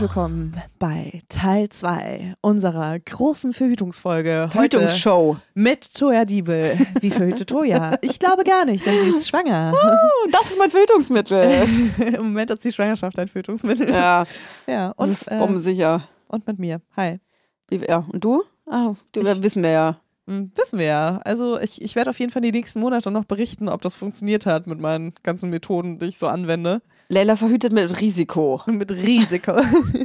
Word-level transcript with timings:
Herzlich 0.00 0.16
willkommen 0.16 0.56
bei 0.78 1.20
Teil 1.28 1.68
2 1.68 2.36
unserer 2.40 2.98
großen 2.98 3.52
Verhütungsfolge. 3.52 4.48
Verhütungsshow. 4.50 5.36
Mit 5.52 5.92
Toya 5.92 6.24
Diebel. 6.24 6.74
Wie 7.00 7.10
verhütet 7.10 7.50
Toya? 7.50 7.98
Ich 8.00 8.18
glaube 8.18 8.44
gar 8.44 8.64
nicht, 8.64 8.86
denn 8.86 8.94
sie 9.04 9.10
ist 9.10 9.28
schwanger. 9.28 9.74
Oh, 9.74 10.28
das 10.32 10.52
ist 10.52 10.58
mein 10.58 10.70
Verhütungsmittel. 10.70 11.68
Im 11.98 12.22
Moment 12.28 12.50
ist 12.50 12.64
die 12.64 12.72
Schwangerschaft 12.72 13.18
ein 13.18 13.28
Verhütungsmittel. 13.28 13.90
Ja, 13.90 14.24
ja 14.66 14.88
und, 14.92 15.04
und, 15.04 15.10
ist 15.10 15.28
bombensicher. 15.28 16.02
äh, 16.06 16.32
und 16.32 16.46
mit 16.46 16.58
mir. 16.58 16.80
Hi. 16.96 17.20
Wie, 17.68 17.84
ja, 17.86 18.06
und 18.10 18.24
du? 18.24 18.42
Ah, 18.64 18.94
du 19.12 19.42
wissen 19.42 19.62
wir 19.62 19.70
ja. 19.70 20.00
Hm, 20.26 20.50
Wissen 20.54 20.78
wir 20.78 20.86
ja. 20.86 21.20
Also 21.26 21.60
ich, 21.60 21.82
ich 21.82 21.94
werde 21.94 22.08
auf 22.08 22.18
jeden 22.18 22.32
Fall 22.32 22.40
die 22.40 22.52
nächsten 22.52 22.80
Monate 22.80 23.10
noch 23.10 23.26
berichten, 23.26 23.68
ob 23.68 23.82
das 23.82 23.96
funktioniert 23.96 24.46
hat 24.46 24.66
mit 24.66 24.80
meinen 24.80 25.12
ganzen 25.22 25.50
Methoden, 25.50 25.98
die 25.98 26.06
ich 26.06 26.16
so 26.16 26.26
anwende. 26.26 26.80
Leila 27.10 27.34
verhütet 27.34 27.72
mit 27.72 28.00
Risiko. 28.00 28.62
Mit 28.66 28.90
Risiko. 28.92 29.52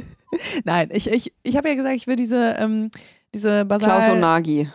Nein, 0.64 0.88
ich, 0.92 1.08
ich, 1.08 1.32
ich 1.44 1.56
habe 1.56 1.68
ja 1.68 1.74
gesagt, 1.76 1.94
ich 1.94 2.06
will 2.08 2.16
diese, 2.16 2.56
ähm, 2.58 2.90
diese 3.32 3.64
Basal... 3.64 4.00
Klaus 4.00 4.12
und 4.12 4.20
Nagi. 4.20 4.68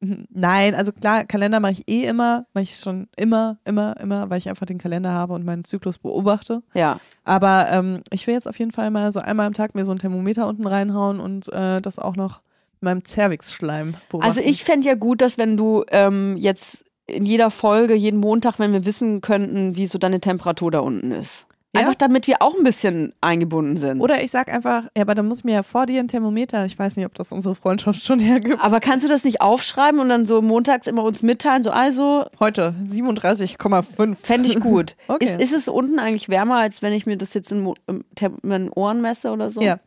Nein, 0.30 0.74
also 0.74 0.92
klar, 0.92 1.24
Kalender 1.24 1.60
mache 1.60 1.72
ich 1.72 1.88
eh 1.88 2.04
immer, 2.04 2.46
mache 2.52 2.64
ich 2.64 2.76
schon 2.76 3.08
immer, 3.16 3.58
immer, 3.64 3.98
immer, 4.00 4.28
weil 4.28 4.36
ich 4.36 4.50
einfach 4.50 4.66
den 4.66 4.76
Kalender 4.76 5.12
habe 5.12 5.32
und 5.32 5.46
meinen 5.46 5.64
Zyklus 5.64 5.98
beobachte. 5.98 6.62
Ja. 6.74 7.00
Aber 7.24 7.68
ähm, 7.70 8.02
ich 8.10 8.26
will 8.26 8.34
jetzt 8.34 8.46
auf 8.46 8.58
jeden 8.58 8.70
Fall 8.70 8.90
mal 8.90 9.10
so 9.10 9.20
einmal 9.20 9.46
am 9.46 9.54
Tag 9.54 9.74
mir 9.74 9.86
so 9.86 9.92
ein 9.92 9.98
Thermometer 9.98 10.46
unten 10.46 10.66
reinhauen 10.66 11.20
und 11.20 11.50
äh, 11.52 11.80
das 11.80 11.98
auch 11.98 12.16
noch 12.16 12.42
mit 12.74 12.82
meinem 12.82 13.04
Cervix-Schleim 13.04 13.94
beobachten. 14.10 14.28
Also 14.28 14.42
ich 14.42 14.62
fände 14.62 14.86
ja 14.86 14.94
gut, 14.94 15.22
dass 15.22 15.38
wenn 15.38 15.56
du 15.56 15.84
ähm, 15.90 16.36
jetzt 16.36 16.84
in 17.06 17.24
jeder 17.24 17.50
Folge, 17.50 17.94
jeden 17.94 18.20
Montag, 18.20 18.58
wenn 18.58 18.74
wir 18.74 18.84
wissen 18.84 19.22
könnten, 19.22 19.74
wie 19.76 19.86
so 19.86 19.96
deine 19.96 20.20
Temperatur 20.20 20.70
da 20.70 20.80
unten 20.80 21.12
ist. 21.12 21.46
Einfach 21.78 21.94
damit 21.94 22.26
wir 22.26 22.42
auch 22.42 22.56
ein 22.56 22.64
bisschen 22.64 23.12
eingebunden 23.20 23.76
sind. 23.76 24.00
Oder 24.00 24.22
ich 24.22 24.30
sag 24.30 24.52
einfach, 24.52 24.84
ja, 24.96 25.02
aber 25.02 25.14
dann 25.14 25.26
muss 25.26 25.44
mir 25.44 25.54
ja 25.54 25.62
vor 25.62 25.86
dir 25.86 26.00
ein 26.00 26.08
Thermometer, 26.08 26.64
ich 26.64 26.78
weiß 26.78 26.96
nicht, 26.96 27.06
ob 27.06 27.14
das 27.14 27.32
unsere 27.32 27.54
Freundschaft 27.54 28.04
schon 28.04 28.20
hergibt. 28.20 28.62
Aber 28.62 28.80
kannst 28.80 29.04
du 29.04 29.08
das 29.08 29.24
nicht 29.24 29.40
aufschreiben 29.40 30.00
und 30.00 30.08
dann 30.08 30.26
so 30.26 30.42
montags 30.42 30.86
immer 30.86 31.04
uns 31.04 31.22
mitteilen? 31.22 31.62
So, 31.62 31.70
also, 31.70 32.26
Heute 32.40 32.74
37,5. 32.82 34.14
fände 34.14 34.48
ich 34.48 34.60
gut. 34.60 34.96
Okay. 35.08 35.24
ist, 35.24 35.40
ist 35.40 35.52
es 35.52 35.68
unten 35.68 35.98
eigentlich 35.98 36.28
wärmer, 36.28 36.56
als 36.58 36.82
wenn 36.82 36.92
ich 36.92 37.06
mir 37.06 37.16
das 37.16 37.32
jetzt 37.34 37.50
in, 37.52 37.72
Tem- 38.14 38.36
in 38.42 38.50
den 38.50 38.70
Ohren 38.70 39.00
messe 39.00 39.30
oder 39.30 39.48
so? 39.50 39.60
Ja. 39.62 39.78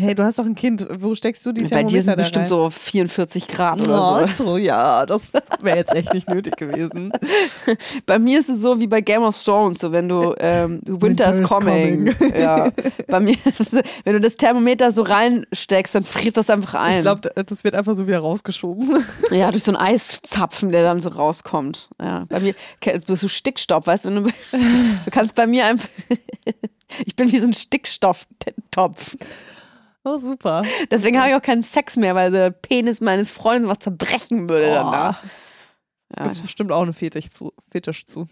Hey, 0.00 0.14
du 0.14 0.22
hast 0.22 0.38
doch 0.38 0.46
ein 0.46 0.54
Kind. 0.54 0.86
Wo 1.00 1.12
steckst 1.16 1.44
du 1.44 1.50
die 1.50 1.62
Bei 1.62 1.66
Thermometer 1.68 1.92
dir 1.96 2.02
sind 2.04 2.16
bestimmt 2.16 2.48
so 2.48 2.70
44 2.70 3.48
Grad 3.48 3.80
oder 3.80 4.22
Oh, 4.22 4.26
so, 4.32 4.56
ja, 4.56 5.04
das 5.04 5.32
wäre 5.60 5.78
jetzt 5.78 5.92
echt 5.92 6.14
nicht 6.14 6.30
nötig 6.30 6.56
gewesen. 6.56 7.10
so. 7.66 7.74
Bei 8.06 8.20
mir 8.20 8.38
ist 8.38 8.48
es 8.48 8.60
so 8.60 8.78
wie 8.78 8.86
bei 8.86 9.00
Game 9.00 9.24
of 9.24 9.42
Thrones, 9.42 9.80
so 9.80 9.90
wenn 9.90 10.08
du 10.08 10.36
ähm, 10.38 10.80
Winter, 10.84 11.34
is 11.34 11.40
is 11.40 11.48
coming. 11.48 12.14
Ja. 12.38 12.70
Bei 13.08 13.18
mir, 13.18 13.34
wenn 14.04 14.12
du 14.12 14.20
das 14.20 14.36
Thermometer 14.36 14.92
so 14.92 15.02
reinsteckst, 15.02 15.96
dann 15.96 16.04
friert 16.04 16.36
das 16.36 16.48
einfach 16.48 16.74
ein. 16.74 16.98
Ich 16.98 17.02
glaube, 17.02 17.32
das 17.34 17.64
wird 17.64 17.74
einfach 17.74 17.96
so 17.96 18.06
wieder 18.06 18.20
rausgeschoben. 18.20 19.04
ja, 19.32 19.50
durch 19.50 19.64
so 19.64 19.72
einen 19.72 19.84
Eiszapfen, 19.84 20.70
der 20.70 20.84
dann 20.84 21.00
so 21.00 21.08
rauskommt. 21.08 21.88
Ja. 22.00 22.24
Bei 22.28 22.38
mir 22.38 22.54
kennst 22.80 23.08
du 23.08 23.16
so 23.16 23.26
Stickstoff, 23.26 23.88
weißt 23.88 24.04
du, 24.04 24.10
du, 24.10 24.20
du 24.22 24.30
kannst 25.10 25.34
bei 25.34 25.48
mir 25.48 25.66
einfach. 25.66 25.88
Ich 27.04 27.16
bin 27.16 27.32
wie 27.32 27.38
so 27.38 27.46
ein 27.46 27.52
Stickstofftopf. 27.52 29.16
Oh, 30.14 30.18
super. 30.18 30.62
Deswegen 30.90 31.18
habe 31.18 31.30
ich 31.30 31.34
auch 31.36 31.42
keinen 31.42 31.62
Sex 31.62 31.96
mehr, 31.96 32.14
weil 32.14 32.30
der 32.30 32.50
Penis 32.50 33.00
meines 33.00 33.30
Freundes 33.30 33.68
einfach 33.70 33.80
zerbrechen 33.82 34.48
würde 34.48 34.68
Oh. 34.70 34.74
danach. 34.74 35.22
Ja, 36.16 36.22
Gibt 36.28 36.42
bestimmt 36.42 36.72
auch 36.72 36.82
eine 36.82 36.92
Fetisch 36.94 37.30
zu. 37.30 37.52
Fetisch 37.70 38.06
zu. 38.06 38.28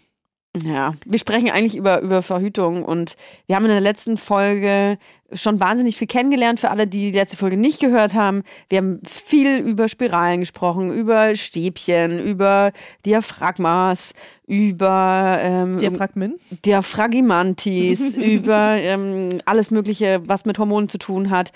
Ja, 0.63 0.93
wir 1.05 1.19
sprechen 1.19 1.49
eigentlich 1.49 1.75
über, 1.75 2.01
über 2.01 2.21
Verhütung 2.21 2.83
und 2.83 3.17
wir 3.45 3.55
haben 3.55 3.65
in 3.65 3.71
der 3.71 3.81
letzten 3.81 4.17
Folge 4.17 4.97
schon 5.33 5.59
wahnsinnig 5.59 5.97
viel 5.97 6.07
kennengelernt 6.07 6.59
für 6.59 6.69
alle, 6.69 6.87
die 6.87 7.11
die 7.11 7.17
letzte 7.17 7.37
Folge 7.37 7.57
nicht 7.57 7.79
gehört 7.79 8.13
haben. 8.13 8.43
Wir 8.69 8.77
haben 8.77 9.01
viel 9.05 9.57
über 9.57 9.87
Spiralen 9.87 10.39
gesprochen, 10.39 10.91
über 10.91 11.35
Stäbchen, 11.35 12.19
über 12.19 12.71
Diaphragmas, 13.05 14.13
über 14.45 15.37
ähm, 15.41 15.77
Diaphragmin? 15.77 16.35
Diaphragmantis, 16.65 18.13
über 18.15 18.77
ähm, 18.77 19.29
alles 19.45 19.71
Mögliche, 19.71 20.21
was 20.25 20.45
mit 20.45 20.59
Hormonen 20.59 20.89
zu 20.89 20.97
tun 20.97 21.29
hat. 21.29 21.51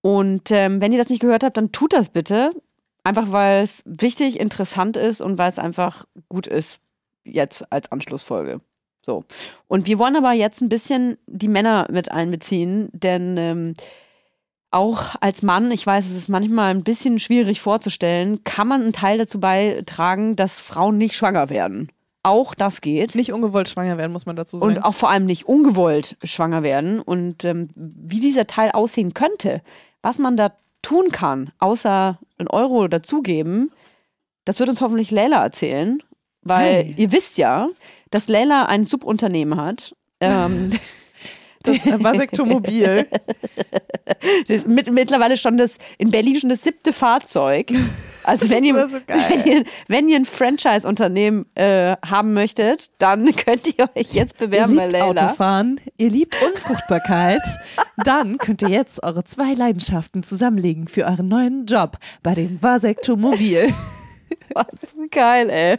Und 0.00 0.50
ähm, 0.50 0.80
wenn 0.80 0.92
ihr 0.92 0.98
das 0.98 1.08
nicht 1.08 1.20
gehört 1.20 1.44
habt, 1.44 1.56
dann 1.56 1.72
tut 1.72 1.92
das 1.92 2.08
bitte. 2.08 2.52
Einfach 3.06 3.32
weil 3.32 3.62
es 3.62 3.82
wichtig, 3.84 4.40
interessant 4.40 4.96
ist 4.96 5.20
und 5.20 5.36
weil 5.36 5.50
es 5.50 5.58
einfach 5.58 6.06
gut 6.30 6.46
ist, 6.46 6.80
jetzt 7.24 7.70
als 7.72 7.90
Anschlussfolge. 7.90 8.60
So. 9.04 9.24
Und 9.68 9.86
wir 9.86 9.98
wollen 9.98 10.16
aber 10.16 10.32
jetzt 10.32 10.62
ein 10.62 10.68
bisschen 10.68 11.18
die 11.26 11.48
Männer 11.48 11.86
mit 11.90 12.10
einbeziehen, 12.10 12.88
denn 12.92 13.36
ähm, 13.36 13.74
auch 14.70 15.14
als 15.20 15.42
Mann, 15.42 15.70
ich 15.70 15.86
weiß, 15.86 16.06
es 16.06 16.16
ist 16.16 16.28
manchmal 16.28 16.70
ein 16.70 16.82
bisschen 16.82 17.18
schwierig 17.18 17.60
vorzustellen, 17.60 18.42
kann 18.44 18.66
man 18.66 18.82
einen 18.82 18.92
Teil 18.92 19.18
dazu 19.18 19.38
beitragen, 19.38 20.36
dass 20.36 20.60
Frauen 20.60 20.98
nicht 20.98 21.14
schwanger 21.14 21.48
werden. 21.48 21.90
Auch 22.24 22.54
das 22.54 22.80
geht. 22.80 23.14
Nicht 23.14 23.32
ungewollt 23.32 23.68
schwanger 23.68 23.98
werden, 23.98 24.10
muss 24.10 24.26
man 24.26 24.34
dazu 24.34 24.58
sagen. 24.58 24.76
Und 24.76 24.82
auch 24.82 24.94
vor 24.94 25.10
allem 25.10 25.26
nicht 25.26 25.46
ungewollt 25.46 26.16
schwanger 26.24 26.62
werden. 26.62 26.98
Und 26.98 27.44
ähm, 27.44 27.68
wie 27.74 28.18
dieser 28.18 28.46
Teil 28.46 28.70
aussehen 28.70 29.12
könnte, 29.12 29.60
was 30.00 30.18
man 30.18 30.36
da 30.36 30.52
tun 30.80 31.10
kann, 31.12 31.52
außer 31.58 32.18
einen 32.38 32.48
Euro 32.48 32.88
dazugeben, 32.88 33.70
das 34.44 34.58
wird 34.58 34.70
uns 34.70 34.80
hoffentlich 34.80 35.10
Leila 35.10 35.42
erzählen. 35.42 36.02
Weil 36.44 36.84
Hey. 36.84 36.94
ihr 36.96 37.12
wisst 37.12 37.38
ja, 37.38 37.68
dass 38.10 38.28
Leila 38.28 38.66
ein 38.66 38.84
Subunternehmen 38.84 39.60
hat. 39.60 39.94
Ähm, 40.20 40.70
das 41.62 41.78
Vasektomobil. 41.86 43.08
das 44.48 44.66
mit, 44.66 44.92
mittlerweile 44.92 45.36
schon 45.36 45.56
das 45.56 45.78
in 45.98 46.10
Berlin 46.10 46.36
schon 46.36 46.50
das 46.50 46.62
siebte 46.62 46.92
Fahrzeug. 46.92 47.72
Also 48.22 48.48
wenn 48.50 48.64
ihr, 48.64 48.88
so 48.88 48.98
wenn 49.06 49.44
ihr, 49.44 49.64
wenn 49.88 50.08
ihr 50.08 50.16
ein 50.16 50.24
Franchise-Unternehmen 50.24 51.46
äh, 51.56 51.96
haben 52.04 52.34
möchtet, 52.34 52.90
dann 52.98 53.34
könnt 53.36 53.66
ihr 53.66 53.90
euch 53.94 54.12
jetzt 54.12 54.40
ihr 54.40 54.46
bewerben 54.46 54.76
bei 54.76 54.82
liebt 54.82 54.92
Leila. 54.92 55.26
Autofahren, 55.26 55.80
ihr 55.98 56.10
liebt 56.10 56.36
Unfruchtbarkeit. 56.42 57.42
Dann 58.04 58.38
könnt 58.38 58.62
ihr 58.62 58.68
jetzt 58.68 59.02
eure 59.02 59.24
zwei 59.24 59.54
Leidenschaften 59.54 60.22
zusammenlegen 60.22 60.88
für 60.88 61.04
euren 61.04 61.28
neuen 61.28 61.66
Job 61.66 61.98
bei 62.22 62.34
dem 62.34 62.62
Vasektomobil. 62.62 63.74
Was 64.54 64.66
geil, 65.10 65.50
ey. 65.50 65.78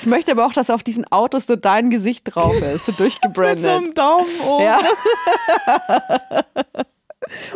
Ich 0.00 0.06
möchte 0.06 0.30
aber 0.32 0.46
auch, 0.46 0.52
dass 0.52 0.70
auf 0.70 0.82
diesen 0.82 1.04
Autos 1.10 1.46
so 1.46 1.56
dein 1.56 1.90
Gesicht 1.90 2.34
drauf 2.34 2.54
ist, 2.60 2.86
so 2.86 2.92
durchgebrandet. 2.92 3.96
Daumen 3.98 4.26
oben. 4.48 4.64
ja. 4.64 4.80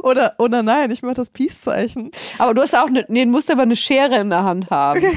Oder, 0.03 0.35
oder 0.39 0.63
nein, 0.63 0.91
ich 0.91 1.03
mache 1.03 1.15
das 1.15 1.29
Peace-Zeichen. 1.29 2.11
Aber 2.39 2.55
du 2.55 2.63
hast 2.63 2.75
auch 2.75 2.87
eine, 2.87 3.05
nee, 3.09 3.25
du 3.27 3.31
musst 3.31 3.51
aber 3.51 3.63
eine 3.63 3.77
Schere 3.77 4.17
in 4.19 4.31
der 4.31 4.43
Hand 4.45 4.71
haben. 4.71 5.03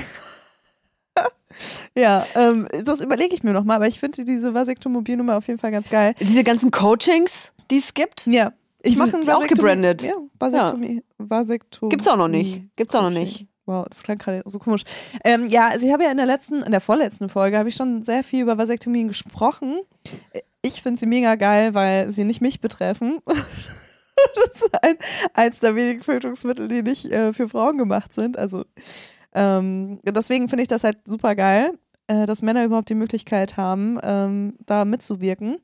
Ja, 1.96 2.26
ähm, 2.36 2.68
das 2.86 3.02
überlege 3.02 3.36
ich 3.36 3.44
mir 3.44 3.52
nochmal, 3.52 3.76
aber 3.76 3.88
ich 3.88 4.00
finde 4.00 4.24
diese 4.24 4.54
Vasektomobilnummer 4.54 5.36
auf 5.38 5.48
jeden 5.48 5.60
Fall 5.60 5.72
ganz 5.72 5.90
geil. 5.90 6.16
Diese 6.20 6.44
ganzen 6.46 6.72
Coachings, 6.72 7.52
die 7.70 7.78
es 7.78 7.94
gibt, 7.94 8.26
Ja. 8.28 8.54
Ich 8.82 8.96
mache 8.96 9.18
ein 9.18 9.22
auch 9.30 9.42
Vasektomie- 9.42 9.48
gebrandet. 9.50 10.02
Ja, 10.02 10.14
Vasektomie. 10.40 11.04
Vasektomie. 11.20 11.90
gibt's 11.90 12.08
auch 12.08 12.16
noch 12.16 12.30
nicht. 12.30 12.64
Gibt's 12.78 12.96
auch 12.96 13.02
noch 13.04 13.10
nicht. 13.12 13.46
Wow, 13.72 13.86
das 13.90 14.04
klang 14.04 14.18
gerade 14.18 14.42
so 14.46 14.60
komisch. 14.60 14.84
Ähm, 15.24 15.48
ja, 15.48 15.70
also 15.70 15.86
ich 15.86 15.94
habe 15.94 16.04
ja 16.04 16.12
in 16.12 16.18
der 16.18 16.26
letzten, 16.26 16.62
in 16.62 16.72
der 16.72 16.82
vorletzten 16.82 17.30
Folge 17.30 17.58
habe 17.58 17.70
ich 17.70 17.76
schon 17.76 18.04
sehr 18.04 18.22
viel 18.22 18.42
über 18.42 18.58
Vasektomien 18.58 19.08
gesprochen. 19.08 19.80
Ich 20.62 20.82
finde 20.82 21.00
sie 21.00 21.06
mega 21.06 21.36
geil, 21.36 21.74
weil 21.74 22.12
sie 22.12 22.26
nicht 22.26 22.42
mich 22.42 22.60
betreffen. 22.60 23.20
das 23.26 24.62
ist 24.62 24.70
ein, 24.84 24.98
eins 25.34 25.60
der 25.60 25.76
wenigen 25.78 26.02
Tötungsmittel, 26.02 26.68
die 26.68 26.84
nicht 26.84 27.06
äh, 27.06 27.32
für 27.32 27.48
Frauen 27.48 27.78
gemacht 27.78 28.12
sind. 28.12 28.38
Also 28.38 28.66
ähm, 29.34 30.00
deswegen 30.04 30.50
finde 30.50 30.64
ich 30.64 30.68
das 30.68 30.84
halt 30.84 30.98
super 31.06 31.34
geil, 31.36 31.78
äh, 32.08 32.26
dass 32.26 32.42
Männer 32.42 32.66
überhaupt 32.66 32.90
die 32.90 32.96
Möglichkeit 32.96 33.56
haben, 33.56 34.00
ähm, 34.04 34.58
da 34.66 34.84
mitzuwirken. 34.84 35.60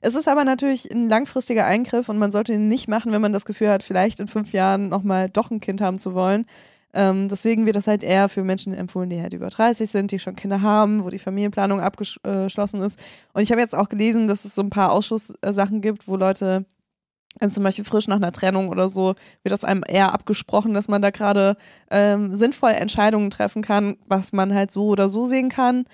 Es 0.00 0.16
ist 0.16 0.26
aber 0.26 0.44
natürlich 0.44 0.92
ein 0.92 1.08
langfristiger 1.08 1.64
Eingriff 1.64 2.08
und 2.08 2.18
man 2.18 2.32
sollte 2.32 2.54
ihn 2.54 2.66
nicht 2.66 2.88
machen, 2.88 3.12
wenn 3.12 3.22
man 3.22 3.32
das 3.32 3.44
Gefühl 3.44 3.68
hat, 3.68 3.84
vielleicht 3.84 4.18
in 4.18 4.26
fünf 4.26 4.52
Jahren 4.52 4.88
nochmal 4.88 5.28
doch 5.28 5.52
ein 5.52 5.60
Kind 5.60 5.80
haben 5.80 6.00
zu 6.00 6.12
wollen. 6.12 6.46
Ähm, 6.94 7.28
deswegen 7.28 7.64
wird 7.66 7.76
das 7.76 7.86
halt 7.86 8.02
eher 8.02 8.28
für 8.28 8.44
Menschen 8.44 8.74
empfohlen, 8.74 9.08
die 9.08 9.20
halt 9.20 9.32
über 9.32 9.48
30 9.48 9.90
sind, 9.90 10.10
die 10.10 10.18
schon 10.18 10.36
Kinder 10.36 10.60
haben, 10.60 11.04
wo 11.04 11.10
die 11.10 11.18
Familienplanung 11.18 11.80
abgeschlossen 11.80 12.82
ist. 12.82 12.98
Und 13.32 13.42
ich 13.42 13.50
habe 13.50 13.60
jetzt 13.60 13.74
auch 13.74 13.88
gelesen, 13.88 14.28
dass 14.28 14.44
es 14.44 14.54
so 14.54 14.62
ein 14.62 14.70
paar 14.70 14.92
Ausschusssachen 14.92 15.80
gibt, 15.80 16.06
wo 16.06 16.16
Leute, 16.16 16.66
also 17.40 17.54
zum 17.54 17.64
Beispiel 17.64 17.84
frisch 17.84 18.08
nach 18.08 18.16
einer 18.16 18.32
Trennung 18.32 18.68
oder 18.68 18.88
so, 18.90 19.14
wird 19.42 19.52
das 19.52 19.64
einem 19.64 19.82
eher 19.88 20.12
abgesprochen, 20.12 20.74
dass 20.74 20.88
man 20.88 21.00
da 21.00 21.10
gerade 21.10 21.56
ähm, 21.90 22.34
sinnvoll 22.34 22.72
Entscheidungen 22.72 23.30
treffen 23.30 23.62
kann, 23.62 23.96
was 24.06 24.32
man 24.32 24.52
halt 24.52 24.70
so 24.70 24.86
oder 24.86 25.08
so 25.08 25.24
sehen 25.24 25.48
kann. 25.48 25.84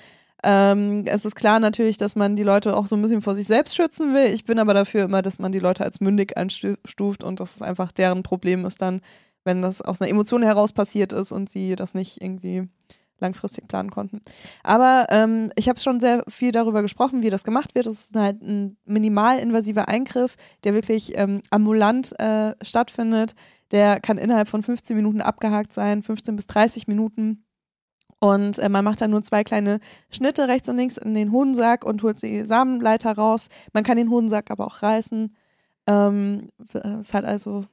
Ähm, 0.44 1.02
es 1.06 1.24
ist 1.24 1.34
klar 1.34 1.58
natürlich, 1.58 1.96
dass 1.96 2.14
man 2.14 2.36
die 2.36 2.44
Leute 2.44 2.76
auch 2.76 2.86
so 2.86 2.94
ein 2.94 3.02
bisschen 3.02 3.22
vor 3.22 3.34
sich 3.34 3.46
selbst 3.46 3.74
schützen 3.74 4.14
will. 4.14 4.26
Ich 4.32 4.44
bin 4.44 4.58
aber 4.60 4.72
dafür 4.72 5.04
immer, 5.04 5.20
dass 5.20 5.40
man 5.40 5.50
die 5.50 5.58
Leute 5.58 5.84
als 5.84 6.00
mündig 6.00 6.36
einstuft 6.36 7.24
und 7.24 7.40
dass 7.40 7.56
es 7.56 7.62
einfach 7.62 7.90
deren 7.90 8.22
Problem 8.22 8.64
ist 8.64 8.80
dann, 8.80 9.00
wenn 9.48 9.62
das 9.62 9.80
aus 9.80 10.00
einer 10.00 10.10
Emotion 10.10 10.42
heraus 10.42 10.74
passiert 10.74 11.14
ist 11.14 11.32
und 11.32 11.48
sie 11.48 11.74
das 11.74 11.94
nicht 11.94 12.20
irgendwie 12.20 12.68
langfristig 13.18 13.66
planen 13.66 13.90
konnten. 13.90 14.20
Aber 14.62 15.06
ähm, 15.08 15.50
ich 15.56 15.68
habe 15.70 15.80
schon 15.80 16.00
sehr 16.00 16.22
viel 16.28 16.52
darüber 16.52 16.82
gesprochen, 16.82 17.22
wie 17.22 17.30
das 17.30 17.44
gemacht 17.44 17.74
wird. 17.74 17.86
Es 17.86 18.10
ist 18.10 18.14
halt 18.14 18.42
ein 18.42 18.76
minimalinvasiver 18.84 19.88
Eingriff, 19.88 20.36
der 20.64 20.74
wirklich 20.74 21.16
ähm, 21.16 21.40
ambulant 21.50 22.14
äh, 22.20 22.54
stattfindet. 22.62 23.34
Der 23.70 24.00
kann 24.00 24.18
innerhalb 24.18 24.48
von 24.48 24.62
15 24.62 24.94
Minuten 24.94 25.22
abgehakt 25.22 25.72
sein, 25.72 26.02
15 26.02 26.36
bis 26.36 26.46
30 26.46 26.86
Minuten. 26.86 27.44
Und 28.20 28.58
äh, 28.58 28.68
man 28.68 28.84
macht 28.84 29.00
dann 29.00 29.10
nur 29.10 29.22
zwei 29.22 29.44
kleine 29.44 29.80
Schnitte 30.10 30.46
rechts 30.46 30.68
und 30.68 30.76
links 30.76 30.98
in 30.98 31.14
den 31.14 31.32
Hodensack 31.32 31.84
und 31.84 32.02
holt 32.02 32.20
die 32.22 32.44
Samenleiter 32.44 33.12
raus. 33.12 33.48
Man 33.72 33.82
kann 33.82 33.96
den 33.96 34.10
Hodensack 34.10 34.50
aber 34.50 34.66
auch 34.66 34.82
reißen. 34.82 35.34
Ähm, 35.86 36.50
es 37.00 37.14
hat 37.14 37.24
also 37.24 37.64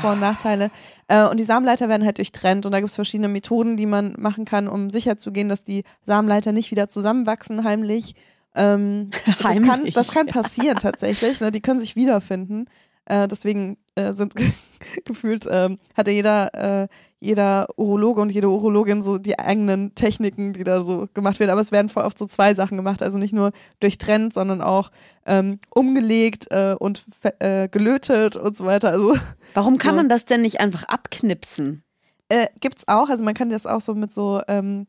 Vor- 0.00 0.12
und 0.12 0.20
Nachteile. 0.20 0.70
Äh, 1.08 1.26
und 1.28 1.38
die 1.38 1.44
Samenleiter 1.44 1.88
werden 1.88 2.04
halt 2.04 2.18
durchtrennt 2.18 2.64
und 2.66 2.72
da 2.72 2.80
gibt 2.80 2.88
es 2.90 2.94
verschiedene 2.94 3.28
Methoden, 3.28 3.76
die 3.76 3.86
man 3.86 4.14
machen 4.18 4.44
kann, 4.44 4.68
um 4.68 4.90
sicherzugehen, 4.90 5.48
dass 5.48 5.64
die 5.64 5.84
Samenleiter 6.02 6.52
nicht 6.52 6.70
wieder 6.70 6.88
zusammenwachsen, 6.88 7.64
heimlich. 7.64 8.14
Ähm, 8.54 9.10
Das, 9.26 9.38
kann, 9.38 9.70
Heimlich. 9.70 9.94
das 9.94 10.12
kann 10.12 10.26
passieren 10.26 10.78
tatsächlich. 10.80 11.40
Ne? 11.40 11.50
Die 11.50 11.60
können 11.60 11.78
sich 11.78 11.94
wiederfinden. 11.94 12.66
Äh, 13.04 13.28
deswegen 13.28 13.76
äh, 13.94 14.12
sind 14.12 14.34
gefühlt, 15.04 15.46
ähm, 15.50 15.78
hatte 15.96 16.10
jeder, 16.10 16.82
äh, 16.82 16.88
jeder 17.18 17.66
Urologe 17.76 18.20
und 18.20 18.30
jede 18.30 18.48
Urologin 18.50 19.02
so 19.02 19.16
die 19.18 19.38
eigenen 19.38 19.94
Techniken, 19.94 20.52
die 20.52 20.64
da 20.64 20.82
so 20.82 21.08
gemacht 21.14 21.40
werden. 21.40 21.50
Aber 21.50 21.60
es 21.62 21.72
werden 21.72 21.88
voll 21.88 22.04
oft 22.04 22.18
so 22.18 22.26
zwei 22.26 22.52
Sachen 22.54 22.76
gemacht. 22.76 23.02
Also 23.02 23.16
nicht 23.18 23.32
nur 23.32 23.52
durchtrennt, 23.80 24.32
sondern 24.34 24.60
auch 24.60 24.90
ähm, 25.24 25.58
umgelegt 25.74 26.46
äh, 26.50 26.74
und 26.78 27.04
äh, 27.38 27.68
gelötet 27.68 28.36
und 28.36 28.54
so 28.56 28.66
weiter. 28.66 28.90
Also 28.90 29.14
Warum 29.54 29.78
kann 29.78 29.92
So. 29.92 29.96
man 29.96 30.08
das 30.08 30.24
denn 30.26 30.42
nicht 30.42 30.60
einfach 30.60 30.84
abknipsen? 30.84 31.82
äh, 32.28 32.48
gibt's 32.60 32.86
auch. 32.88 33.08
Also 33.08 33.24
man 33.24 33.34
kann 33.34 33.50
das 33.50 33.66
auch 33.66 33.80
so 33.80 33.94
mit 33.94 34.12
so 34.12 34.42
ähm, 34.48 34.84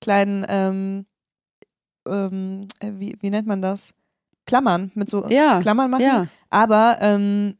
kleinen, 0.00 0.44
ähm, 0.48 1.06
ähm, 2.06 2.68
äh, 2.80 2.92
wie, 2.98 3.16
wie 3.20 3.30
nennt 3.30 3.46
man 3.48 3.62
das? 3.62 3.94
Klammern, 4.46 4.92
mit 4.94 5.08
so 5.08 5.26
Ja, 5.28 5.60
Klammern 5.60 5.90
machen. 5.90 6.04
Ja. 6.04 6.26
Aber 6.50 6.98
ähm, 7.00 7.56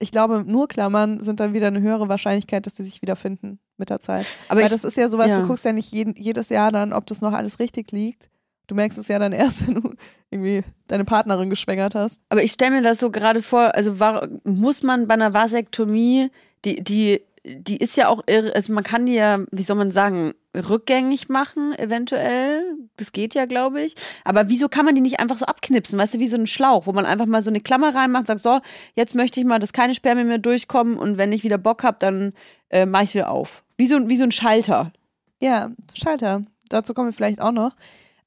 ich 0.00 0.10
glaube, 0.10 0.44
nur 0.46 0.66
Klammern 0.66 1.20
sind 1.20 1.40
dann 1.40 1.52
wieder 1.52 1.68
eine 1.68 1.80
höhere 1.80 2.08
Wahrscheinlichkeit, 2.08 2.66
dass 2.66 2.74
die 2.74 2.82
sich 2.82 3.02
wiederfinden 3.02 3.60
mit 3.76 3.90
der 3.90 4.00
Zeit. 4.00 4.26
Aber 4.48 4.60
Weil 4.60 4.66
ich, 4.66 4.72
das 4.72 4.84
ist 4.84 4.96
ja 4.96 5.08
sowas, 5.08 5.30
ja. 5.30 5.40
du 5.40 5.46
guckst 5.46 5.64
ja 5.64 5.72
nicht 5.72 5.92
jeden, 5.92 6.16
jedes 6.16 6.48
Jahr 6.48 6.72
dann, 6.72 6.92
ob 6.92 7.06
das 7.06 7.20
noch 7.20 7.34
alles 7.34 7.58
richtig 7.58 7.92
liegt. 7.92 8.30
Du 8.66 8.74
merkst 8.74 8.98
es 8.98 9.08
ja 9.08 9.18
dann 9.18 9.32
erst, 9.32 9.68
wenn 9.68 9.74
du 9.74 9.94
irgendwie 10.30 10.62
deine 10.86 11.04
Partnerin 11.04 11.50
geschwängert 11.50 11.94
hast. 11.94 12.22
Aber 12.30 12.42
ich 12.42 12.52
stelle 12.52 12.70
mir 12.72 12.82
das 12.82 12.98
so 12.98 13.10
gerade 13.10 13.42
vor, 13.42 13.74
also 13.74 14.00
war, 14.00 14.26
muss 14.44 14.82
man 14.82 15.06
bei 15.06 15.14
einer 15.14 15.34
Vasektomie, 15.34 16.30
die, 16.64 16.82
die, 16.82 17.22
die 17.44 17.78
ist 17.78 17.96
ja 17.96 18.08
auch 18.08 18.22
irre, 18.26 18.54
also 18.54 18.72
man 18.72 18.84
kann 18.84 19.06
die 19.06 19.14
ja, 19.14 19.38
wie 19.50 19.62
soll 19.62 19.76
man 19.76 19.92
sagen, 19.92 20.34
rückgängig 20.54 21.28
machen, 21.28 21.72
eventuell. 21.78 22.62
Das 22.96 23.12
geht 23.12 23.34
ja, 23.34 23.46
glaube 23.46 23.80
ich. 23.80 23.94
Aber 24.24 24.48
wieso 24.48 24.68
kann 24.68 24.84
man 24.84 24.94
die 24.94 25.00
nicht 25.00 25.20
einfach 25.20 25.38
so 25.38 25.46
abknipsen? 25.46 25.98
Weißt 25.98 26.14
du, 26.14 26.18
wie 26.18 26.26
so 26.26 26.36
ein 26.36 26.46
Schlauch, 26.46 26.86
wo 26.86 26.92
man 26.92 27.06
einfach 27.06 27.26
mal 27.26 27.40
so 27.40 27.50
eine 27.50 27.60
Klammer 27.60 27.94
reinmacht, 27.94 28.26
sagt, 28.26 28.40
so, 28.40 28.60
jetzt 28.94 29.14
möchte 29.14 29.40
ich 29.40 29.46
mal, 29.46 29.58
dass 29.58 29.72
keine 29.72 29.94
Spermien 29.94 30.28
mehr 30.28 30.38
durchkommen 30.38 30.98
und 30.98 31.16
wenn 31.18 31.32
ich 31.32 31.44
wieder 31.44 31.58
Bock 31.58 31.82
habe, 31.82 31.96
dann 31.98 32.32
äh, 32.68 32.84
mache 32.84 33.04
ich 33.04 33.14
wieder 33.14 33.30
auf. 33.30 33.62
Wie 33.78 33.86
so, 33.86 34.08
wie 34.08 34.16
so 34.16 34.24
ein 34.24 34.32
Schalter. 34.32 34.92
Ja, 35.40 35.70
Schalter. 35.94 36.44
Dazu 36.68 36.92
kommen 36.92 37.08
wir 37.08 37.14
vielleicht 37.14 37.40
auch 37.40 37.52
noch. 37.52 37.72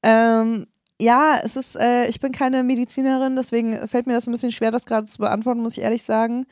Ähm, 0.02 0.66
ja, 1.00 1.40
es 1.42 1.56
ist, 1.56 1.76
äh, 1.76 2.06
ich 2.08 2.20
bin 2.20 2.32
keine 2.32 2.62
Medizinerin, 2.64 3.36
deswegen 3.36 3.86
fällt 3.88 4.06
mir 4.06 4.14
das 4.14 4.26
ein 4.26 4.32
bisschen 4.32 4.52
schwer, 4.52 4.70
das 4.70 4.86
gerade 4.86 5.06
zu 5.06 5.18
beantworten, 5.18 5.60
muss 5.60 5.76
ich 5.76 5.82
ehrlich 5.82 6.02
sagen. 6.02 6.46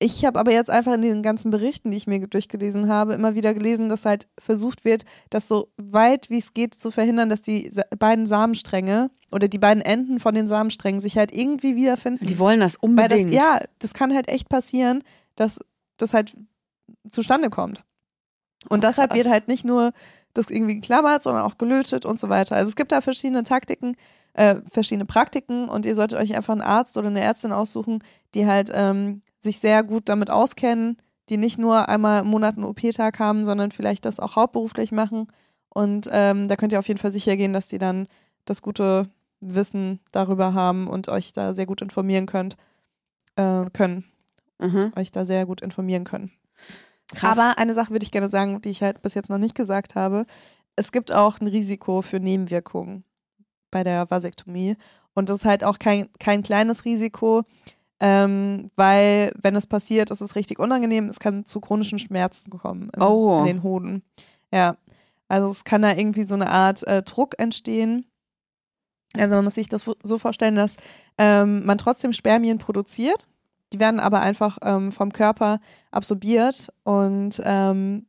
Ich 0.00 0.24
habe 0.24 0.38
aber 0.38 0.52
jetzt 0.52 0.70
einfach 0.70 0.92
in 0.92 1.02
den 1.02 1.22
ganzen 1.24 1.50
Berichten, 1.50 1.90
die 1.90 1.96
ich 1.96 2.06
mir 2.06 2.24
durchgelesen 2.26 2.88
habe, 2.88 3.14
immer 3.14 3.34
wieder 3.34 3.52
gelesen, 3.52 3.88
dass 3.88 4.04
halt 4.04 4.28
versucht 4.38 4.84
wird, 4.84 5.04
das 5.30 5.48
so 5.48 5.72
weit 5.76 6.30
wie 6.30 6.38
es 6.38 6.54
geht 6.54 6.74
zu 6.74 6.92
verhindern, 6.92 7.28
dass 7.28 7.42
die 7.42 7.70
beiden 7.98 8.24
Samenstränge 8.24 9.10
oder 9.32 9.48
die 9.48 9.58
beiden 9.58 9.82
Enden 9.82 10.20
von 10.20 10.34
den 10.34 10.46
Samensträngen 10.46 11.00
sich 11.00 11.18
halt 11.18 11.32
irgendwie 11.32 11.74
wiederfinden. 11.74 12.26
Die 12.26 12.38
wollen 12.38 12.60
das 12.60 12.76
Weil 12.80 12.90
unbedingt. 12.90 13.34
das, 13.34 13.34
ja, 13.34 13.60
das 13.80 13.92
kann 13.92 14.14
halt 14.14 14.28
echt 14.28 14.48
passieren, 14.48 15.02
dass 15.34 15.58
das 15.96 16.14
halt 16.14 16.36
zustande 17.10 17.50
kommt. 17.50 17.84
Und 18.68 18.84
deshalb 18.84 19.10
krass. 19.10 19.18
wird 19.18 19.28
halt 19.28 19.48
nicht 19.48 19.64
nur 19.64 19.92
das 20.32 20.50
irgendwie 20.50 20.76
geklammert, 20.76 21.22
sondern 21.22 21.44
auch 21.44 21.58
gelötet 21.58 22.04
und 22.04 22.18
so 22.18 22.28
weiter. 22.28 22.56
Also 22.56 22.68
es 22.68 22.76
gibt 22.76 22.92
da 22.92 23.00
verschiedene 23.00 23.42
Taktiken, 23.42 23.96
äh, 24.38 24.62
verschiedene 24.70 25.04
Praktiken 25.04 25.68
und 25.68 25.84
ihr 25.84 25.96
solltet 25.96 26.18
euch 26.18 26.36
einfach 26.36 26.52
einen 26.52 26.60
Arzt 26.62 26.96
oder 26.96 27.08
eine 27.08 27.20
Ärztin 27.20 27.50
aussuchen, 27.52 27.98
die 28.34 28.46
halt 28.46 28.70
ähm, 28.72 29.22
sich 29.40 29.58
sehr 29.58 29.82
gut 29.82 30.08
damit 30.08 30.30
auskennen, 30.30 30.96
die 31.28 31.36
nicht 31.36 31.58
nur 31.58 31.88
einmal 31.88 32.22
im 32.22 32.28
Monat 32.28 32.54
einen 32.56 32.64
OP-Tag 32.64 33.18
haben, 33.18 33.44
sondern 33.44 33.72
vielleicht 33.72 34.04
das 34.04 34.20
auch 34.20 34.36
hauptberuflich 34.36 34.92
machen. 34.92 35.26
Und 35.68 36.08
ähm, 36.12 36.46
da 36.46 36.54
könnt 36.54 36.72
ihr 36.72 36.78
auf 36.78 36.86
jeden 36.86 37.00
Fall 37.00 37.10
sicher 37.10 37.36
gehen, 37.36 37.52
dass 37.52 37.66
die 37.66 37.78
dann 37.78 38.06
das 38.44 38.62
gute 38.62 39.08
Wissen 39.40 39.98
darüber 40.12 40.54
haben 40.54 40.86
und 40.86 41.08
euch 41.08 41.32
da 41.32 41.52
sehr 41.52 41.66
gut 41.66 41.82
informieren 41.82 42.26
könnt, 42.26 42.56
äh, 43.36 43.64
können, 43.72 44.04
Mhm. 44.60 44.92
euch 44.96 45.10
da 45.10 45.24
sehr 45.24 45.46
gut 45.46 45.60
informieren 45.60 46.04
können. 46.04 46.30
Krass. 47.14 47.36
Aber 47.38 47.58
eine 47.58 47.74
Sache 47.74 47.90
würde 47.90 48.04
ich 48.04 48.10
gerne 48.12 48.28
sagen, 48.28 48.60
die 48.62 48.70
ich 48.70 48.82
halt 48.82 49.02
bis 49.02 49.14
jetzt 49.14 49.30
noch 49.30 49.38
nicht 49.38 49.54
gesagt 49.54 49.94
habe. 49.94 50.26
Es 50.76 50.92
gibt 50.92 51.12
auch 51.12 51.40
ein 51.40 51.46
Risiko 51.48 52.02
für 52.02 52.20
Nebenwirkungen 52.20 53.04
bei 53.70 53.84
der 53.84 54.10
Vasektomie. 54.10 54.76
Und 55.14 55.28
das 55.28 55.38
ist 55.38 55.44
halt 55.44 55.64
auch 55.64 55.78
kein, 55.78 56.08
kein 56.20 56.42
kleines 56.42 56.84
Risiko, 56.84 57.42
ähm, 58.00 58.70
weil 58.76 59.32
wenn 59.40 59.56
es 59.56 59.66
passiert, 59.66 60.10
ist 60.10 60.20
es 60.20 60.36
richtig 60.36 60.58
unangenehm. 60.58 61.06
Es 61.06 61.18
kann 61.18 61.44
zu 61.44 61.60
chronischen 61.60 61.98
Schmerzen 61.98 62.50
kommen 62.50 62.90
im, 62.94 63.02
Oh. 63.02 63.40
in 63.40 63.46
den 63.46 63.62
Hoden. 63.62 64.02
Ja, 64.52 64.76
also 65.26 65.48
es 65.48 65.64
kann 65.64 65.82
da 65.82 65.92
irgendwie 65.94 66.22
so 66.22 66.34
eine 66.34 66.48
Art 66.50 66.86
äh, 66.86 67.02
Druck 67.02 67.34
entstehen. 67.38 68.06
Also 69.14 69.34
man 69.34 69.44
muss 69.44 69.54
sich 69.54 69.68
das 69.68 69.90
so 70.02 70.18
vorstellen, 70.18 70.54
dass 70.54 70.76
ähm, 71.18 71.64
man 71.66 71.78
trotzdem 71.78 72.12
Spermien 72.12 72.58
produziert. 72.58 73.26
Die 73.72 73.80
werden 73.80 74.00
aber 74.00 74.20
einfach 74.20 74.58
ähm, 74.62 74.92
vom 74.92 75.12
Körper 75.12 75.60
absorbiert 75.90 76.68
und 76.84 77.40
ähm, 77.44 78.06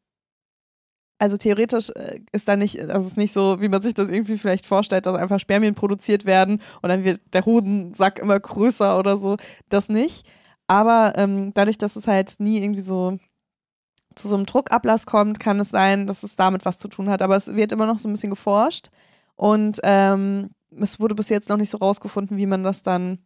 also 1.20 1.38
theoretisch 1.38 1.92
äh, 1.92 2.22
ist 2.32 2.48
da 2.48 2.56
nicht, 2.56 2.80
also 2.80 3.02
es 3.02 3.08
ist 3.08 3.18
nicht 3.18 3.34
so, 3.34 3.62
wie 3.62 3.70
man 3.70 3.82
sich 3.82 3.94
das 3.94 4.10
irgendwie 4.10 4.38
vielleicht 4.38 4.66
vorstellt, 4.66 5.06
dass 5.06 5.16
einfach 5.16 5.40
Spermien 5.40 5.76
produziert 5.76 6.26
werden 6.26 6.62
und 6.82 6.90
dann 6.90 7.04
wird 7.04 7.22
der 7.34 7.46
Hodensack 7.46 8.20
immer 8.20 8.40
größer 8.40 8.98
oder 8.98 9.18
so. 9.18 9.38
Das 9.68 9.90
nicht. 9.90 10.32
Aber 10.68 11.14
ähm, 11.18 11.54
dadurch, 11.54 11.78
dass 11.78 11.96
es 11.96 12.08
halt 12.08 12.40
nie 12.40 12.60
irgendwie 12.64 12.82
so 12.82 13.18
zu 14.16 14.28
so 14.28 14.36
einem 14.36 14.46
Druckablass 14.46 15.06
kommt, 15.06 15.40
kann 15.40 15.60
es 15.60 15.70
sein, 15.70 16.08
dass 16.08 16.24
es 16.24 16.36
damit 16.36 16.66
was 16.66 16.80
zu 16.80 16.88
tun 16.88 17.10
hat. 17.10 17.22
Aber 17.22 17.36
es 17.36 17.54
wird 17.56 17.72
immer 17.72 17.86
noch 17.86 18.00
so 18.00 18.08
ein 18.10 18.14
bisschen 18.14 18.30
geforscht 18.30 18.90
und 19.36 19.80
ähm, 19.84 20.52
es 20.80 21.00
wurde 21.00 21.16
bis 21.16 21.30
jetzt 21.30 21.50
noch 21.50 21.58
nicht 21.58 21.70
so 21.70 21.78
rausgefunden, 21.78 22.38
wie 22.38 22.46
man 22.46 22.64
das 22.64 22.82
dann 22.82 23.20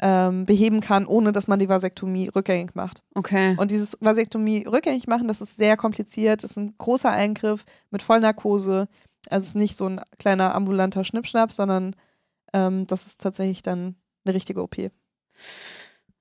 ähm, 0.00 0.46
beheben 0.46 0.80
kann, 0.80 1.06
ohne 1.06 1.32
dass 1.32 1.48
man 1.48 1.58
die 1.58 1.68
Vasektomie 1.68 2.28
rückgängig 2.28 2.74
macht. 2.74 3.02
Okay. 3.14 3.54
Und 3.58 3.70
dieses 3.70 3.96
Vasektomie 4.00 4.66
rückgängig 4.66 5.06
machen, 5.06 5.28
das 5.28 5.40
ist 5.40 5.56
sehr 5.56 5.76
kompliziert, 5.76 6.42
ist 6.42 6.56
ein 6.56 6.74
großer 6.78 7.10
Eingriff 7.10 7.64
mit 7.90 8.02
Vollnarkose. 8.02 8.88
Also 9.28 9.42
es 9.42 9.48
ist 9.48 9.56
nicht 9.56 9.76
so 9.76 9.86
ein 9.86 10.00
kleiner 10.18 10.54
ambulanter 10.54 11.04
Schnippschnapp, 11.04 11.52
sondern 11.52 11.94
ähm, 12.54 12.86
das 12.86 13.06
ist 13.06 13.20
tatsächlich 13.20 13.62
dann 13.62 13.96
eine 14.24 14.34
richtige 14.34 14.62
OP. 14.62 14.76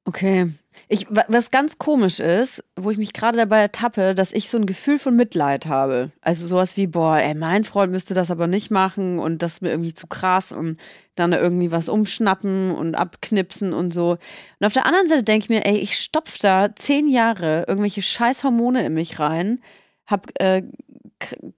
Okay. 0.10 0.50
Ich, 0.88 1.06
wa- 1.12 1.26
was 1.28 1.52
ganz 1.52 1.78
komisch 1.78 2.20
ist, 2.20 2.64
wo 2.76 2.90
ich 2.90 2.98
mich 2.98 3.14
gerade 3.14 3.38
dabei 3.38 3.60
ertappe, 3.60 4.16
dass 4.16 4.34
ich 4.34 4.50
so 4.50 4.58
ein 4.58 4.66
Gefühl 4.66 4.98
von 4.98 5.16
Mitleid 5.16 5.68
habe. 5.68 6.12
Also 6.22 6.48
sowas 6.48 6.78
wie, 6.78 6.88
boah, 6.88 7.18
ey, 7.18 7.36
mein 7.36 7.64
Freund 7.64 7.92
müsste 7.92 8.16
das 8.16 8.32
aber 8.32 8.48
nicht 8.48 8.72
machen 8.72 9.20
und 9.20 9.44
das 9.44 9.54
ist 9.54 9.62
mir 9.62 9.70
irgendwie 9.70 9.94
zu 9.94 10.08
krass 10.08 10.52
und 10.52 10.80
dann 11.14 11.32
irgendwie 11.34 11.72
was 11.72 11.90
umschnappen 11.90 12.72
und 12.74 12.96
abknipsen 12.96 13.72
und 13.72 13.94
so. 13.94 14.18
Und 14.60 14.66
auf 14.66 14.74
der 14.74 14.88
anderen 14.88 15.08
Seite 15.08 15.22
denke 15.24 15.44
ich 15.44 15.50
mir, 15.50 15.64
ey, 15.68 15.78
ich 15.78 15.96
stopf 16.00 16.40
da 16.40 16.76
zehn 16.76 17.08
Jahre 17.08 17.66
irgendwelche 17.68 18.02
scheiß 18.02 18.44
Hormone 18.44 18.84
in 18.84 18.96
mich 18.96 19.20
rein, 19.20 19.62
hab 20.08 20.32
äh, 20.42 20.64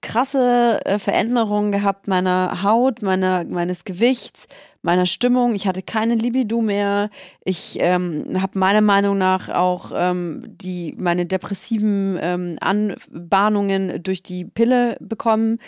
krasse 0.02 0.80
äh, 0.86 1.00
Veränderungen 1.00 1.72
gehabt 1.72 2.08
meiner 2.08 2.64
Haut, 2.64 3.02
meiner, 3.02 3.44
meines 3.46 3.86
Gewichts, 3.86 4.48
meiner 4.82 5.06
Stimmung. 5.06 5.54
Ich 5.56 5.68
hatte 5.68 5.84
keine 5.84 6.16
Libido 6.16 6.62
mehr. 6.62 7.10
Ich 7.44 7.78
ähm, 7.80 8.42
habe 8.42 8.58
meiner 8.58 8.82
Meinung 8.82 9.18
nach 9.18 9.50
auch 9.50 9.92
ähm, 9.94 10.44
die 10.48 10.96
meine 11.00 11.26
depressiven 11.26 12.18
ähm, 12.22 12.58
Anbahnungen 12.60 14.02
durch 14.02 14.24
die 14.24 14.46
Pille 14.46 14.98
bekommen 15.00 15.60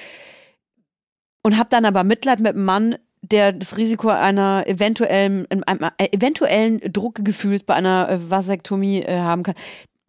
und 1.43 1.57
habe 1.57 1.69
dann 1.69 1.85
aber 1.85 2.03
Mitleid 2.03 2.39
mit 2.39 2.55
einem 2.55 2.65
Mann, 2.65 2.95
der 3.21 3.53
das 3.53 3.77
Risiko 3.77 4.09
einer 4.09 4.65
eventuellen, 4.67 5.47
einem, 5.49 5.89
äh, 5.97 6.07
eventuellen 6.11 6.79
Druckgefühls 6.91 7.63
bei 7.63 7.73
einer 7.73 8.09
äh, 8.09 8.29
Vasektomie 8.29 9.01
äh, 9.01 9.19
haben 9.19 9.43
kann. 9.43 9.55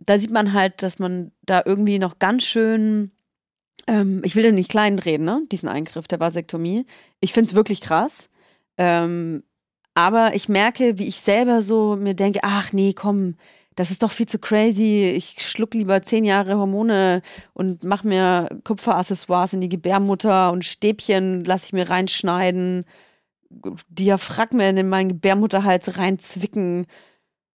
Da 0.01 0.19
sieht 0.19 0.33
man 0.33 0.53
halt, 0.53 0.83
dass 0.83 0.99
man 0.99 1.31
da 1.43 1.63
irgendwie 1.65 1.99
noch 1.99 2.19
ganz 2.19 2.45
schön, 2.45 3.13
ähm, 3.87 4.23
ich 4.25 4.37
will 4.37 4.43
den 4.43 4.55
nicht 4.55 4.71
kleinreden, 4.71 5.25
ne, 5.25 5.45
diesen 5.51 5.69
Eingriff 5.69 6.09
der 6.09 6.21
Vasektomie. 6.21 6.87
Ich 7.21 7.33
finde 7.33 7.49
es 7.49 7.55
wirklich 7.55 7.81
krass. 7.81 8.29
Ähm, 8.79 9.45
aber 9.95 10.35
ich 10.35 10.49
merke, 10.49 10.99
wie 10.99 11.07
ich 11.07 11.17
selber 11.21 11.63
so 11.63 11.97
mir 11.97 12.15
denke, 12.15 12.41
ach 12.43 12.73
nee, 12.73 12.93
komm, 12.95 13.37
das 13.77 13.91
ist 13.91 14.03
doch 14.03 14.13
viel 14.13 14.27
zu 14.27 14.39
crazy. 14.39 15.13
Ich 15.17 15.37
schluck 15.39 15.75
lieber 15.75 16.03
zehn 16.03 16.25
Jahre 16.25 16.57
Hormone 16.57 17.23
und 17.53 17.85
mach 17.85 18.05
mir 18.05 18.49
Kupferaccessoires 18.65 19.53
in 19.53 19.61
die 19.61 19.69
Gebärmutter 19.69 20.53
und 20.53 20.65
Stäbchen 20.65 21.45
lasse 21.45 21.67
ich 21.67 21.73
mir 21.73 21.91
reinschneiden, 21.91 22.85
Diaphragmen 23.89 24.77
in 24.77 24.89
meinen 24.89 25.11
Gebärmutterhals 25.11 25.97
reinzwicken. 25.99 26.87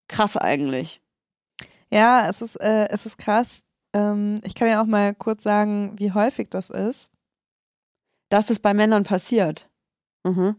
Krass 0.08 0.38
eigentlich. 0.38 1.02
Ja, 1.92 2.28
es 2.30 2.42
ist, 2.42 2.58
äh, 2.58 2.88
es 2.90 3.06
ist 3.06 3.18
krass. 3.18 3.62
Ähm, 3.96 4.42
ich 4.44 4.54
kann 4.54 4.68
ja 4.68 4.82
auch 4.82 4.86
mal 4.86 5.16
kurz 5.16 5.44
sagen, 5.44 5.94
wie 5.98 6.12
häufig 6.12 6.50
das 6.50 6.70
ist. 6.70 7.14
Dass 8.30 8.50
es 8.50 8.60
bei 8.60 8.74
Männern 8.74 9.04
passiert. 9.04 9.70
Mhm. 10.24 10.58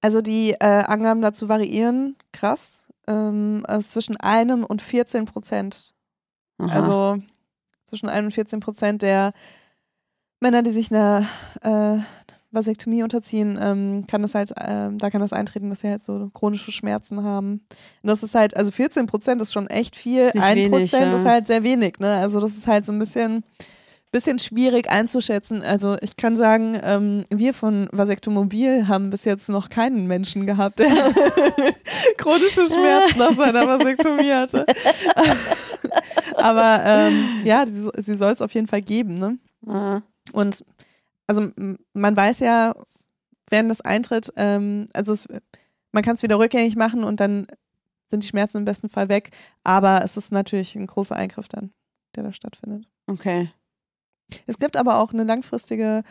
Also 0.00 0.22
die 0.22 0.52
äh, 0.52 0.84
Angaben 0.86 1.20
dazu 1.20 1.48
variieren 1.48 2.16
krass. 2.32 2.88
Ähm, 3.06 3.64
also 3.68 3.86
zwischen 3.86 4.16
einem 4.16 4.64
und 4.64 4.80
14 4.80 5.26
Prozent. 5.26 5.94
Aha. 6.58 6.74
Also 6.74 7.22
zwischen 7.84 8.08
1 8.08 8.26
und 8.26 8.32
14 8.32 8.60
Prozent 8.60 9.02
der 9.02 9.32
Männer, 10.40 10.62
die 10.62 10.70
sich 10.70 10.90
einer 10.90 11.26
äh, 11.62 11.98
Vasektomie 12.50 13.02
unterziehen, 13.02 13.58
ähm, 13.60 14.04
kann 14.06 14.22
das 14.22 14.34
halt, 14.34 14.52
ähm, 14.60 14.98
da 14.98 15.10
kann 15.10 15.20
das 15.20 15.32
eintreten, 15.32 15.70
dass 15.70 15.80
sie 15.80 15.88
halt 15.88 16.02
so 16.02 16.30
chronische 16.32 16.72
Schmerzen 16.72 17.22
haben. 17.22 17.60
Und 18.02 18.08
das 18.08 18.22
ist 18.22 18.34
halt, 18.34 18.56
also 18.56 18.70
14 18.70 19.06
Prozent 19.06 19.42
ist 19.42 19.52
schon 19.52 19.66
echt 19.66 19.96
viel, 19.96 20.22
Ist 20.22 20.34
nicht 20.34 20.44
1 20.44 20.56
wenig, 20.56 20.70
Prozent 20.70 21.12
ja. 21.12 21.18
ist 21.18 21.26
halt 21.26 21.46
sehr 21.46 21.62
wenig, 21.62 21.98
ne? 21.98 22.16
Also 22.16 22.40
das 22.40 22.56
ist 22.56 22.66
halt 22.66 22.86
so 22.86 22.92
ein 22.92 22.98
bisschen 22.98 23.44
bisschen 24.10 24.38
schwierig 24.38 24.90
einzuschätzen. 24.90 25.62
Also 25.62 25.96
ich 26.00 26.16
kann 26.16 26.36
sagen, 26.36 26.78
ähm, 26.82 27.24
wir 27.30 27.52
von 27.52 27.88
Vasektomobil 27.92 28.88
haben 28.88 29.10
bis 29.10 29.24
jetzt 29.24 29.48
noch 29.48 29.68
keinen 29.68 30.06
Menschen 30.06 30.46
gehabt, 30.46 30.78
der 30.78 30.88
chronische 32.16 32.64
Schmerzen 32.66 33.18
nach 33.18 33.32
seiner 33.32 33.66
Vasektomie 33.66 34.32
hatte. 34.32 34.64
Aber 36.36 36.82
ähm, 36.84 37.42
ja, 37.44 37.66
sie, 37.66 37.90
sie 37.98 38.16
soll 38.16 38.32
es 38.32 38.42
auf 38.42 38.54
jeden 38.54 38.66
Fall 38.66 38.82
geben. 38.82 39.14
Ne? 39.14 39.38
Ah. 39.66 40.00
Und 40.32 40.64
also 41.28 41.50
man 41.92 42.16
weiß 42.16 42.40
ja, 42.40 42.74
wenn 43.50 43.68
das 43.68 43.80
eintritt, 43.80 44.32
ähm, 44.36 44.86
also 44.92 45.12
es, 45.12 45.28
man 45.92 46.02
kann 46.02 46.14
es 46.14 46.22
wieder 46.22 46.38
rückgängig 46.38 46.74
machen 46.74 47.04
und 47.04 47.20
dann 47.20 47.46
sind 48.08 48.22
die 48.22 48.28
Schmerzen 48.28 48.58
im 48.58 48.64
besten 48.64 48.88
Fall 48.88 49.08
weg. 49.08 49.30
Aber 49.62 50.02
es 50.02 50.16
ist 50.16 50.32
natürlich 50.32 50.74
ein 50.74 50.86
großer 50.86 51.14
Eingriff 51.14 51.48
dann, 51.48 51.72
der 52.16 52.24
da 52.24 52.32
stattfindet. 52.32 52.88
Okay. 53.06 53.50
Es 54.46 54.58
gibt 54.58 54.76
aber 54.76 54.98
auch 54.98 55.12
eine 55.12 55.24
langfristige 55.24 56.02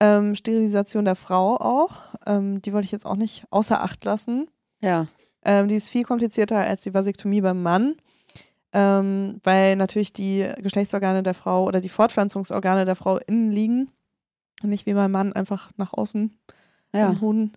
ähm, 0.00 0.34
Sterilisation 0.34 1.04
der 1.04 1.16
Frau 1.16 1.56
auch. 1.56 1.98
Ähm, 2.26 2.60
die 2.62 2.72
wollte 2.72 2.86
ich 2.86 2.92
jetzt 2.92 3.06
auch 3.06 3.16
nicht 3.16 3.44
außer 3.50 3.82
Acht 3.82 4.04
lassen. 4.04 4.48
Ja. 4.82 5.06
Ähm, 5.44 5.68
die 5.68 5.76
ist 5.76 5.88
viel 5.88 6.04
komplizierter 6.04 6.58
als 6.58 6.82
die 6.82 6.94
Vasektomie 6.94 7.40
beim 7.40 7.62
Mann, 7.62 7.96
ähm, 8.72 9.40
weil 9.44 9.76
natürlich 9.76 10.12
die 10.12 10.48
Geschlechtsorgane 10.58 11.22
der 11.22 11.34
Frau 11.34 11.64
oder 11.64 11.80
die 11.80 11.88
Fortpflanzungsorgane 11.88 12.84
der 12.84 12.96
Frau 12.96 13.18
innen 13.18 13.50
liegen 13.50 13.92
und 14.62 14.70
nicht 14.70 14.86
wie 14.86 14.94
beim 14.94 15.12
Mann 15.12 15.32
einfach 15.32 15.70
nach 15.76 15.92
außen 15.92 16.36
Ja. 16.94 17.20
Hoden. 17.20 17.52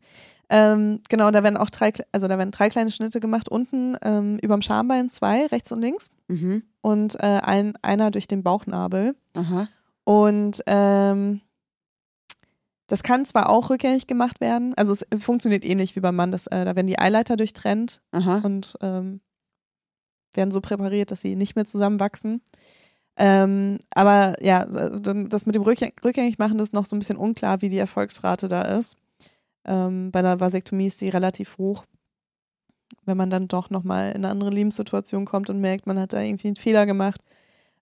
Ähm, 0.51 1.01
genau, 1.09 1.29
da 1.31 1.43
werden 1.43 1.57
auch 1.57 1.69
drei, 1.69 1.93
also 2.11 2.27
da 2.27 2.37
werden 2.39 2.49
drei 2.51 2.69
kleine 2.69 2.89
Schnitte 2.91 3.19
gemacht 3.19 3.49
unten 3.49 3.95
ähm, 4.01 4.39
überm 4.39 4.61
Schambein, 4.63 5.09
zwei 5.09 5.45
rechts 5.45 5.71
und 5.71 5.79
links 5.81 6.09
Mhm. 6.27 6.63
und 6.81 7.15
äh, 7.21 7.39
ein, 7.43 7.77
einer 7.83 8.09
durch 8.09 8.27
den 8.27 8.41
Bauchnabel. 8.41 9.15
Aha. 9.35 9.67
Und 10.05 10.63
ähm, 10.65 11.41
das 12.87 13.03
kann 13.03 13.25
zwar 13.25 13.49
auch 13.51 13.69
rückgängig 13.69 14.07
gemacht 14.07 14.41
werden, 14.41 14.73
also 14.75 14.91
es 14.93 15.05
funktioniert 15.23 15.63
ähnlich 15.63 15.95
wie 15.95 15.99
beim 15.99 16.15
Mann, 16.15 16.31
das, 16.31 16.47
äh, 16.47 16.65
da 16.65 16.75
werden 16.75 16.87
die 16.87 16.97
Eileiter 16.97 17.35
durchtrennt 17.35 18.01
Aha. 18.11 18.37
und 18.43 18.75
ähm, 18.81 19.21
werden 20.33 20.49
so 20.49 20.61
präpariert, 20.61 21.11
dass 21.11 21.21
sie 21.21 21.35
nicht 21.35 21.55
mehr 21.55 21.65
zusammenwachsen. 21.65 22.41
Ähm, 23.19 23.79
aber 23.93 24.35
ja, 24.41 24.65
das 24.65 25.45
mit 25.45 25.53
dem 25.53 25.63
Rückgäng 25.63 25.91
rückgängig 26.03 26.39
machen 26.39 26.57
ist 26.59 26.73
noch 26.73 26.85
so 26.85 26.95
ein 26.95 26.99
bisschen 26.99 27.17
unklar, 27.17 27.61
wie 27.61 27.67
die 27.67 27.77
Erfolgsrate 27.77 28.47
da 28.47 28.61
ist. 28.61 28.95
Ähm, 29.65 30.11
bei 30.11 30.19
einer 30.19 30.39
Vasektomie 30.39 30.87
ist 30.87 31.01
die 31.01 31.09
relativ 31.09 31.57
hoch. 31.57 31.85
Wenn 33.05 33.17
man 33.17 33.29
dann 33.29 33.49
doch 33.49 33.69
nochmal 33.69 34.11
in 34.11 34.17
eine 34.17 34.29
andere 34.29 34.51
Lebenssituation 34.51 35.25
kommt 35.25 35.49
und 35.49 35.59
merkt, 35.59 35.85
man 35.85 35.99
hat 35.99 36.13
da 36.13 36.21
irgendwie 36.21 36.47
einen 36.47 36.55
Fehler 36.55 36.85
gemacht, 36.85 37.21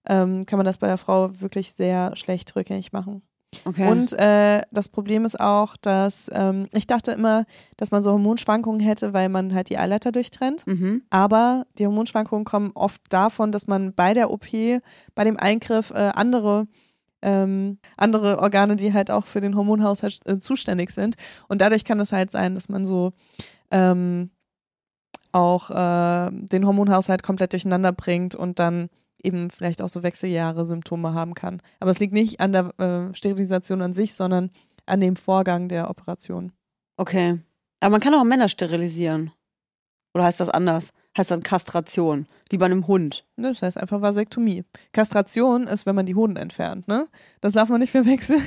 ähm, 0.08 0.44
kann 0.44 0.58
man 0.58 0.66
das 0.66 0.78
bei 0.78 0.88
der 0.88 0.98
Frau 0.98 1.40
wirklich 1.40 1.72
sehr 1.72 2.16
schlecht 2.16 2.54
rückgängig 2.56 2.92
machen. 2.92 3.22
Okay. 3.64 3.90
Und 3.90 4.12
äh, 4.18 4.60
das 4.70 4.88
Problem 4.88 5.24
ist 5.24 5.40
auch, 5.40 5.76
dass 5.76 6.30
ähm, 6.34 6.66
ich 6.72 6.86
dachte 6.86 7.12
immer, 7.12 7.44
dass 7.76 7.90
man 7.90 8.02
so 8.02 8.12
Hormonschwankungen 8.12 8.80
hätte, 8.80 9.14
weil 9.14 9.28
man 9.28 9.54
halt 9.54 9.70
die 9.70 9.78
Eileiter 9.78 10.12
durchtrennt. 10.12 10.66
mhm. 10.66 11.02
Aber 11.10 11.66
die 11.78 11.86
Hormonschwankungen 11.86 12.44
kommen 12.44 12.72
oft 12.74 13.00
davon, 13.08 13.50
dass 13.52 13.66
man 13.66 13.94
bei 13.94 14.12
der 14.12 14.30
OP, 14.30 14.46
bei 15.14 15.24
dem 15.24 15.38
Eingriff 15.38 15.90
äh, 15.90 16.10
andere 16.14 16.66
ähm, 17.20 17.78
andere 17.96 18.38
Organe, 18.38 18.76
die 18.76 18.92
halt 18.92 19.10
auch 19.10 19.26
für 19.26 19.40
den 19.40 19.56
Hormonhaushalt 19.56 20.20
äh, 20.26 20.38
zuständig 20.38 20.90
sind. 20.90 21.16
Und 21.48 21.60
dadurch 21.60 21.84
kann 21.84 21.98
es 21.98 22.12
halt 22.12 22.30
sein, 22.30 22.54
dass 22.54 22.68
man 22.68 22.84
so 22.84 23.12
ähm, 23.72 24.30
auch 25.32 25.70
äh, 25.70 26.30
den 26.30 26.64
Hormonhaushalt 26.64 27.22
komplett 27.22 27.52
durcheinander 27.52 27.92
bringt 27.92 28.36
und 28.36 28.60
dann 28.60 28.88
eben 29.22 29.50
vielleicht 29.50 29.82
auch 29.82 29.88
so 29.88 30.02
Wechseljahre 30.02 30.64
Symptome 30.66 31.14
haben 31.14 31.34
kann. 31.34 31.60
Aber 31.80 31.90
es 31.90 31.98
liegt 32.00 32.12
nicht 32.12 32.40
an 32.40 32.52
der 32.52 32.78
äh, 32.78 33.14
Sterilisation 33.14 33.82
an 33.82 33.92
sich, 33.92 34.14
sondern 34.14 34.50
an 34.86 35.00
dem 35.00 35.16
Vorgang 35.16 35.68
der 35.68 35.90
Operation. 35.90 36.52
Okay. 36.96 37.40
Aber 37.80 37.90
man 37.92 38.00
kann 38.00 38.14
auch 38.14 38.24
Männer 38.24 38.48
sterilisieren. 38.48 39.32
Oder 40.14 40.24
heißt 40.24 40.40
das 40.40 40.48
anders? 40.48 40.90
Heißt 41.16 41.30
dann 41.30 41.42
Kastration. 41.42 42.26
Wie 42.48 42.56
bei 42.58 42.66
einem 42.66 42.86
Hund. 42.86 43.26
Das 43.36 43.60
heißt 43.62 43.76
einfach 43.76 44.00
Vasektomie. 44.00 44.64
Kastration 44.92 45.66
ist, 45.66 45.84
wenn 45.84 45.94
man 45.94 46.06
die 46.06 46.14
Hoden 46.14 46.36
entfernt, 46.36 46.88
ne? 46.88 47.08
Das 47.40 47.52
darf 47.52 47.68
man 47.68 47.80
nicht 47.80 47.90
verwechseln. 47.92 48.42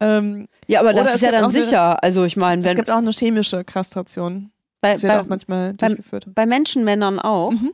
ähm, 0.00 0.46
Ja, 0.66 0.80
aber 0.80 0.92
das 0.92 1.08
es 1.10 1.14
ist 1.16 1.20
ja 1.22 1.30
dann 1.30 1.44
auch 1.44 1.50
eine- 1.50 1.62
sicher. 1.62 2.02
Also 2.02 2.24
ich 2.24 2.36
meine, 2.36 2.62
es 2.62 2.68
wenn 2.68 2.76
gibt 2.76 2.90
auch 2.90 2.96
eine 2.98 3.10
chemische 3.12 3.64
Kastration. 3.64 4.50
bei, 4.80 4.92
Das 4.92 5.02
wird 5.02 5.12
bei, 5.12 5.20
auch 5.20 5.26
manchmal 5.26 5.74
beim- 5.74 5.88
durchgeführt. 5.94 6.26
bei 6.34 6.46
Menschenmännern 6.46 7.18
auch. 7.18 7.52
Mhm. 7.52 7.72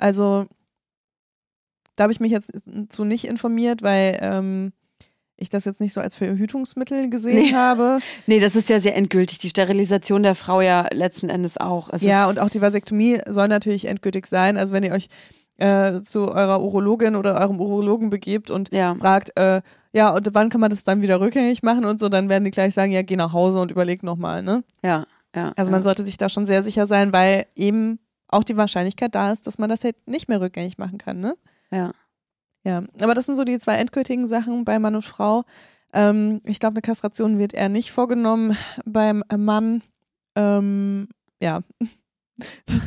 Ja. 0.00 0.06
Also, 0.06 0.46
da 1.96 2.04
habe 2.04 2.12
ich 2.12 2.20
mich 2.20 2.32
jetzt 2.32 2.52
zu 2.88 3.04
nicht 3.04 3.26
informiert, 3.26 3.82
weil 3.82 4.18
ähm, 4.20 4.72
ich 5.36 5.50
das 5.50 5.64
jetzt 5.64 5.80
nicht 5.80 5.92
so 5.92 6.00
als 6.00 6.14
Verhütungsmittel 6.16 7.10
gesehen 7.10 7.42
Nee. 7.42 7.54
habe. 7.54 7.98
Nee, 8.26 8.40
das 8.40 8.56
ist 8.56 8.68
ja 8.68 8.80
sehr 8.80 8.96
endgültig. 8.96 9.38
Die 9.38 9.48
Sterilisation 9.48 10.22
der 10.22 10.34
Frau 10.34 10.60
ja 10.60 10.86
letzten 10.92 11.28
Endes 11.28 11.58
auch. 11.58 11.90
Es 11.92 12.02
ja, 12.02 12.28
und 12.28 12.38
auch 12.38 12.48
die 12.48 12.62
Vasektomie 12.62 13.20
soll 13.26 13.48
natürlich 13.48 13.86
endgültig 13.86 14.26
sein. 14.26 14.56
Also, 14.56 14.74
wenn 14.74 14.82
ihr 14.82 14.92
euch 14.92 15.08
äh, 15.58 16.00
zu 16.02 16.30
eurer 16.30 16.62
Urologin 16.62 17.16
oder 17.16 17.40
eurem 17.40 17.60
Urologen 17.60 18.10
begebt 18.10 18.50
und 18.50 18.72
ja. 18.72 18.94
fragt, 18.94 19.36
äh, 19.38 19.62
ja, 19.92 20.10
und 20.10 20.28
wann 20.34 20.50
kann 20.50 20.60
man 20.60 20.70
das 20.70 20.84
dann 20.84 21.00
wieder 21.00 21.20
rückgängig 21.20 21.62
machen 21.62 21.86
und 21.86 21.98
so, 21.98 22.08
dann 22.10 22.28
werden 22.28 22.44
die 22.44 22.50
gleich 22.50 22.74
sagen, 22.74 22.92
ja, 22.92 23.02
geh 23.02 23.16
nach 23.16 23.32
Hause 23.32 23.60
und 23.60 23.70
überleg 23.70 24.02
nochmal, 24.02 24.42
ne? 24.42 24.62
Ja, 24.82 25.06
ja. 25.34 25.52
Also 25.56 25.70
ja. 25.70 25.72
man 25.72 25.82
sollte 25.82 26.04
sich 26.04 26.18
da 26.18 26.28
schon 26.28 26.44
sehr 26.44 26.62
sicher 26.62 26.86
sein, 26.86 27.12
weil 27.12 27.46
eben 27.54 27.98
auch 28.28 28.44
die 28.44 28.56
Wahrscheinlichkeit 28.56 29.14
da 29.14 29.32
ist, 29.32 29.46
dass 29.46 29.58
man 29.58 29.68
das 29.68 29.84
halt 29.84 29.96
nicht 30.06 30.28
mehr 30.28 30.40
rückgängig 30.40 30.78
machen 30.78 30.98
kann, 30.98 31.20
ne? 31.20 31.36
Ja. 31.70 31.92
Ja, 32.64 32.82
aber 33.00 33.14
das 33.14 33.26
sind 33.26 33.36
so 33.36 33.44
die 33.44 33.58
zwei 33.58 33.76
endgültigen 33.76 34.26
Sachen 34.26 34.64
bei 34.64 34.80
Mann 34.80 34.96
und 34.96 35.04
Frau. 35.04 35.44
Ähm, 35.92 36.40
ich 36.46 36.58
glaube, 36.58 36.74
eine 36.74 36.82
Kastration 36.82 37.38
wird 37.38 37.54
eher 37.54 37.68
nicht 37.68 37.92
vorgenommen 37.92 38.56
beim 38.84 39.22
Mann. 39.36 39.82
Ähm, 40.34 41.08
ja. 41.40 41.60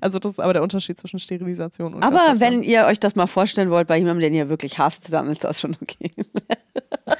Also 0.00 0.20
das 0.20 0.32
ist 0.32 0.40
aber 0.40 0.52
der 0.52 0.62
Unterschied 0.62 0.98
zwischen 0.98 1.18
Sterilisation 1.18 1.94
und 1.94 2.02
Aber 2.04 2.18
Kastration. 2.18 2.60
wenn 2.60 2.62
ihr 2.62 2.84
euch 2.84 3.00
das 3.00 3.16
mal 3.16 3.26
vorstellen 3.26 3.70
wollt 3.70 3.88
bei 3.88 3.96
jemandem, 3.96 4.20
den 4.20 4.34
ihr 4.34 4.48
wirklich 4.48 4.78
hasst, 4.78 5.12
dann 5.12 5.28
ist 5.28 5.42
das 5.42 5.60
schon 5.60 5.76
okay. 5.82 6.12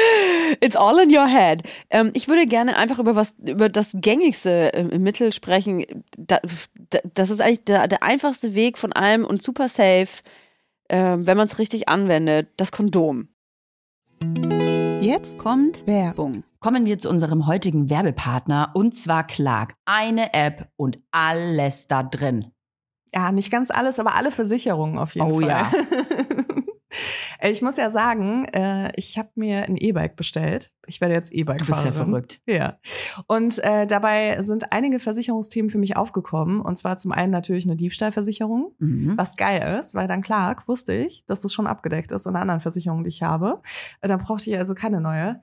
It's 0.60 0.76
all 0.76 0.98
in 0.98 1.14
your 1.14 1.26
head. 1.26 1.62
Ähm, 1.90 2.10
ich 2.14 2.28
würde 2.28 2.46
gerne 2.46 2.76
einfach 2.76 2.98
über 2.98 3.16
was, 3.16 3.34
über 3.44 3.68
das 3.68 3.92
gängigste 3.94 4.72
äh, 4.72 4.98
Mittel 4.98 5.32
sprechen. 5.32 5.84
Da, 6.16 6.40
da, 6.90 6.98
das 7.14 7.30
ist 7.30 7.40
eigentlich 7.40 7.64
der, 7.64 7.88
der 7.88 8.02
einfachste 8.02 8.54
Weg 8.54 8.78
von 8.78 8.92
allem 8.92 9.24
und 9.24 9.42
super 9.42 9.68
safe, 9.68 10.22
ähm, 10.88 11.26
wenn 11.26 11.36
man 11.36 11.46
es 11.46 11.58
richtig 11.58 11.88
anwendet. 11.88 12.48
Das 12.56 12.72
Kondom. 12.72 13.28
Jetzt 15.00 15.38
kommt 15.38 15.86
Werbung. 15.86 16.42
Kommen 16.60 16.84
wir 16.84 16.98
zu 16.98 17.08
unserem 17.08 17.46
heutigen 17.46 17.88
Werbepartner 17.88 18.70
und 18.74 18.96
zwar 18.96 19.24
Clark. 19.26 19.74
Eine 19.84 20.34
App 20.34 20.68
und 20.76 20.98
alles 21.12 21.86
da 21.86 22.02
drin. 22.02 22.46
Ja, 23.14 23.30
nicht 23.32 23.50
ganz 23.50 23.70
alles, 23.70 23.98
aber 24.00 24.16
alle 24.16 24.30
Versicherungen 24.32 24.98
auf 24.98 25.14
jeden 25.14 25.30
Oh 25.30 25.40
Fall. 25.40 25.48
ja. 25.48 25.70
ich 27.42 27.62
muss 27.62 27.76
ja 27.76 27.90
sagen, 27.90 28.44
äh, 28.46 28.90
ich 28.96 29.18
habe 29.18 29.28
mir 29.36 29.64
ein 29.64 29.76
E-Bike 29.76 30.16
bestellt. 30.16 30.72
Ich 30.86 31.00
werde 31.00 31.14
jetzt 31.14 31.32
Du 31.32 31.44
bist 31.44 31.84
ja 31.84 31.92
verrückt. 31.92 32.40
Ja. 32.46 32.78
Und 33.26 33.58
äh, 33.62 33.86
dabei 33.86 34.40
sind 34.42 34.72
einige 34.72 34.98
Versicherungsthemen 34.98 35.70
für 35.70 35.78
mich 35.78 35.96
aufgekommen. 35.96 36.60
Und 36.60 36.76
zwar 36.78 36.96
zum 36.96 37.12
einen 37.12 37.30
natürlich 37.32 37.66
eine 37.66 37.76
Diebstahlversicherung, 37.76 38.72
Mhm. 38.78 39.14
was 39.16 39.36
geil 39.36 39.78
ist, 39.78 39.94
weil 39.94 40.08
dann 40.08 40.22
Clark 40.22 40.66
wusste 40.68 40.94
ich, 40.94 41.24
dass 41.26 41.42
das 41.42 41.52
schon 41.52 41.66
abgedeckt 41.66 42.12
ist 42.12 42.26
in 42.26 42.30
einer 42.30 42.40
anderen 42.42 42.60
Versicherung, 42.60 43.04
die 43.04 43.08
ich 43.10 43.22
habe. 43.22 43.60
Äh, 44.00 44.08
Da 44.08 44.16
brauchte 44.16 44.50
ich 44.50 44.56
also 44.56 44.74
keine 44.74 45.00
neue. 45.00 45.42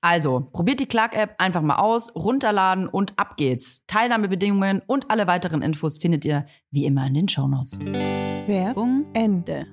Also, 0.00 0.48
probiert 0.52 0.78
die 0.78 0.86
Clark-App 0.86 1.34
einfach 1.38 1.62
mal 1.62 1.76
aus, 1.76 2.14
runterladen 2.14 2.88
und 2.88 3.18
ab 3.18 3.36
geht's. 3.36 3.84
Teilnahmebedingungen 3.86 4.80
und 4.86 5.10
alle 5.10 5.26
weiteren 5.26 5.60
Infos 5.60 5.98
findet 5.98 6.24
ihr 6.24 6.46
wie 6.70 6.84
immer 6.84 7.06
in 7.06 7.14
den 7.14 7.28
Shownotes. 7.28 7.80
Werbung 7.80 9.06
Ende. 9.12 9.66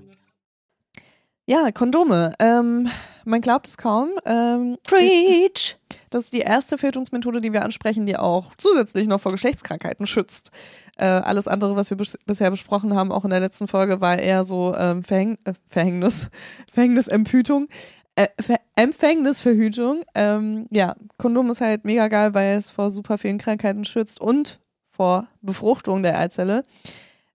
Ja, 1.48 1.70
Kondome. 1.72 2.34
Ähm, 2.40 2.88
man 3.24 3.42
glaubt 3.42 3.68
es 3.68 3.78
kaum. 3.78 4.10
Ähm, 4.26 4.78
Preach! 4.84 5.78
das 6.10 6.24
ist 6.24 6.34
die 6.34 6.40
erste 6.40 6.78
Tötungsmethode, 6.78 7.40
die 7.40 7.54
wir 7.54 7.64
ansprechen, 7.64 8.06
die 8.06 8.18
auch 8.18 8.54
zusätzlich 8.58 9.08
noch 9.08 9.22
vor 9.22 9.32
Geschlechtskrankheiten 9.32 10.08
schützt. 10.08 10.52
Äh, 10.98 11.06
alles 11.06 11.48
andere, 11.48 11.76
was 11.76 11.90
wir 11.90 11.98
bis 11.98 12.18
bisher 12.26 12.50
besprochen 12.50 12.96
haben, 12.96 13.12
auch 13.12 13.26
in 13.26 13.30
der 13.30 13.42
letzten 13.42 13.68
Folge, 13.68 14.02
war 14.02 14.18
eher 14.18 14.44
so 14.44 14.74
ähm, 14.76 15.04
Verhäng 15.04 15.38
äh, 15.44 15.54
Verhängnis, 15.68 16.30
Verhängnisempütung. 16.72 17.68
Äh, 18.16 18.28
Ver 18.40 18.60
Empfängnisverhütung. 18.76 20.04
Ähm, 20.14 20.68
ja, 20.72 20.96
Kondom 21.18 21.50
ist 21.50 21.62
halt 21.62 21.86
mega 21.86 22.08
geil, 22.08 22.34
weil 22.34 22.58
es 22.58 22.70
vor 22.70 22.92
super 22.92 23.18
vielen 23.18 23.38
Krankheiten 23.38 23.86
schützt 23.86 24.20
und 24.20 24.60
vor 24.90 25.28
Befruchtung 25.42 26.04
der 26.04 26.20
Eizelle. 26.20 26.64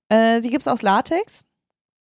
Äh, 0.08 0.40
die 0.40 0.50
gibt's 0.50 0.68
aus 0.68 0.82
Latex. 0.82 1.44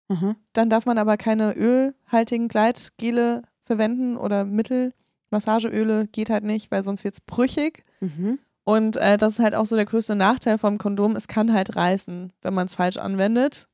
Mhm. 0.10 0.36
Dann 0.54 0.70
darf 0.70 0.86
man 0.86 0.98
aber 0.98 1.18
keine 1.18 1.54
ölhaltigen 1.54 2.48
Gleitgele 2.48 3.44
verwenden 3.64 4.18
oder 4.18 4.46
Mittel. 4.46 4.94
Massageöle 5.30 6.08
geht 6.08 6.30
halt 6.30 6.44
nicht, 6.44 6.72
weil 6.72 6.84
sonst 6.84 7.04
wird's 7.04 7.22
brüchig. 7.22 7.84
Mhm. 8.00 8.40
Und 8.64 8.98
äh, 8.98 9.18
das 9.18 9.34
ist 9.34 9.40
halt 9.40 9.56
auch 9.56 9.66
so 9.66 9.76
der 9.76 9.86
größte 9.86 10.16
Nachteil 10.16 10.58
vom 10.58 10.78
Kondom. 10.78 11.16
Es 11.16 11.28
kann 11.28 11.54
halt 11.54 11.76
reißen, 11.76 12.34
wenn 12.42 12.54
man 12.54 12.66
es 12.66 12.76
falsch 12.76 12.98
anwendet. 12.98 13.68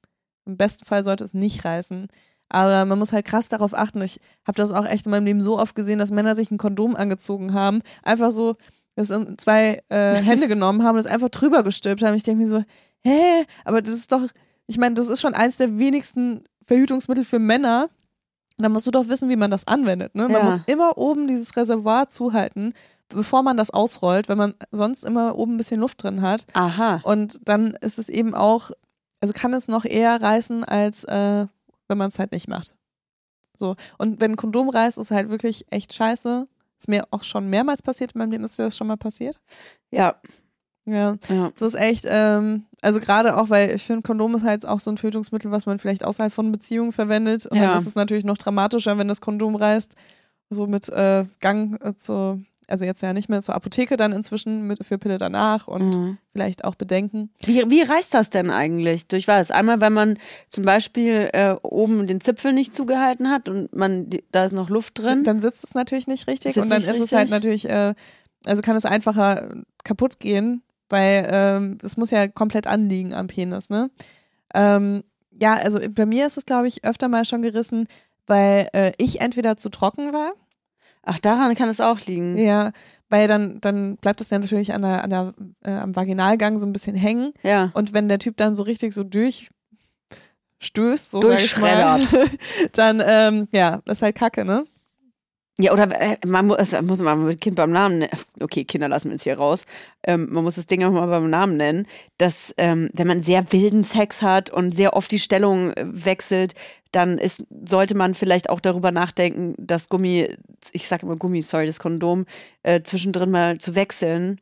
Im 0.46 0.58
besten 0.58 0.86
Fall 0.86 1.04
sollte 1.04 1.24
es 1.24 1.34
nicht 1.34 1.66
reißen. 1.66 2.08
Aber 2.50 2.86
man 2.86 3.00
muss 3.00 3.12
halt 3.12 3.26
krass 3.26 3.50
darauf 3.50 3.74
achten. 3.74 4.02
Ich 4.02 4.20
habe 4.48 4.56
das 4.58 4.72
auch 4.72 4.86
echt 4.86 5.06
in 5.06 5.12
meinem 5.12 5.26
Leben 5.26 5.42
so 5.42 5.58
oft 5.60 5.76
gesehen, 5.76 6.00
dass 6.00 6.12
Männer 6.12 6.36
sich 6.36 6.52
ein 6.52 6.58
Kondom 6.58 6.96
angezogen 6.96 7.54
haben. 7.54 7.82
Einfach 8.04 8.32
so, 8.32 8.56
das 8.96 9.10
in 9.10 9.38
zwei 9.38 9.82
äh, 9.90 10.16
Hände 10.24 10.48
genommen 10.48 10.84
haben 10.84 10.92
und 10.96 11.04
das 11.04 11.12
einfach 11.12 11.30
drüber 11.30 11.64
gestülpt 11.64 12.04
haben. 12.04 12.16
Ich 12.16 12.24
denke 12.24 12.44
mir 12.44 12.48
so, 12.50 12.64
hä? 13.04 13.46
Aber 13.66 13.82
das 13.82 13.96
ist 13.96 14.12
doch, 14.12 14.22
ich 14.68 14.78
meine, 14.78 14.96
das 14.96 15.08
ist 15.08 15.22
schon 15.22 15.34
eins 15.34 15.58
der 15.58 15.80
wenigsten 15.80 16.44
Verhütungsmittel 16.66 17.26
für 17.26 17.40
Männer. 17.40 17.90
Da 18.58 18.70
musst 18.70 18.88
du 18.88 18.92
doch 18.92 19.10
wissen, 19.10 19.28
wie 19.30 19.36
man 19.36 19.52
das 19.52 19.68
anwendet. 19.68 20.16
Ne? 20.16 20.24
Man 20.24 20.38
Ja. 20.38 20.44
muss 20.46 20.62
immer 20.68 20.98
oben 20.98 21.28
dieses 21.28 21.58
Reservoir 21.58 22.08
zuhalten, 22.08 22.74
bevor 23.10 23.44
man 23.44 23.58
das 23.58 23.70
ausrollt, 23.72 24.30
wenn 24.30 24.38
man 24.38 24.54
sonst 24.72 25.04
immer 25.04 25.36
oben 25.38 25.56
ein 25.56 25.58
bisschen 25.58 25.82
Luft 25.82 26.04
drin 26.04 26.22
hat. 26.22 26.46
Aha. 26.54 27.02
Und 27.04 27.40
dann 27.50 27.72
ist 27.82 28.00
es 28.00 28.08
eben 28.08 28.34
auch, 28.34 28.72
also 29.20 29.34
kann 29.34 29.54
es 29.54 29.68
noch 29.68 29.84
eher 29.84 30.22
reißen, 30.22 30.64
als 30.64 31.04
äh, 31.04 31.48
wenn 31.88 31.98
man 31.98 32.10
es 32.10 32.20
halt 32.20 32.32
nicht 32.32 32.48
macht. 32.48 32.76
So. 33.58 33.76
Und 33.98 34.20
wenn 34.20 34.32
ein 34.32 34.38
Kondom 34.38 34.70
reißt, 34.70 34.98
ist 34.98 35.12
halt 35.12 35.30
wirklich 35.30 35.66
echt 35.70 35.94
scheiße. 35.94 36.48
Ist 36.78 36.88
mir 36.90 37.06
auch 37.12 37.24
schon 37.24 37.50
mehrmals 37.50 37.82
passiert 37.82 38.12
in 38.14 38.20
meinem 38.20 38.32
Leben. 38.32 38.44
Ist 38.44 38.60
dir 38.60 38.64
das 38.64 38.76
schon 38.78 38.88
mal 38.88 38.98
passiert? 38.98 39.40
Ja. 39.92 40.16
Ja. 40.86 41.18
ja. 41.30 41.52
Das 41.52 41.62
ist 41.62 41.76
echt, 41.76 42.06
ähm, 42.08 42.66
also 42.82 43.00
gerade 43.00 43.38
auch, 43.38 43.50
weil 43.50 43.72
ich 43.74 43.84
finde, 43.84 44.04
Kondom 44.04 44.36
ist 44.36 44.44
halt 44.44 44.66
auch 44.68 44.80
so 44.80 44.92
ein 44.92 44.98
Tötungsmittel, 44.98 45.50
was 45.52 45.66
man 45.66 45.80
vielleicht 45.80 46.04
außerhalb 46.06 46.32
von 46.34 46.52
Beziehungen 46.52 46.92
verwendet. 46.92 47.46
Und 47.48 47.58
Ja. 47.58 47.70
dann 47.70 47.78
ist 47.80 47.88
es 47.88 47.96
natürlich 47.96 48.26
noch 48.26 48.38
dramatischer, 48.38 48.98
wenn 48.98 49.08
das 49.08 49.22
Kondom 49.22 49.56
reißt. 49.56 49.96
So 50.52 50.68
mit 50.68 50.90
äh, 50.90 51.26
Gang 51.40 51.82
äh, 51.84 51.96
zur, 51.96 52.40
also 52.70 52.86
jetzt 52.86 53.02
ja 53.02 53.14
nicht 53.14 53.30
mehr 53.30 53.42
zur 53.42 53.56
Apotheke 53.56 53.98
dann 53.98 54.12
inzwischen 54.14 54.68
mit, 54.68 54.86
für 54.86 54.98
Pille 54.98 55.18
danach 55.18 55.68
und 55.68 55.96
Mhm. 55.96 56.18
vielleicht 56.34 56.64
auch 56.64 56.76
Bedenken. 56.76 57.30
Wie, 57.44 57.64
wie 57.70 57.82
reißt 57.82 58.14
das 58.14 58.30
denn 58.30 58.50
eigentlich? 58.50 59.08
Durch 59.08 59.28
was? 59.28 59.52
Einmal, 59.52 59.82
wenn 59.82 59.94
man 59.94 60.18
zum 60.50 60.64
Beispiel 60.64 61.30
äh, 61.34 61.56
oben 61.62 62.08
den 62.08 62.22
Zipfel 62.22 62.54
nicht 62.54 62.74
zugehalten 62.74 63.30
hat 63.30 63.48
und 63.50 63.76
man 63.76 64.10
die, 64.10 64.24
da 64.32 64.46
ist 64.46 64.52
noch 64.54 64.70
Luft 64.70 65.00
drin. 65.00 65.24
Dann 65.24 65.40
sitzt 65.40 65.64
es 65.64 65.74
natürlich 65.76 66.08
nicht 66.08 66.28
richtig 66.28 66.58
und 66.60 66.70
dann 66.70 66.84
ist 66.84 67.00
es 67.00 67.12
halt 67.12 67.32
richtig. 67.32 67.32
natürlich, 67.32 67.70
äh, 67.70 67.94
also 68.46 68.62
kann 68.62 68.76
es 68.76 68.86
einfacher 68.86 69.56
kaputt 69.84 70.20
gehen, 70.20 70.62
weil 70.90 71.28
ähm, 71.32 71.78
es 71.84 71.98
muss 71.98 72.12
ja 72.12 72.28
komplett 72.28 72.68
anliegen 72.68 73.14
am 73.14 73.28
Penis, 73.28 73.70
ne? 73.70 73.90
Ähm, 74.54 75.04
ja, 75.40 75.56
also 75.56 75.80
bei 75.90 76.06
mir 76.06 76.26
ist 76.28 76.38
es, 76.38 76.46
glaube 76.46 76.68
ich, 76.68 76.86
öfter 76.86 77.08
mal 77.10 77.26
schon 77.26 77.42
gerissen, 77.42 77.88
weil 78.28 78.70
äh, 78.74 78.94
ich 78.98 79.20
entweder 79.22 79.58
zu 79.58 79.70
trocken 79.70 80.14
war, 80.14 80.32
Ach, 81.06 81.20
daran 81.20 81.56
kann 81.56 81.70
es 81.70 81.80
auch 81.80 82.02
liegen. 82.02 82.38
ja, 82.38 82.72
weil 83.10 83.28
dann, 83.28 83.62
dann 83.62 83.98
bleibt 83.98 84.22
es 84.22 84.32
ja 84.32 84.40
natürlich 84.40 84.74
an 84.74 84.82
der, 84.82 85.04
an 85.04 85.10
der, 85.10 85.34
äh, 85.64 85.72
am 85.72 85.96
Vaginalgang 85.96 86.58
so 86.58 86.66
ein 86.66 86.74
bisschen 86.74 86.96
hängen. 86.96 87.34
Ja. 87.44 87.72
Und 87.74 87.94
wenn 87.94 88.10
der 88.10 88.20
Typ 88.20 88.38
dann 88.38 88.56
so 88.56 88.64
richtig 88.64 88.94
so 88.94 89.04
durchstößt, 89.04 89.52
so 91.12 91.22
sag 91.22 91.40
ich 91.40 91.58
mal, 91.58 92.02
dann, 92.74 93.02
ähm, 93.06 93.48
ja, 93.54 93.82
das 93.86 94.00
ist 94.00 94.02
halt 94.02 94.16
kacke, 94.16 94.44
ne? 94.44 94.66
Ja, 95.58 95.72
oder 95.72 95.90
äh, 96.02 96.18
man 96.26 96.48
muss, 96.48 96.58
also 96.58 96.82
muss 96.82 97.00
man 97.00 97.24
mit 97.26 97.40
Kind 97.40 97.56
beim 97.56 97.72
Namen 97.72 98.00
nennen. 98.00 98.12
Okay, 98.42 98.66
Kinder 98.66 98.90
lassen 98.90 99.06
wir 99.06 99.14
jetzt 99.14 99.24
hier 99.24 99.38
raus. 99.38 99.66
Ähm, 100.04 100.28
man 100.30 100.44
muss 100.44 100.56
das 100.56 100.68
Ding 100.68 100.84
auch 100.84 100.92
mal 100.92 101.08
beim 101.08 101.30
Namen 101.30 101.56
nennen, 101.56 101.88
dass 102.18 102.54
ähm, 102.58 102.90
wenn 102.92 103.08
man 103.08 103.22
sehr 103.22 103.54
wilden 103.54 103.86
Sex 103.86 104.22
hat 104.22 104.50
und 104.50 104.74
sehr 104.74 104.94
oft 104.94 105.10
die 105.12 105.20
Stellung 105.20 105.72
äh, 105.72 105.86
wechselt, 105.88 106.56
dann 106.96 107.18
ist, 107.18 107.44
sollte 107.66 107.96
man 107.96 108.16
vielleicht 108.16 108.50
auch 108.50 108.60
darüber 108.60 108.92
nachdenken, 108.92 109.54
das 109.58 109.90
Gummi, 109.90 110.30
ich 110.72 110.88
sage 110.88 111.06
immer 111.06 111.16
Gummi, 111.16 111.42
sorry, 111.42 111.66
das 111.68 111.80
Kondom, 111.80 112.26
äh, 112.64 112.82
zwischendrin 112.82 113.32
mal 113.32 113.58
zu 113.58 113.76
wechseln. 113.76 114.40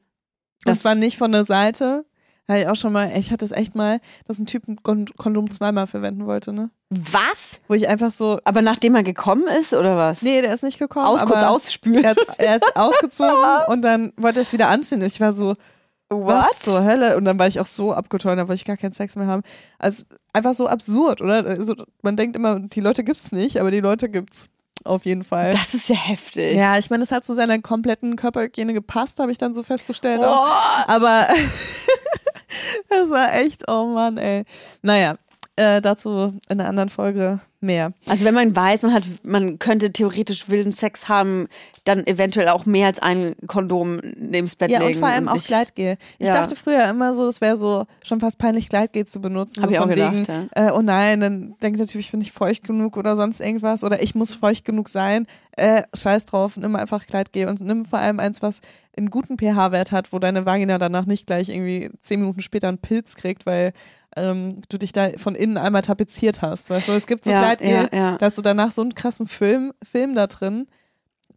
Das 0.65 0.85
war 0.85 0.95
nicht 0.95 1.17
von 1.17 1.31
der 1.31 1.45
Seite. 1.45 2.05
Hatte 2.47 2.59
ich 2.59 2.67
auch 2.67 2.75
schon 2.75 2.91
mal, 2.91 3.11
ich 3.17 3.31
hatte 3.31 3.45
es 3.45 3.51
echt 3.51 3.73
mal, 3.73 4.01
dass 4.25 4.37
ein 4.37 4.45
Typ 4.45 4.67
ein 4.67 4.83
Kon- 4.83 5.07
Kondom 5.17 5.49
zweimal 5.49 5.87
verwenden 5.87 6.25
wollte, 6.25 6.51
ne? 6.51 6.69
Was? 6.89 7.61
Wo 7.69 7.73
ich 7.73 7.87
einfach 7.87 8.11
so. 8.11 8.39
Aber 8.43 8.61
nachdem 8.61 8.95
er 8.95 9.03
gekommen 9.03 9.45
ist, 9.59 9.73
oder 9.73 9.95
was? 9.95 10.21
Nee, 10.23 10.41
der 10.41 10.53
ist 10.53 10.61
nicht 10.63 10.77
gekommen. 10.77 11.05
Aus, 11.05 11.21
kurz 11.25 11.41
ausspülen. 11.41 12.03
Er 12.03 12.55
hat 12.55 12.61
ausgezogen 12.75 13.33
und 13.69 13.81
dann 13.81 14.11
wollte 14.17 14.39
er 14.39 14.43
es 14.43 14.51
wieder 14.51 14.67
anziehen. 14.67 15.01
Ich 15.01 15.21
war 15.21 15.31
so, 15.31 15.55
was 16.09 16.59
zur 16.59 16.83
Hölle? 16.83 17.15
Und 17.17 17.23
dann 17.25 17.39
war 17.39 17.47
ich 17.47 17.59
auch 17.61 17.65
so 17.65 17.93
abgeturnt, 17.93 18.37
da 18.37 18.47
wollte 18.49 18.59
ich 18.59 18.65
gar 18.65 18.77
keinen 18.77 18.93
Sex 18.93 19.15
mehr 19.15 19.27
haben. 19.27 19.41
Also 19.79 20.03
einfach 20.33 20.53
so 20.53 20.67
absurd, 20.67 21.21
oder? 21.21 21.45
Also, 21.45 21.75
man 22.01 22.17
denkt 22.17 22.35
immer, 22.35 22.59
die 22.59 22.81
Leute 22.81 23.03
gibt's 23.03 23.31
nicht, 23.31 23.59
aber 23.59 23.71
die 23.71 23.79
Leute 23.79 24.09
gibt's 24.09 24.49
auf 24.83 25.05
jeden 25.05 25.23
Fall. 25.23 25.51
Das 25.51 25.73
ist 25.73 25.89
ja 25.89 25.95
heftig. 25.95 26.55
ja, 26.55 26.77
ich 26.77 26.89
meine, 26.89 27.03
es 27.03 27.11
hat 27.11 27.25
zu 27.25 27.33
seiner 27.33 27.59
kompletten 27.59 28.15
Körperhygiene 28.15 28.73
gepasst, 28.73 29.19
habe 29.19 29.31
ich 29.31 29.37
dann 29.37 29.53
so 29.53 29.63
festgestellt. 29.63 30.21
Oh. 30.21 30.25
Auch. 30.25 30.87
Aber 30.87 31.27
das 32.89 33.09
war 33.09 33.33
echt, 33.33 33.69
oh 33.69 33.85
Mann, 33.85 34.17
ey. 34.17 34.43
Naja, 34.81 35.15
äh, 35.55 35.81
dazu 35.81 36.33
in 36.49 36.59
einer 36.59 36.67
anderen 36.67 36.89
Folge 36.89 37.39
mehr. 37.63 37.93
Also 38.07 38.25
wenn 38.25 38.33
man 38.35 38.55
weiß, 38.55 38.83
man 38.83 38.93
hat, 38.93 39.03
man 39.23 39.57
könnte 39.57 39.91
theoretisch 39.91 40.49
wilden 40.49 40.71
Sex 40.71 41.09
haben, 41.09 41.47
dann 41.85 42.05
eventuell 42.05 42.49
auch 42.49 42.65
mehr 42.65 42.87
als 42.87 42.99
ein 42.99 43.35
Kondom 43.47 43.99
neben 44.17 44.45
das 44.45 44.55
Bett 44.55 44.69
Ja, 44.71 44.79
legen. 44.79 44.93
und 44.95 44.99
vor 44.99 45.09
allem 45.09 45.27
auch 45.27 45.33
nicht- 45.35 45.47
Gleitgel. 45.47 45.97
Ich 46.19 46.27
Ja. 46.27 46.33
dachte 46.35 46.55
früher 46.55 46.87
immer 46.89 47.13
so, 47.13 47.25
das 47.25 47.41
wäre 47.41 47.57
so 47.57 47.85
schon 48.03 48.19
fast 48.19 48.37
peinlich, 48.37 48.69
Gleitgel 48.69 49.05
zu 49.05 49.19
benutzen. 49.21 49.61
Hab 49.63 49.69
so 49.69 49.73
ich 49.73 49.79
auch 49.79 49.87
gedacht, 49.87 50.13
wegen, 50.13 50.49
äh, 50.53 50.71
oh 50.71 50.81
nein, 50.81 51.19
dann 51.19 51.55
denkt 51.63 51.79
der 51.79 51.87
Typ, 51.87 51.99
ich 52.01 52.11
bin 52.11 52.19
nicht 52.19 52.31
feucht 52.33 52.63
genug 52.63 52.97
oder 52.97 53.15
sonst 53.15 53.39
irgendwas 53.39 53.83
oder 53.83 54.01
ich 54.03 54.13
muss 54.15 54.35
feucht 54.35 54.65
genug 54.65 54.89
sein. 54.89 55.25
Äh, 55.55 55.83
scheiß 55.95 56.25
drauf, 56.25 56.57
nimm 56.57 56.75
einfach 56.75 57.05
Gleitgel 57.05 57.47
und 57.47 57.61
nimm 57.61 57.85
vor 57.85 57.99
allem 57.99 58.19
eins, 58.19 58.41
was 58.41 58.61
einen 58.97 59.09
guten 59.09 59.37
pH-Wert 59.37 59.91
hat, 59.91 60.11
wo 60.13 60.19
deine 60.19 60.45
Vagina 60.45 60.77
danach 60.77 61.05
nicht 61.05 61.27
gleich 61.27 61.49
irgendwie 61.49 61.89
zehn 61.99 62.19
Minuten 62.21 62.41
später 62.41 62.67
einen 62.67 62.77
Pilz 62.79 63.15
kriegt, 63.15 63.45
weil 63.45 63.73
ähm, 64.15 64.61
du 64.69 64.77
dich 64.77 64.91
da 64.91 65.09
von 65.17 65.35
innen 65.35 65.57
einmal 65.57 65.81
tapeziert 65.81 66.41
hast. 66.41 66.69
Weißt 66.69 66.87
du, 66.87 66.93
es 66.93 67.07
gibt 67.07 67.25
so 67.25 67.31
Ja, 67.31 67.39
Gleitgel, 67.39 67.69
ja, 67.69 67.89
ja. 67.91 68.17
da 68.17 68.25
hast 68.25 68.37
du 68.37 68.41
danach 68.41 68.71
so 68.71 68.81
einen 68.81 68.95
krassen 68.95 69.27
Film, 69.27 69.73
Film 69.83 70.15
da 70.15 70.27
drin, 70.27 70.67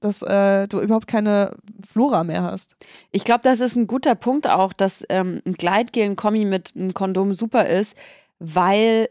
dass 0.01 0.23
äh, 0.23 0.69
du 0.69 0.81
überhaupt 0.81 1.07
keine 1.07 1.57
Flora 1.89 2.25
mehr 2.25 2.43
hast. 2.43 2.77
Ich 3.13 3.25
glaube, 3.25 3.41
das 3.43 3.61
ist 3.61 3.77
ein 3.77 3.87
guter 3.87 4.15
Punkt 4.15 4.49
auch, 4.49 4.73
dass 4.73 5.05
ähm, 5.09 5.43
ein 5.47 5.55
Gleitgel, 5.55 6.05
ein 6.05 6.17
Kombi 6.17 6.45
mit 6.45 6.73
einem 6.77 6.95
Kondom 6.95 7.35
super 7.35 7.67
ist, 7.67 7.97
weil, 8.39 9.09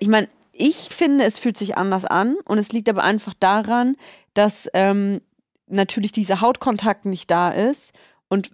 ich 0.00 0.08
meine, 0.08 0.28
ich 0.52 0.88
finde, 0.90 1.24
es 1.24 1.38
fühlt 1.38 1.56
sich 1.56 1.76
anders 1.76 2.04
an 2.04 2.36
und 2.44 2.58
es 2.58 2.72
liegt 2.72 2.88
aber 2.88 3.02
einfach 3.02 3.34
daran, 3.38 3.96
dass 4.34 4.68
ähm, 4.74 5.20
natürlich 5.66 6.12
dieser 6.12 6.40
Hautkontakt 6.40 7.04
nicht 7.04 7.30
da 7.30 7.50
ist. 7.50 7.92
Und 8.28 8.50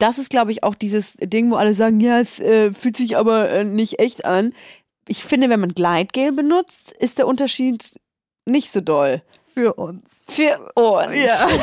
das 0.00 0.18
ist, 0.18 0.30
glaube 0.30 0.50
ich, 0.52 0.62
auch 0.64 0.74
dieses 0.74 1.14
Ding, 1.22 1.50
wo 1.50 1.56
alle 1.56 1.74
sagen, 1.74 2.00
ja, 2.00 2.18
es 2.20 2.40
äh, 2.40 2.72
fühlt 2.72 2.96
sich 2.96 3.16
aber 3.16 3.50
äh, 3.50 3.64
nicht 3.64 3.98
echt 4.00 4.24
an. 4.24 4.52
Ich 5.06 5.24
finde, 5.24 5.48
wenn 5.48 5.60
man 5.60 5.74
Gleitgel 5.74 6.32
benutzt, 6.32 6.92
ist 6.98 7.18
der 7.18 7.26
Unterschied 7.26 7.92
nicht 8.46 8.70
so 8.72 8.80
doll. 8.80 9.22
Für 9.54 9.74
uns. 9.74 10.22
Für 10.28 10.58
uns. 10.74 11.16
Ja. 11.16 11.48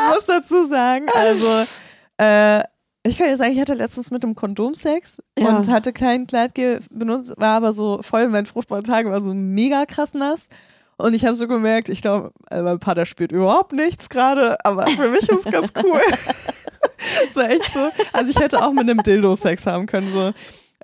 Man 0.00 0.14
muss 0.14 0.24
dazu 0.26 0.66
sagen, 0.66 1.06
also 1.14 1.64
äh, 2.18 2.60
ich 3.04 3.16
kann 3.18 3.28
jetzt 3.28 3.38
sagen, 3.38 3.52
ich 3.52 3.60
hatte 3.60 3.74
letztens 3.74 4.10
mit 4.10 4.22
einem 4.24 4.34
Kondom 4.34 4.74
Sex 4.74 5.22
Ja. 5.38 5.48
und 5.48 5.68
hatte 5.68 5.92
kein 5.92 6.26
Kleidgel 6.26 6.80
benutzt, 6.90 7.34
war 7.36 7.56
aber 7.56 7.72
so 7.72 8.02
voll, 8.02 8.28
mein 8.28 8.46
fruchtbarer 8.46 8.82
Tag 8.82 9.06
war 9.06 9.20
so 9.22 9.34
mega 9.34 9.86
krass 9.86 10.14
nass. 10.14 10.48
Und 10.98 11.14
ich 11.14 11.24
habe 11.24 11.34
so 11.36 11.46
gemerkt, 11.48 11.88
ich 11.88 12.02
glaube, 12.02 12.32
äh, 12.50 12.60
mein 12.60 12.78
Partner 12.80 13.06
spürt 13.06 13.32
überhaupt 13.32 13.72
nichts 13.72 14.08
gerade, 14.08 14.62
aber 14.64 14.86
für 14.88 15.08
mich 15.08 15.28
ist 15.28 15.46
es 15.46 15.52
ganz 15.52 15.72
cool. 15.82 16.00
Es 17.28 17.36
war 17.36 17.48
echt 17.48 17.72
so. 17.72 17.88
Also 18.12 18.30
ich 18.30 18.38
hätte 18.40 18.60
auch 18.62 18.72
mit 18.72 18.88
einem 18.90 19.02
Dildo 19.02 19.34
Sex 19.36 19.66
haben 19.66 19.86
können, 19.86 20.08
so. 20.08 20.32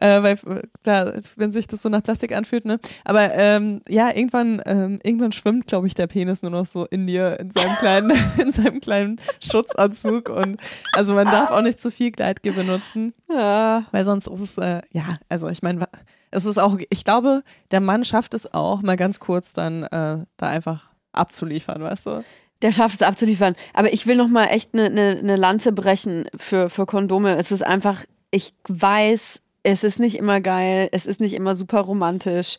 Äh, 0.00 0.22
weil, 0.22 0.36
klar, 0.82 1.12
wenn 1.36 1.52
sich 1.52 1.66
das 1.68 1.82
so 1.82 1.88
nach 1.88 2.02
Plastik 2.02 2.32
anfühlt, 2.34 2.64
ne? 2.64 2.78
Aber 3.04 3.32
ähm, 3.34 3.80
ja, 3.88 4.08
irgendwann, 4.14 4.60
ähm, 4.66 4.98
irgendwann 5.02 5.32
schwimmt, 5.32 5.66
glaube 5.66 5.86
ich, 5.86 5.94
der 5.94 6.06
Penis 6.08 6.42
nur 6.42 6.50
noch 6.50 6.66
so 6.66 6.84
in 6.86 7.06
dir, 7.06 7.38
in 7.40 7.50
seinem 7.50 7.74
kleinen, 7.76 8.12
in 8.38 8.50
seinem 8.50 8.80
kleinen 8.80 9.20
Schutzanzug. 9.40 10.28
Und 10.30 10.56
also 10.92 11.14
man 11.14 11.26
darf 11.26 11.50
auch 11.50 11.62
nicht 11.62 11.78
zu 11.80 11.90
viel 11.90 12.10
Gleitgel 12.10 12.52
benutzen, 12.52 13.12
Ja. 13.28 13.84
weil 13.92 14.04
sonst 14.04 14.26
ist 14.26 14.40
es, 14.40 14.58
äh, 14.58 14.82
ja, 14.90 15.04
also 15.28 15.48
ich 15.48 15.62
meine, 15.62 15.86
es 16.34 16.44
ist 16.46 16.58
auch, 16.58 16.76
ich 16.90 17.04
glaube, 17.04 17.42
der 17.70 17.80
Mann 17.80 18.04
schafft 18.04 18.34
es 18.34 18.52
auch, 18.52 18.82
mal 18.82 18.96
ganz 18.96 19.20
kurz 19.20 19.52
dann 19.52 19.84
äh, 19.84 20.24
da 20.36 20.48
einfach 20.48 20.88
abzuliefern, 21.12 21.82
weißt 21.82 22.06
du? 22.06 22.24
Der 22.62 22.72
schafft 22.72 22.96
es 22.96 23.06
abzuliefern. 23.06 23.54
Aber 23.72 23.92
ich 23.92 24.06
will 24.06 24.16
noch 24.16 24.28
mal 24.28 24.46
echt 24.46 24.74
eine 24.74 24.90
ne, 24.90 25.22
ne 25.22 25.36
Lanze 25.36 25.72
brechen 25.72 26.26
für, 26.36 26.68
für 26.68 26.86
Kondome. 26.86 27.36
Es 27.36 27.52
ist 27.52 27.62
einfach, 27.62 28.04
ich 28.30 28.54
weiß, 28.68 29.42
es 29.62 29.84
ist 29.84 30.00
nicht 30.00 30.16
immer 30.16 30.40
geil, 30.40 30.88
es 30.92 31.06
ist 31.06 31.20
nicht 31.20 31.34
immer 31.34 31.54
super 31.54 31.80
romantisch. 31.80 32.58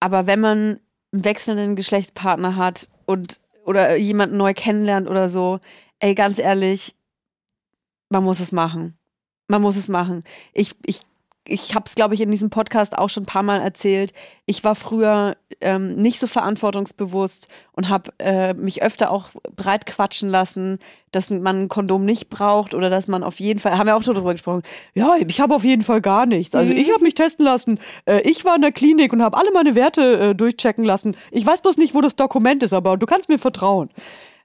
Aber 0.00 0.26
wenn 0.26 0.40
man 0.40 0.80
einen 1.12 1.24
wechselnden 1.24 1.76
Geschlechtspartner 1.76 2.56
hat 2.56 2.88
und 3.04 3.40
oder 3.64 3.96
jemanden 3.96 4.36
neu 4.36 4.54
kennenlernt 4.54 5.08
oder 5.08 5.28
so, 5.28 5.60
ey, 6.00 6.14
ganz 6.14 6.38
ehrlich, 6.38 6.96
man 8.08 8.24
muss 8.24 8.40
es 8.40 8.52
machen. 8.52 8.98
Man 9.48 9.62
muss 9.62 9.76
es 9.76 9.88
machen. 9.88 10.24
Ich, 10.52 10.74
ich, 10.84 11.00
ich 11.46 11.74
habe 11.74 11.86
es, 11.86 11.94
glaube 11.94 12.14
ich, 12.14 12.20
in 12.20 12.30
diesem 12.30 12.50
Podcast 12.50 12.96
auch 12.96 13.08
schon 13.08 13.24
ein 13.24 13.26
paar 13.26 13.42
Mal 13.42 13.60
erzählt. 13.60 14.12
Ich 14.46 14.62
war 14.62 14.76
früher 14.76 15.36
ähm, 15.60 15.96
nicht 15.96 16.18
so 16.18 16.26
verantwortungsbewusst 16.26 17.48
und 17.72 17.88
habe 17.88 18.12
äh, 18.18 18.54
mich 18.54 18.82
öfter 18.82 19.10
auch 19.10 19.30
breit 19.56 19.86
quatschen 19.86 20.28
lassen, 20.28 20.78
dass 21.10 21.30
man 21.30 21.64
ein 21.64 21.68
Kondom 21.68 22.04
nicht 22.04 22.30
braucht 22.30 22.74
oder 22.74 22.90
dass 22.90 23.08
man 23.08 23.24
auf 23.24 23.40
jeden 23.40 23.58
Fall, 23.58 23.76
haben 23.76 23.86
wir 23.86 23.96
auch 23.96 24.02
schon 24.02 24.14
drüber 24.14 24.32
gesprochen, 24.32 24.62
ja, 24.94 25.16
ich 25.18 25.40
habe 25.40 25.54
auf 25.54 25.64
jeden 25.64 25.82
Fall 25.82 26.00
gar 26.00 26.26
nichts. 26.26 26.54
Also 26.54 26.72
ich 26.72 26.92
habe 26.92 27.02
mich 27.02 27.14
testen 27.14 27.44
lassen. 27.44 27.80
Äh, 28.04 28.20
ich 28.20 28.44
war 28.44 28.54
in 28.54 28.62
der 28.62 28.72
Klinik 28.72 29.12
und 29.12 29.22
habe 29.22 29.36
alle 29.36 29.50
meine 29.52 29.74
Werte 29.74 30.30
äh, 30.30 30.34
durchchecken 30.34 30.84
lassen. 30.84 31.16
Ich 31.32 31.44
weiß 31.44 31.62
bloß 31.62 31.76
nicht, 31.76 31.94
wo 31.94 32.00
das 32.00 32.14
Dokument 32.14 32.62
ist, 32.62 32.72
aber 32.72 32.96
du 32.96 33.06
kannst 33.06 33.28
mir 33.28 33.38
vertrauen. 33.38 33.90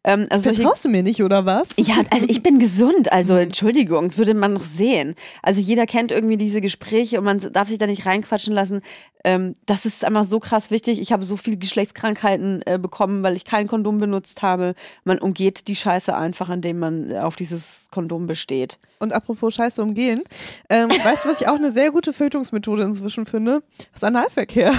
Ähm, 0.07 0.25
also 0.29 0.53
Vertraust 0.53 0.85
du 0.85 0.89
mir 0.89 1.03
nicht, 1.03 1.21
oder 1.21 1.45
was? 1.45 1.75
ja, 1.75 1.97
also 2.11 2.27
ich 2.29 2.41
bin 2.41 2.59
gesund, 2.59 3.11
also 3.11 3.35
Entschuldigung, 3.35 4.07
das 4.07 4.17
würde 4.17 4.33
man 4.33 4.53
noch 4.53 4.63
sehen. 4.63 5.15
Also 5.43 5.59
jeder 5.59 5.85
kennt 5.85 6.13
irgendwie 6.13 6.37
diese 6.37 6.61
Gespräche 6.61 7.19
und 7.19 7.25
man 7.25 7.39
darf 7.51 7.67
sich 7.67 7.77
da 7.77 7.87
nicht 7.87 8.05
reinquatschen 8.05 8.53
lassen. 8.53 8.81
Ähm, 9.25 9.55
das 9.65 9.85
ist 9.85 10.05
einfach 10.05 10.23
so 10.23 10.39
krass 10.39 10.71
wichtig. 10.71 11.01
Ich 11.01 11.11
habe 11.11 11.25
so 11.25 11.35
viele 11.35 11.57
Geschlechtskrankheiten 11.57 12.61
äh, 12.65 12.79
bekommen, 12.79 13.21
weil 13.21 13.35
ich 13.35 13.43
kein 13.43 13.67
Kondom 13.67 13.99
benutzt 13.99 14.41
habe. 14.41 14.75
Man 15.03 15.19
umgeht 15.19 15.67
die 15.67 15.75
Scheiße 15.75 16.15
einfach, 16.15 16.49
indem 16.49 16.79
man 16.79 17.13
auf 17.17 17.35
dieses 17.35 17.89
Kondom 17.91 18.27
besteht. 18.27 18.79
Und 18.99 19.11
apropos 19.11 19.55
Scheiße 19.55 19.83
umgehen, 19.83 20.23
ähm, 20.69 20.89
weißt 20.89 21.25
du, 21.25 21.29
was 21.29 21.41
ich 21.41 21.49
auch 21.49 21.55
eine 21.55 21.69
sehr 21.69 21.91
gute 21.91 22.13
Fötungsmethode 22.13 22.83
inzwischen 22.83 23.25
finde? 23.25 23.61
Das 23.91 24.05
Analverkehr. 24.05 24.73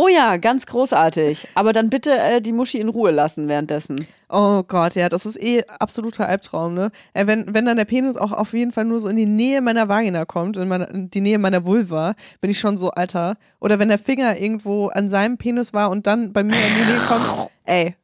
Oh 0.00 0.06
ja, 0.06 0.36
ganz 0.36 0.64
großartig. 0.66 1.48
Aber 1.56 1.72
dann 1.72 1.90
bitte 1.90 2.16
äh, 2.16 2.40
die 2.40 2.52
Muschi 2.52 2.78
in 2.78 2.88
Ruhe 2.88 3.10
lassen 3.10 3.48
währenddessen. 3.48 4.06
Oh 4.28 4.62
Gott, 4.62 4.94
ja, 4.94 5.08
das 5.08 5.26
ist 5.26 5.42
eh 5.42 5.64
absoluter 5.80 6.28
Albtraum, 6.28 6.72
ne? 6.74 6.92
Äh, 7.14 7.26
wenn, 7.26 7.52
wenn 7.52 7.64
dann 7.64 7.76
der 7.76 7.84
Penis 7.84 8.16
auch 8.16 8.30
auf 8.30 8.52
jeden 8.52 8.70
Fall 8.70 8.84
nur 8.84 9.00
so 9.00 9.08
in 9.08 9.16
die 9.16 9.26
Nähe 9.26 9.60
meiner 9.60 9.88
Vagina 9.88 10.24
kommt, 10.24 10.56
in, 10.56 10.68
meine, 10.68 10.84
in 10.84 11.10
die 11.10 11.20
Nähe 11.20 11.40
meiner 11.40 11.64
Vulva, 11.64 12.14
bin 12.40 12.48
ich 12.48 12.60
schon 12.60 12.76
so 12.76 12.92
alter. 12.92 13.38
Oder 13.58 13.80
wenn 13.80 13.88
der 13.88 13.98
Finger 13.98 14.38
irgendwo 14.38 14.86
an 14.86 15.08
seinem 15.08 15.36
Penis 15.36 15.72
war 15.74 15.90
und 15.90 16.06
dann 16.06 16.32
bei 16.32 16.44
mir 16.44 16.54
in 16.54 16.74
die 16.76 16.92
Nähe 16.92 17.00
kommt, 17.08 17.50
ey, 17.64 17.96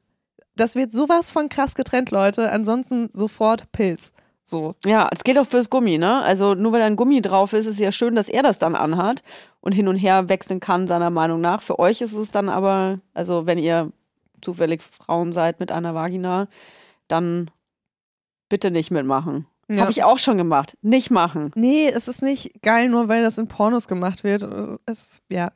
das 0.57 0.75
wird 0.75 0.93
sowas 0.93 1.31
von 1.31 1.49
krass 1.49 1.77
getrennt, 1.77 2.11
Leute. 2.11 2.51
Ansonsten 2.51 3.09
sofort 3.09 3.71
Pilz. 3.71 4.13
So. 4.45 4.75
Ja, 4.85 5.09
es 5.11 5.25
geht 5.25 5.39
auch 5.39 5.47
fürs 5.47 5.71
Gummi, 5.71 5.97
ne? 5.97 6.23
Also 6.23 6.55
nur 6.55 6.73
weil 6.73 6.81
da 6.81 6.87
ein 6.87 6.97
Gummi 6.97 7.23
drauf 7.23 7.55
ist, 7.55 7.67
ist 7.67 7.75
es 7.75 7.81
ja 7.81 7.91
schön, 7.91 8.15
dass 8.15 8.29
er 8.29 8.43
das 8.43 8.59
dann 8.59 8.77
anhat 8.77 9.23
und 9.61 9.73
hin 9.73 9.89
und 9.89 9.97
her 9.97 10.29
wechseln 10.29 10.61
kann, 10.61 10.87
seiner 10.87 11.11
Meinung 11.11 11.41
nach. 11.41 11.63
Für 11.63 11.79
euch 11.79 12.03
ist 12.03 12.13
es 12.13 12.31
dann 12.31 12.51
aber, 12.51 12.99
also 13.15 13.47
wenn 13.47 13.59
ihr 13.59 13.91
zufällig 14.43 14.83
Frauen 14.83 15.33
seid 15.33 15.61
mit 15.61 15.73
einer 15.73 15.95
Vagina, 15.95 16.49
dann 17.09 17.51
bitte 18.51 18.71
nicht 18.71 18.91
mitmachen. 18.91 19.47
Ja. 19.69 19.81
Habe 19.81 19.91
ich 19.91 20.05
auch 20.05 20.19
schon 20.19 20.37
gemacht. 20.37 20.77
Nicht 20.83 21.11
machen. 21.11 21.51
Nee, 21.55 21.89
es 21.89 22.07
ist 22.07 22.21
nicht 22.21 22.63
geil, 22.63 22.91
nur 22.91 23.09
weil 23.09 23.23
das 23.23 23.39
in 23.39 23.49
Pornos 23.49 23.89
gemacht 23.89 24.23
wird. 24.23 24.43
Es, 24.85 25.23
ja. 25.31 25.53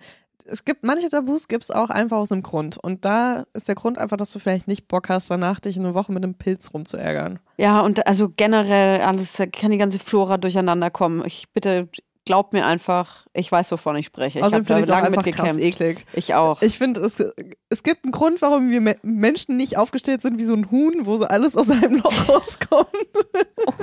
Es 0.50 0.64
gibt, 0.64 0.82
manche 0.82 1.08
Tabus 1.08 1.48
gibt 1.48 1.64
es 1.64 1.70
auch 1.70 1.90
einfach 1.90 2.16
aus 2.16 2.32
einem 2.32 2.42
Grund. 2.42 2.78
Und 2.78 3.04
da 3.04 3.44
ist 3.52 3.68
der 3.68 3.74
Grund 3.74 3.98
einfach, 3.98 4.16
dass 4.16 4.32
du 4.32 4.38
vielleicht 4.38 4.66
nicht 4.66 4.88
Bock 4.88 5.08
hast, 5.08 5.30
danach 5.30 5.60
dich 5.60 5.78
eine 5.78 5.94
Woche 5.94 6.12
mit 6.12 6.24
einem 6.24 6.34
Pilz 6.34 6.72
rumzuärgern. 6.72 7.38
Ja, 7.56 7.80
und 7.80 8.06
also 8.06 8.30
generell 8.34 9.00
alles, 9.02 9.42
kann 9.52 9.70
die 9.70 9.78
ganze 9.78 9.98
Flora 9.98 10.38
durcheinander 10.38 10.90
kommen. 10.90 11.22
Ich 11.26 11.48
bitte, 11.52 11.88
glaubt 12.24 12.52
mir 12.52 12.66
einfach, 12.66 13.26
ich 13.32 13.50
weiß, 13.50 13.72
wovon 13.72 13.96
ich 13.96 14.06
spreche. 14.06 14.38
Ich 14.40 14.44
Außerdem 14.44 14.76
habe 14.76 14.86
lange 14.86 15.10
mitgekämpft. 15.10 15.60
eklig. 15.60 16.04
Ich 16.12 16.34
auch. 16.34 16.60
Ich 16.60 16.76
finde, 16.76 17.00
es, 17.00 17.24
es 17.70 17.82
gibt 17.82 18.04
einen 18.04 18.12
Grund, 18.12 18.42
warum 18.42 18.70
wir 18.70 18.80
Me 18.80 18.96
Menschen 19.02 19.56
nicht 19.56 19.78
aufgestellt 19.78 20.20
sind 20.22 20.38
wie 20.38 20.44
so 20.44 20.54
ein 20.54 20.70
Huhn, 20.70 21.06
wo 21.06 21.16
so 21.16 21.26
alles 21.26 21.56
aus 21.56 21.70
einem 21.70 21.96
Loch 21.96 22.28
rauskommt. 22.28 22.88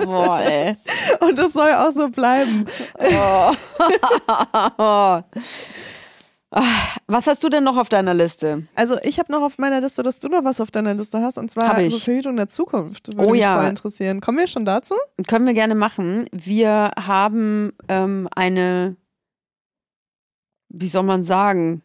Boah, 0.03 0.39
ey. 0.41 0.75
Und 1.21 1.39
das 1.39 1.53
soll 1.53 1.71
auch 1.73 1.91
so 1.91 2.09
bleiben. 2.09 2.65
Oh. 2.99 3.51
Ah, 6.57 6.63
Was 7.07 7.27
hast 7.27 7.43
du 7.43 7.49
denn 7.49 7.65
noch 7.65 7.75
auf 7.75 7.89
deiner 7.89 8.13
Liste? 8.13 8.65
Also 8.75 8.95
ich 9.03 9.19
habe 9.19 9.29
noch 9.31 9.41
auf 9.41 9.57
meiner 9.57 9.81
Liste, 9.81 10.03
dass 10.03 10.19
du 10.19 10.29
noch 10.29 10.45
was 10.45 10.61
auf 10.61 10.71
deiner 10.71 10.93
Liste 10.93 11.19
hast, 11.21 11.37
und 11.37 11.51
zwar 11.51 11.67
Hab 11.67 11.79
ich. 11.79 11.93
so 11.93 11.99
Verhütung 11.99 12.37
der 12.37 12.47
Zukunft. 12.47 13.09
Würde 13.09 13.27
Oh 13.27 13.31
mich 13.31 13.41
ja. 13.41 13.57
voll 13.59 13.67
interessieren. 13.67 14.21
Kommen 14.21 14.37
wir 14.37 14.47
schon 14.47 14.63
dazu? 14.63 14.95
Können 15.27 15.45
wir 15.45 15.53
gerne 15.53 15.75
machen. 15.75 16.27
Wir 16.31 16.91
haben 16.97 17.73
ähm, 17.89 18.29
eine, 18.33 18.95
wie 20.69 20.87
soll 20.87 21.03
man 21.03 21.23
sagen, 21.23 21.81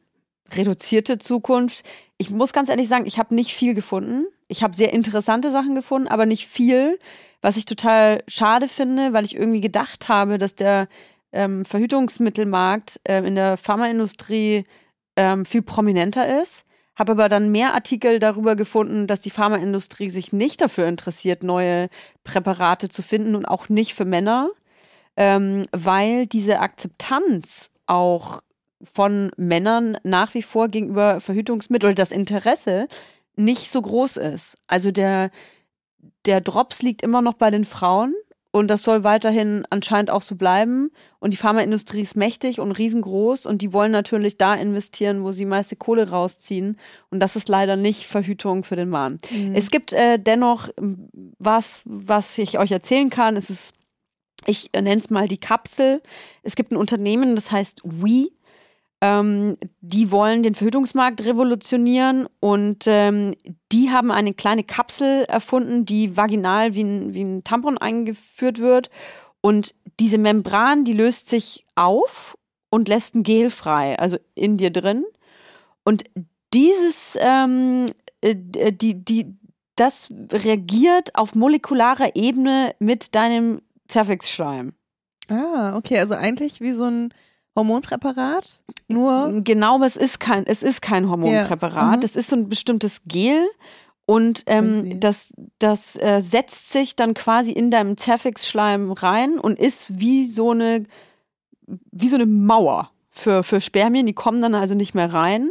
reduzierte 0.53 1.19
Zukunft. 1.19 1.85
Ich 2.17 2.31
muss 2.31 2.53
ganz 2.53 2.69
ehrlich 2.69 2.87
sagen, 2.89 3.07
ich 3.07 3.19
habe 3.19 3.35
nicht 3.35 3.53
viel 3.55 3.75
gefunden. 3.75 4.25
Ich 4.47 4.63
habe 4.63 4.77
sehr 4.77 4.93
interessante 4.93 5.51
Sachen 5.51 5.75
gefunden, 5.75 6.07
aber 6.09 6.27
nicht 6.27 6.47
viel, 6.47 6.99
was 7.43 7.57
ich 7.57 7.65
total 7.67 8.23
schade 8.29 8.69
finde, 8.69 9.13
weil 9.13 9.25
ich 9.25 9.35
irgendwie 9.35 9.61
gedacht 9.61 10.09
habe, 10.09 10.39
dass 10.39 10.55
der 10.55 10.87
ähm, 11.33 11.65
Verhütungsmittelmarkt 11.65 13.01
ähm, 13.05 13.25
in 13.25 13.35
der 13.35 13.57
Pharmaindustrie 13.57 14.65
ähm, 15.17 15.45
viel 15.45 15.63
prominenter 15.63 16.43
ist. 16.43 16.65
Habe 16.97 17.13
aber 17.13 17.29
dann 17.29 17.51
mehr 17.51 17.73
Artikel 17.75 18.19
darüber 18.19 18.57
gefunden, 18.57 19.07
dass 19.07 19.21
die 19.21 19.31
Pharmaindustrie 19.31 20.11
sich 20.11 20.33
nicht 20.33 20.61
dafür 20.61 20.87
interessiert, 20.87 21.43
neue 21.43 21.89
Präparate 22.25 22.89
zu 22.89 23.03
finden 23.03 23.35
und 23.35 23.47
auch 23.47 23.69
nicht 23.69 23.95
für 23.95 24.05
Männer, 24.05 24.51
ähm, 25.17 25.65
weil 25.73 26.27
diese 26.27 26.61
Akzeptanz 26.61 27.71
auch 27.87 28.43
von 28.83 29.31
Männern 29.37 29.99
nach 30.05 30.35
wie 30.35 30.43
vor 30.43 30.69
gegenüber 30.69 31.21
Verhütungsmitteln 31.21 31.91
oder 31.91 32.03
das 32.03 32.13
Interesse 32.13 32.89
nicht 33.37 33.71
so 33.71 33.81
groß 33.81 34.17
ist. 34.17 34.57
Also 34.67 34.91
der, 34.91 35.31
der 36.27 36.41
Drops 36.41 36.83
liegt 36.83 37.03
immer 37.03 37.23
noch 37.23 37.35
bei 37.35 37.51
den 37.51 37.65
Frauen 37.65 38.15
und 38.53 38.69
das 38.69 38.83
soll 38.83 39.05
weiterhin 39.05 39.65
anscheinend 39.71 40.11
auch 40.11 40.23
so 40.23 40.35
bleiben. 40.35 40.91
Und 41.21 41.33
die 41.33 41.37
Pharmaindustrie 41.37 42.01
ist 42.01 42.17
mächtig 42.17 42.59
und 42.59 42.73
riesengroß 42.73 43.47
und 43.47 43.63
die 43.63 43.73
wollen 43.73 43.93
natürlich 43.93 44.39
da 44.39 44.55
investieren, 44.55 45.23
wo 45.23 45.31
sie 45.31 45.45
meiste 45.45 45.77
Kohle 45.77 46.11
rausziehen. 46.11 46.77
Und 47.11 47.21
das 47.21 47.37
ist 47.37 47.49
leider 47.49 47.77
nicht 47.77 48.07
Verhütung 48.07 48.65
für 48.65 48.77
den 48.77 48.91
Mann. 48.91 49.19
Es 49.55 49.71
gibt 49.71 49.93
äh, 49.93 50.19
dennoch 50.19 50.69
ähm, 50.79 51.09
was, 51.39 51.83
was 51.85 52.37
ich 52.39 52.59
euch 52.59 52.73
erzählen 52.73 53.11
kann. 53.11 53.37
Es 53.37 53.51
ist, 53.51 53.75
ich 54.47 54.71
nenne 54.75 54.97
es 54.97 55.11
mal 55.11 55.29
die 55.29 55.39
Kapsel. 55.39 56.03
Es 56.43 56.57
gibt 56.57 56.73
ein 56.73 56.77
Unternehmen, 56.77 57.37
das 57.37 57.53
heißt 57.53 57.83
We. 57.85 58.31
Ähm, 59.03 59.57
die 59.81 60.11
wollen 60.11 60.43
den 60.43 60.55
Verhütungsmarkt 60.55 61.25
revolutionieren 61.25 62.29
und 62.39 62.85
ähm, 62.87 63.35
die 63.73 63.91
haben 63.91 64.11
eine 64.11 64.35
kleine 64.35 64.63
Kapsel 64.63 65.25
erfunden, 65.25 65.87
die 65.87 66.17
vaginal 66.17 66.75
wie 66.75 66.85
ein, 66.85 67.15
wie 67.15 67.23
ein 67.23 67.45
Tampon 67.45 67.79
eingeführt 67.79 68.59
wird. 68.59 68.91
Und 69.41 69.75
diese 69.99 70.19
Membran, 70.19 70.85
die 70.85 70.93
löst 70.93 71.31
sich 71.31 71.65
auf 71.77 72.37
und 72.69 72.89
lässt 72.89 73.15
ein 73.15 73.23
Gel 73.23 73.51
frei, 73.51 73.99
also 73.99 74.19
in 74.35 74.59
dir 74.59 74.71
drin. 74.71 75.05
Und 75.83 76.05
dieses, 76.53 77.17
ähm, 77.21 77.87
äh, 78.21 78.37
die, 78.37 79.03
die, 79.03 79.35
das 79.77 80.09
reagiert 80.31 81.15
auf 81.15 81.35
molekularer 81.35 82.15
Ebene 82.17 82.75
mit 82.81 83.15
deinem 83.15 83.63
Zervixschleim. 83.89 84.75
Ah, 85.29 85.77
okay, 85.77 85.99
also 85.99 86.15
eigentlich 86.15 86.61
wie 86.61 86.73
so 86.73 86.85
ein 86.85 87.15
Hormonpräparat, 87.57 88.63
nur 88.89 89.43
Genau, 89.43 89.83
es 89.83 89.97
ist 89.97 90.21
kein, 90.21 90.47
es 90.47 90.63
ist 90.63 90.83
kein 90.83 91.09
Hormonpräparat. 91.09 91.99
mhm. 91.99 92.05
Es 92.05 92.17
ist 92.17 92.29
so 92.29 92.37
ein 92.37 92.49
bestimmtes 92.49 93.03
Gel 93.05 93.47
und 94.11 94.43
ähm, 94.47 94.99
das, 94.99 95.33
das 95.61 95.95
äh, 95.95 96.21
setzt 96.21 96.73
sich 96.73 96.97
dann 96.97 97.15
quasi 97.15 97.53
in 97.53 97.71
deinem 97.71 97.97
Zervixschleim 97.97 98.91
rein 98.91 99.39
und 99.39 99.57
ist 99.57 99.87
wie 100.01 100.25
so 100.27 100.51
eine, 100.51 100.83
wie 101.93 102.09
so 102.09 102.17
eine 102.17 102.27
Mauer 102.27 102.91
für, 103.11 103.45
für 103.45 103.61
Spermien. 103.61 104.07
Die 104.07 104.13
kommen 104.13 104.43
dann 104.43 104.57
also 104.57 104.75
nicht 104.75 104.95
mehr 104.95 105.13
rein. 105.13 105.51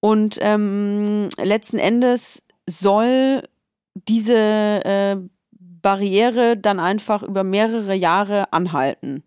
Und 0.00 0.38
ähm, 0.40 1.28
letzten 1.36 1.78
Endes 1.78 2.42
soll 2.68 3.44
diese 3.94 4.34
äh, 4.34 5.16
Barriere 5.52 6.56
dann 6.56 6.80
einfach 6.80 7.22
über 7.22 7.44
mehrere 7.44 7.94
Jahre 7.94 8.52
anhalten. 8.52 9.22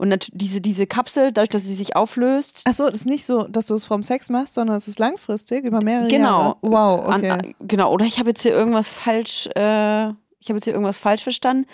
Und 0.00 0.28
diese, 0.32 0.60
diese 0.60 0.86
Kapsel, 0.86 1.32
dadurch, 1.32 1.48
dass 1.50 1.64
sie 1.64 1.74
sich 1.74 1.96
auflöst, 1.96 2.62
Ach 2.66 2.72
so, 2.72 2.88
das 2.88 3.00
ist 3.00 3.06
nicht 3.06 3.24
so, 3.26 3.48
dass 3.48 3.66
du 3.66 3.74
es 3.74 3.84
vom 3.84 4.02
Sex 4.04 4.30
machst, 4.30 4.54
sondern 4.54 4.76
es 4.76 4.86
ist 4.86 4.98
langfristig 5.00 5.64
über 5.64 5.82
mehrere 5.82 6.06
Genau. 6.08 6.40
Jahre. 6.40 6.56
Wow, 6.62 7.06
An, 7.08 7.20
okay. 7.20 7.30
an, 7.30 7.54
genau, 7.60 7.92
oder 7.92 8.04
ich 8.06 8.18
habe 8.20 8.28
jetzt 8.30 8.42
hier 8.42 8.52
irgendwas 8.52 8.88
falsch, 8.88 9.48
äh, 9.56 10.08
ich 10.38 10.48
habe 10.48 10.54
jetzt 10.56 10.64
hier 10.64 10.72
irgendwas 10.72 10.98
falsch 10.98 11.24
verstanden. 11.24 11.66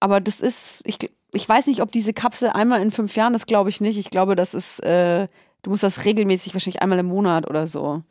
Aber 0.00 0.20
das 0.20 0.40
ist, 0.40 0.82
ich, 0.84 0.98
ich 1.32 1.48
weiß 1.48 1.68
nicht, 1.68 1.80
ob 1.80 1.92
diese 1.92 2.12
Kapsel 2.12 2.48
einmal 2.50 2.82
in 2.82 2.90
fünf 2.90 3.14
Jahren, 3.14 3.32
das 3.32 3.46
glaube 3.46 3.70
ich 3.70 3.80
nicht. 3.80 3.96
Ich 3.96 4.10
glaube, 4.10 4.34
das 4.34 4.54
ist, 4.54 4.80
äh, 4.80 5.28
du 5.62 5.70
musst 5.70 5.84
das 5.84 6.04
regelmäßig, 6.04 6.54
wahrscheinlich 6.54 6.82
einmal 6.82 6.98
im 6.98 7.06
Monat 7.06 7.48
oder 7.48 7.68
so, 7.68 8.02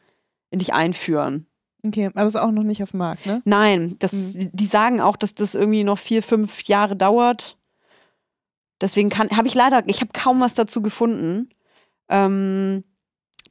in 0.49 0.59
dich 0.59 0.73
einführen. 0.73 1.45
okay, 1.85 2.07
aber 2.13 2.23
es 2.25 2.35
ist 2.35 2.41
auch 2.41 2.51
noch 2.51 2.63
nicht 2.63 2.83
auf 2.83 2.91
dem 2.91 2.99
Markt, 2.99 3.25
ne? 3.25 3.41
Nein, 3.43 3.97
das, 3.99 4.13
Mhm. 4.13 4.49
die 4.53 4.65
sagen 4.65 5.01
auch, 5.01 5.17
dass 5.17 5.35
das 5.35 5.55
irgendwie 5.55 5.83
noch 5.83 5.97
vier, 5.97 6.23
fünf 6.23 6.63
Jahre 6.63 6.95
dauert. 6.95 7.57
Deswegen 8.81 9.09
kann, 9.09 9.29
habe 9.35 9.47
ich 9.47 9.55
leider, 9.55 9.83
ich 9.87 10.01
habe 10.01 10.11
kaum 10.13 10.39
was 10.39 10.53
dazu 10.53 10.81
gefunden. 10.81 11.49
Ähm, 12.09 12.83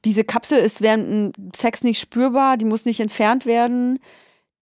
diese 0.04 0.24
Kapsel 0.24 0.58
ist 0.58 0.82
während 0.82 1.34
Sex 1.54 1.82
nicht 1.82 1.98
spürbar, 1.98 2.56
die 2.56 2.64
muss 2.64 2.84
nicht 2.84 3.00
entfernt 3.00 3.44
werden. 3.44 3.98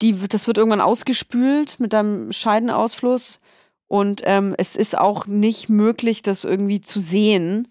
Die, 0.03 0.16
das 0.27 0.46
wird 0.46 0.59
irgendwann 0.59 0.81
ausgespült 0.81 1.81
mit 1.81 1.94
einem 1.94 2.33
Scheidenausfluss. 2.33 3.40
Und 3.87 4.22
ähm, 4.24 4.55
es 4.59 4.74
ist 4.74 4.96
auch 4.96 5.27
nicht 5.27 5.68
möglich, 5.68 6.22
das 6.22 6.44
irgendwie 6.44 6.81
zu 6.81 6.98
sehen. 7.00 7.68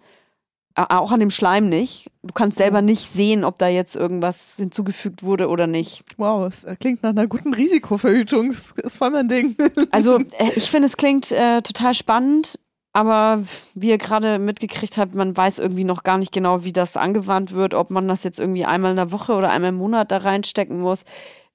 Auch 0.76 1.12
an 1.12 1.20
dem 1.20 1.30
Schleim 1.30 1.70
nicht. 1.70 2.10
Du 2.24 2.34
kannst 2.34 2.58
selber 2.58 2.82
nicht 2.82 3.12
sehen, 3.12 3.44
ob 3.44 3.60
da 3.60 3.68
jetzt 3.68 3.96
irgendwas 3.96 4.56
hinzugefügt 4.56 5.22
wurde 5.22 5.48
oder 5.48 5.68
nicht. 5.68 6.04
Wow, 6.18 6.48
es 6.48 6.64
äh, 6.64 6.76
klingt 6.76 7.04
nach 7.04 7.12
einer 7.12 7.28
guten 7.28 7.54
Risikoverhütung. 7.54 8.48
Das 8.48 8.72
ist 8.72 8.98
voll 8.98 9.12
mein 9.12 9.28
Ding. 9.28 9.56
Also 9.92 10.18
äh, 10.38 10.52
ich 10.56 10.72
finde, 10.72 10.88
es 10.88 10.98
klingt 10.98 11.32
äh, 11.32 11.62
total 11.62 11.94
spannend, 11.94 12.58
aber 12.94 13.44
wie 13.74 13.90
ihr 13.90 13.98
gerade 13.98 14.38
mitgekriegt 14.40 14.98
habt, 14.98 15.16
man 15.16 15.36
weiß 15.36 15.60
irgendwie 15.60 15.84
noch 15.84 16.04
gar 16.04 16.20
nicht 16.20 16.32
genau, 16.32 16.64
wie 16.64 16.74
das 16.74 16.96
angewandt 16.96 17.52
wird, 17.52 17.74
ob 17.74 17.90
man 17.90 18.08
das 18.08 18.24
jetzt 18.24 18.40
irgendwie 18.40 18.66
einmal 18.66 18.92
in 18.92 18.98
der 18.98 19.12
Woche 19.12 19.34
oder 19.34 19.50
einmal 19.50 19.70
im 19.70 19.78
Monat 19.78 20.12
da 20.12 20.18
reinstecken 20.18 20.80
muss. 20.80 21.04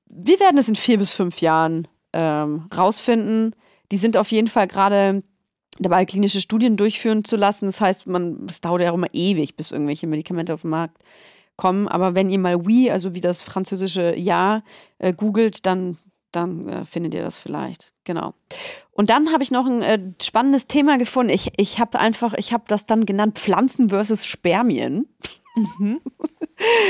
Wir 0.06 0.40
werden 0.40 0.58
es 0.58 0.68
in 0.68 0.76
vier 0.76 0.98
bis 0.98 1.12
fünf 1.12 1.40
Jahren 1.40 1.86
ähm, 2.12 2.68
rausfinden. 2.76 3.54
Die 3.92 3.96
sind 3.96 4.16
auf 4.16 4.32
jeden 4.32 4.48
Fall 4.48 4.66
gerade 4.66 5.22
dabei, 5.78 6.04
klinische 6.06 6.40
Studien 6.40 6.76
durchführen 6.76 7.24
zu 7.24 7.36
lassen. 7.36 7.66
Das 7.66 7.80
heißt, 7.80 8.06
man, 8.08 8.46
es 8.48 8.60
dauert 8.60 8.82
ja 8.82 8.90
auch 8.90 8.96
immer 8.96 9.12
ewig, 9.12 9.56
bis 9.56 9.70
irgendwelche 9.70 10.06
Medikamente 10.08 10.54
auf 10.54 10.62
den 10.62 10.70
Markt 10.70 10.98
kommen. 11.56 11.86
Aber 11.88 12.14
wenn 12.14 12.30
ihr 12.30 12.38
mal 12.38 12.56
Oui, 12.56 12.90
also 12.90 13.14
wie 13.14 13.20
das 13.20 13.42
französische 13.42 14.16
Ja, 14.16 14.62
äh, 14.98 15.12
googelt, 15.12 15.66
dann, 15.66 15.98
dann 16.32 16.68
äh, 16.68 16.84
findet 16.84 17.14
ihr 17.14 17.22
das 17.22 17.38
vielleicht. 17.38 17.92
Genau. 18.04 18.34
Und 18.92 19.10
dann 19.10 19.32
habe 19.32 19.42
ich 19.42 19.50
noch 19.50 19.66
ein 19.66 19.82
äh, 19.82 19.98
spannendes 20.22 20.66
Thema 20.66 20.98
gefunden. 20.98 21.32
Ich, 21.32 21.52
ich 21.56 21.78
habe 21.78 21.98
einfach, 21.98 22.34
ich 22.34 22.52
habe 22.52 22.64
das 22.68 22.86
dann 22.86 23.06
genannt 23.06 23.38
Pflanzen 23.38 23.90
versus 23.90 24.24
Spermien. 24.26 25.06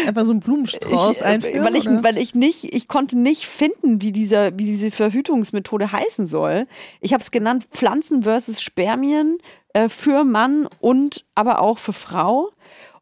Einfach 0.07 0.25
so 0.25 0.33
ein 0.33 0.41
Blumenstrauß 0.41 1.17
ich, 1.17 1.23
äh, 1.23 1.27
einführen. 1.27 1.65
weil 1.65 1.77
ich, 1.77 1.89
oder? 1.89 2.05
weil 2.05 2.19
ich 2.19 2.35
nicht, 2.35 2.75
ich 2.75 2.89
konnte 2.89 3.19
nicht 3.19 3.47
finden, 3.47 4.03
wie 4.03 4.13
dieser, 4.13 4.59
wie 4.59 4.65
diese 4.65 4.91
Verhütungsmethode 4.91 5.93
heißen 5.93 6.27
soll. 6.27 6.67
Ich 7.01 7.13
habe 7.13 7.23
es 7.23 7.31
genannt 7.31 7.67
Pflanzen 7.71 8.23
versus 8.23 8.63
Spermien 8.63 9.39
äh, 9.75 9.89
für 9.89 10.25
Mann 10.25 10.69
und 10.81 11.25
aber 11.35 11.61
auch 11.61 11.79
für 11.79 11.93
Frau. 11.93 12.51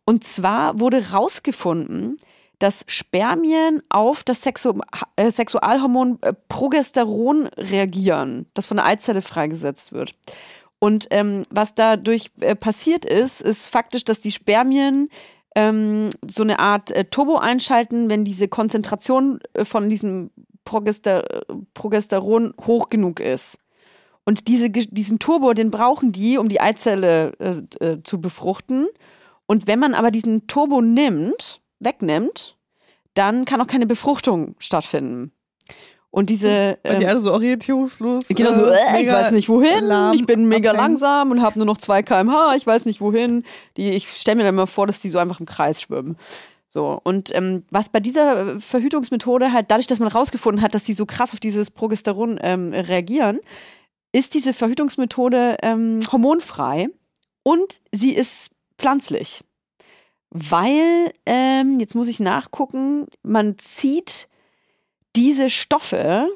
Und 0.05 0.25
zwar 0.25 0.79
wurde 0.79 1.11
rausgefunden, 1.11 2.19
dass 2.59 2.85
Spermien 2.89 3.83
auf 3.89 4.25
das 4.25 4.43
Sexu 4.43 4.79
äh, 5.17 5.31
Sexualhormon 5.31 6.19
äh, 6.23 6.33
Progesteron 6.49 7.49
reagieren, 7.57 8.47
das 8.55 8.67
von 8.67 8.79
der 8.79 8.87
Eizelle 8.87 9.23
freigesetzt 9.23 9.93
wird. 9.93 10.13
Und 10.79 11.07
ähm, 11.11 11.43
was 11.51 11.75
dadurch 11.75 12.31
äh, 12.41 12.55
passiert 12.55 13.05
ist, 13.05 13.41
ist 13.41 13.69
faktisch, 13.69 14.05
dass 14.05 14.21
die 14.21 14.33
Spermien 14.33 15.09
ähm, 15.55 16.11
so 16.29 16.43
eine 16.43 16.59
Art 16.59 16.91
äh, 16.91 17.05
Turbo 17.05 17.39
einschalten, 17.39 18.09
wenn 18.09 18.25
diese 18.25 18.49
Konzentration 18.49 19.41
äh, 19.55 19.65
von 19.65 19.89
diesem 19.89 20.31
Progester 20.65 21.25
Progesteron 21.75 22.53
hoch 22.67 22.91
genug 22.91 23.21
ist. 23.21 23.59
Und 24.25 24.49
diese, 24.49 24.69
diesen 24.69 25.21
Turbo, 25.21 25.53
den 25.53 25.71
brauchen 25.71 26.11
die, 26.11 26.39
um 26.39 26.49
die 26.49 26.61
Eizelle 26.61 27.69
zu 28.03 28.21
befruchten. 28.21 28.89
Und 29.47 29.69
wenn 29.69 29.79
man 29.79 29.95
aber 29.95 30.11
diesen 30.11 30.49
Turbo 30.49 30.81
nimmt, 30.81 31.61
wegnimmt, 31.81 32.57
dann 33.15 33.45
kann 33.45 33.61
auch 33.61 33.67
keine 33.67 33.87
Befruchtung 33.87 34.55
stattfinden. 34.59 35.33
Und 36.11 36.31
diese 36.31 36.79
Weil 36.83 36.99
die 36.99 37.05
ähm, 37.05 37.11
alle 37.11 37.21
so 37.21 37.33
orientierungslos. 37.33 38.29
Genau 38.29 38.55
so, 38.55 38.65
äh, 38.65 39.03
ich 39.03 39.09
weiß 39.09 39.33
nicht 39.33 39.49
wohin, 39.51 39.85
lahm 39.85 40.15
ich 40.15 40.25
bin 40.25 40.49
mega 40.49 40.71
abhängen. 40.71 40.93
langsam 40.93 41.31
und 41.31 41.43
habe 41.43 41.59
nur 41.59 41.67
noch 41.67 41.77
2 41.77 42.03
km/h, 42.03 42.55
ich 42.55 42.67
weiß 42.67 42.87
nicht 42.87 43.01
wohin. 43.01 43.45
Die, 43.77 43.91
ich 43.91 44.09
stelle 44.09 44.37
mir 44.37 44.45
dann 44.45 44.55
mal 44.55 44.67
vor, 44.67 44.87
dass 44.87 45.01
die 45.01 45.11
so 45.11 45.19
einfach 45.19 45.41
im 45.41 45.47
Kreis 45.47 45.81
schwimmen. 45.81 46.17
So, 46.71 47.01
und 47.05 47.35
ähm, 47.35 47.65
was 47.71 47.89
bei 47.89 48.01
dieser 48.01 48.61
Verhütungsmethode 48.61 49.53
halt, 49.53 49.71
dadurch, 49.71 49.87
dass 49.87 49.99
man 49.99 50.09
rausgefunden 50.09 50.63
hat, 50.63 50.75
dass 50.75 50.85
die 50.85 50.95
so 50.95 51.07
krass 51.07 51.33
auf 51.33 51.41
dieses 51.41 51.71
Progesteron 51.71 52.39
ähm, 52.43 52.73
reagieren, 52.73 53.41
ist 54.13 54.35
diese 54.35 54.53
Verhütungsmethode 54.53 55.59
ähm, 55.63 56.01
hormonfrei 56.11 56.89
und 57.43 57.81
sie 57.93 58.15
ist 58.15 58.53
pflanzlich. 58.79 59.43
Weil, 60.39 61.13
ähm, 61.25 61.81
jetzt 61.81 61.95
muss 61.95 62.09
ich 62.09 62.21
nachgucken, 62.21 63.07
man 63.23 63.57
zieht 63.57 64.29
diese 65.15 65.49
Stoffe, 65.49 66.29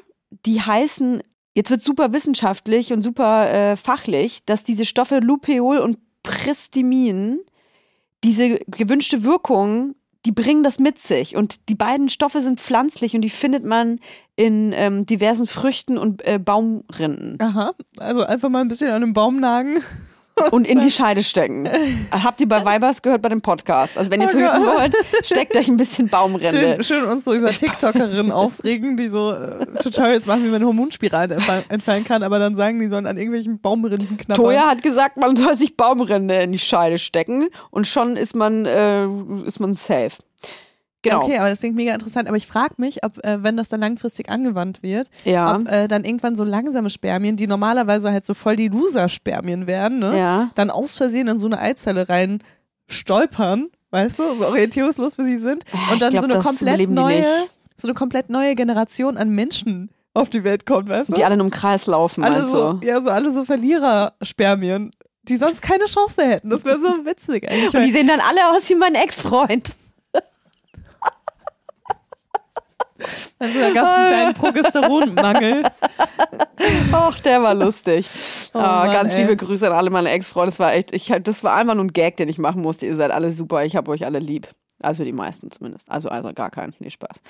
die 0.45 0.61
heißen, 0.61 1.21
jetzt 1.53 1.69
wird 1.69 1.83
super 1.83 2.11
wissenschaftlich 2.11 2.93
und 2.93 3.03
super 3.03 3.51
äh, 3.51 3.75
fachlich, 3.75 4.43
dass 4.45 4.63
diese 4.63 4.85
Stoffe 4.85 5.19
Lupeol 5.19 5.77
und 5.77 5.99
Pristimin 6.23 7.39
diese 8.23 8.59
gewünschte 8.67 9.23
Wirkung, 9.23 9.95
die 10.25 10.31
bringen 10.31 10.63
das 10.63 10.79
mit 10.79 10.99
sich. 10.99 11.35
Und 11.35 11.69
die 11.69 11.75
beiden 11.75 12.09
Stoffe 12.09 12.41
sind 12.41 12.59
pflanzlich 12.59 13.15
und 13.15 13.21
die 13.21 13.29
findet 13.29 13.63
man 13.63 13.99
in 14.35 14.73
ähm, 14.73 15.05
diversen 15.05 15.45
Früchten 15.45 15.97
und 15.97 16.25
äh, 16.25 16.39
Baumrinden 16.39 17.39
Aha, 17.39 17.73
also 17.99 18.23
einfach 18.23 18.49
mal 18.49 18.61
ein 18.61 18.67
bisschen 18.67 18.89
an 18.89 19.03
einem 19.03 19.13
Baum 19.13 19.39
nagen. 19.39 19.77
Und 20.51 20.67
in 20.67 20.79
die 20.81 20.91
Scheide 20.91 21.23
stecken. 21.23 21.69
Habt 22.11 22.41
ihr 22.41 22.47
bei 22.47 22.63
Weibers 22.65 23.01
gehört 23.01 23.21
bei 23.21 23.29
dem 23.29 23.41
Podcast? 23.41 23.97
Also 23.97 24.11
wenn 24.11 24.21
ihr 24.21 24.27
Oh 24.27 24.31
verhüten 24.31 24.63
Gott. 24.63 24.75
wollt, 24.75 24.95
steckt 25.23 25.55
euch 25.55 25.67
ein 25.67 25.77
bisschen 25.77 26.07
Baumrinde. 26.09 26.49
Schön, 26.49 26.83
schön 26.83 27.03
uns 27.05 27.23
so 27.25 27.33
über 27.33 27.51
TikTokerinnen 27.51 28.31
aufregen, 28.31 28.97
die 28.97 29.07
so 29.07 29.31
äh, 29.33 29.65
Tutorials 29.81 30.25
machen, 30.25 30.45
wie 30.45 30.49
man 30.49 30.63
Hormonspiralen 30.65 31.31
entfallen, 31.31 31.63
entfallen 31.69 32.03
kann, 32.03 32.23
aber 32.23 32.39
dann 32.39 32.55
sagen, 32.55 32.79
die 32.79 32.87
sollen 32.87 33.05
an 33.07 33.17
irgendwelchen 33.17 33.59
Baumrinden 33.59 34.17
knabbern. 34.17 34.43
Toja 34.45 34.67
hat 34.67 34.81
gesagt, 34.81 35.17
man 35.17 35.35
soll 35.35 35.57
sich 35.57 35.77
Baumrinde 35.77 36.41
in 36.41 36.51
die 36.51 36.59
Scheide 36.59 36.97
stecken 36.97 37.47
und 37.69 37.87
schon 37.87 38.17
ist 38.17 38.35
man, 38.35 38.65
äh, 38.65 39.05
ist 39.45 39.59
man 39.59 39.73
safe. 39.73 40.11
Genau. 41.03 41.23
Okay, 41.23 41.37
aber 41.39 41.49
das 41.49 41.59
klingt 41.61 41.75
mega 41.75 41.93
interessant. 41.93 42.27
Aber 42.27 42.37
ich 42.37 42.45
frage 42.45 42.75
mich, 42.77 43.03
ob, 43.03 43.17
äh, 43.25 43.41
wenn 43.43 43.57
das 43.57 43.69
dann 43.69 43.79
langfristig 43.79 44.29
angewandt 44.29 44.83
wird, 44.83 45.07
Ja. 45.23 45.55
ob 45.55 45.67
äh, 45.67 45.87
dann 45.87 46.03
irgendwann 46.03 46.35
so 46.35 46.43
langsame 46.43 46.89
Spermien, 46.91 47.35
die 47.37 47.47
normalerweise 47.47 48.11
halt 48.11 48.23
so 48.25 48.33
voll 48.35 48.55
die 48.55 48.67
Loser-Spermien 48.67 49.65
wären, 49.65 49.97
ne? 49.99 50.17
Ja. 50.17 50.51
dann 50.55 50.69
aus 50.69 50.95
Versehen 50.95 51.27
in 51.27 51.39
so 51.39 51.47
eine 51.47 51.59
Eizelle 51.59 52.07
rein 52.07 52.43
stolpern, 52.87 53.69
weißt 53.91 54.19
du, 54.19 54.23
so 54.37 54.45
orientierungslos 54.47 55.17
wie 55.17 55.23
sie 55.23 55.37
sind. 55.37 55.63
Ja, 55.73 55.93
Und 55.93 56.01
dann 56.01 56.09
glaub, 56.11 56.25
so 56.25 56.31
eine 56.31 56.43
komplett 56.43 56.89
neue, 56.89 57.25
so 57.77 57.87
eine 57.87 57.93
komplett 57.95 58.29
neue 58.29 58.53
Generation 58.55 59.17
an 59.17 59.29
Menschen 59.29 59.89
auf 60.13 60.29
die 60.29 60.43
Welt 60.43 60.65
kommt, 60.65 60.89
weißt 60.89 61.09
du? 61.09 61.13
Die 61.13 61.23
alle 61.23 61.37
nur 61.37 61.45
im 61.47 61.51
Kreis 61.51 61.85
laufen, 61.87 62.23
alle 62.23 62.45
so, 62.45 62.73
du? 62.73 62.85
ja, 62.85 63.01
so 63.01 63.09
alle 63.09 63.31
so 63.31 63.43
Verlierer-Spermien, 63.45 64.91
die 65.23 65.37
sonst 65.37 65.61
keine 65.61 65.85
Chance 65.85 66.21
hätten. 66.23 66.49
Das 66.49 66.65
wäre 66.65 66.79
so 66.79 67.05
witzig 67.05 67.49
eigentlich. 67.49 67.73
Und 67.73 67.81
die 67.83 67.91
sehen 67.91 68.07
dann 68.07 68.19
alle 68.19 68.49
aus 68.51 68.69
wie 68.69 68.75
mein 68.75 68.95
Ex-Freund. 68.95 69.77
Also 73.41 73.59
da 73.59 73.69
gab 73.71 73.85
es 73.85 73.91
einen 73.91 74.09
kleinen 74.09 74.33
Progesteronmangel. 74.35 75.63
Ach, 76.91 77.19
der 77.19 77.41
war 77.41 77.55
lustig. 77.55 78.07
Oh 78.53 78.59
ah, 78.59 78.85
Mann, 78.85 78.93
ganz 78.93 79.13
ey. 79.13 79.21
liebe 79.21 79.35
Grüße 79.35 79.65
an 79.67 79.73
alle 79.73 79.89
meine 79.89 80.11
Ex-Freunde. 80.11 80.51
Das 80.51 80.59
war 80.59 80.73
echt, 80.73 80.93
ich, 80.93 81.11
das 81.23 81.43
war 81.43 81.55
einfach 81.55 81.73
nur 81.73 81.85
ein 81.85 81.93
Gag, 81.93 82.17
den 82.17 82.29
ich 82.29 82.37
machen 82.37 82.61
musste. 82.61 82.85
Ihr 82.85 82.95
seid 82.95 83.11
alle 83.11 83.33
super. 83.33 83.65
Ich 83.65 83.75
habe 83.75 83.89
euch 83.91 84.05
alle 84.05 84.19
lieb. 84.19 84.47
Also 84.81 85.03
die 85.03 85.11
meisten 85.11 85.49
zumindest. 85.49 85.89
Also, 85.91 86.09
also 86.09 86.31
gar 86.33 86.51
keinen. 86.51 86.73
Nee, 86.79 86.91
Spaß. 86.91 87.21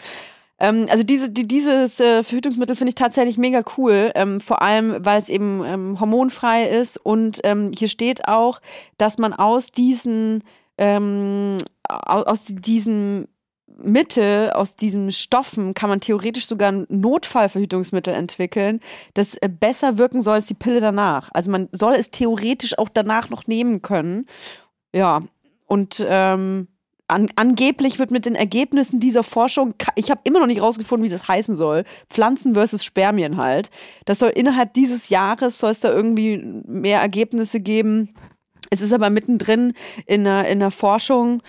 Ähm, 0.59 0.85
also 0.89 1.03
diese, 1.03 1.29
die, 1.29 1.47
dieses 1.47 1.99
äh, 1.99 2.23
Verhütungsmittel 2.23 2.75
finde 2.75 2.89
ich 2.89 2.95
tatsächlich 2.95 3.37
mega 3.37 3.61
cool, 3.77 4.11
ähm, 4.15 4.39
vor 4.39 4.61
allem 4.61 4.95
weil 4.99 5.17
es 5.17 5.29
eben 5.29 5.63
ähm, 5.65 5.99
hormonfrei 5.99 6.65
ist 6.65 6.97
und 6.97 7.39
ähm, 7.43 7.71
hier 7.75 7.87
steht 7.87 8.27
auch, 8.27 8.61
dass 8.97 9.17
man 9.17 9.33
aus 9.33 9.71
diesen 9.71 10.43
ähm, 10.77 11.57
aus, 11.89 12.25
aus 12.25 12.43
diesem 12.45 13.27
Mittel, 13.83 14.51
aus 14.51 14.75
diesen 14.75 15.11
Stoffen 15.11 15.73
kann 15.73 15.89
man 15.89 16.01
theoretisch 16.01 16.47
sogar 16.47 16.71
ein 16.71 16.85
Notfallverhütungsmittel 16.89 18.13
entwickeln, 18.13 18.79
das 19.13 19.35
äh, 19.35 19.49
besser 19.49 19.97
wirken 19.97 20.21
soll 20.21 20.35
als 20.35 20.45
die 20.45 20.53
Pille 20.53 20.79
danach. 20.79 21.29
Also 21.33 21.51
man 21.51 21.69
soll 21.71 21.93
es 21.93 22.11
theoretisch 22.11 22.77
auch 22.77 22.89
danach 22.89 23.29
noch 23.29 23.47
nehmen 23.47 23.81
können. 23.81 24.25
Ja, 24.93 25.23
und 25.67 26.05
ähm, 26.07 26.67
an, 27.11 27.29
angeblich 27.35 27.99
wird 27.99 28.09
mit 28.09 28.25
den 28.25 28.35
Ergebnissen 28.35 28.99
dieser 28.99 29.23
Forschung, 29.23 29.73
ich 29.95 30.09
habe 30.09 30.21
immer 30.23 30.39
noch 30.39 30.47
nicht 30.47 30.61
rausgefunden, 30.61 31.05
wie 31.05 31.11
das 31.11 31.27
heißen 31.27 31.55
soll, 31.55 31.83
Pflanzen 32.09 32.53
versus 32.53 32.85
Spermien 32.85 33.37
halt. 33.37 33.69
Das 34.05 34.19
soll 34.19 34.29
innerhalb 34.29 34.73
dieses 34.73 35.09
Jahres, 35.09 35.59
soll 35.59 35.71
es 35.71 35.81
da 35.81 35.91
irgendwie 35.91 36.37
mehr 36.65 37.01
Ergebnisse 37.01 37.59
geben. 37.59 38.13
Es 38.69 38.79
ist 38.79 38.93
aber 38.93 39.09
mittendrin 39.09 39.73
in 40.05 40.23
der, 40.23 40.47
in 40.47 40.59
der 40.59 40.71
Forschung. 40.71 41.43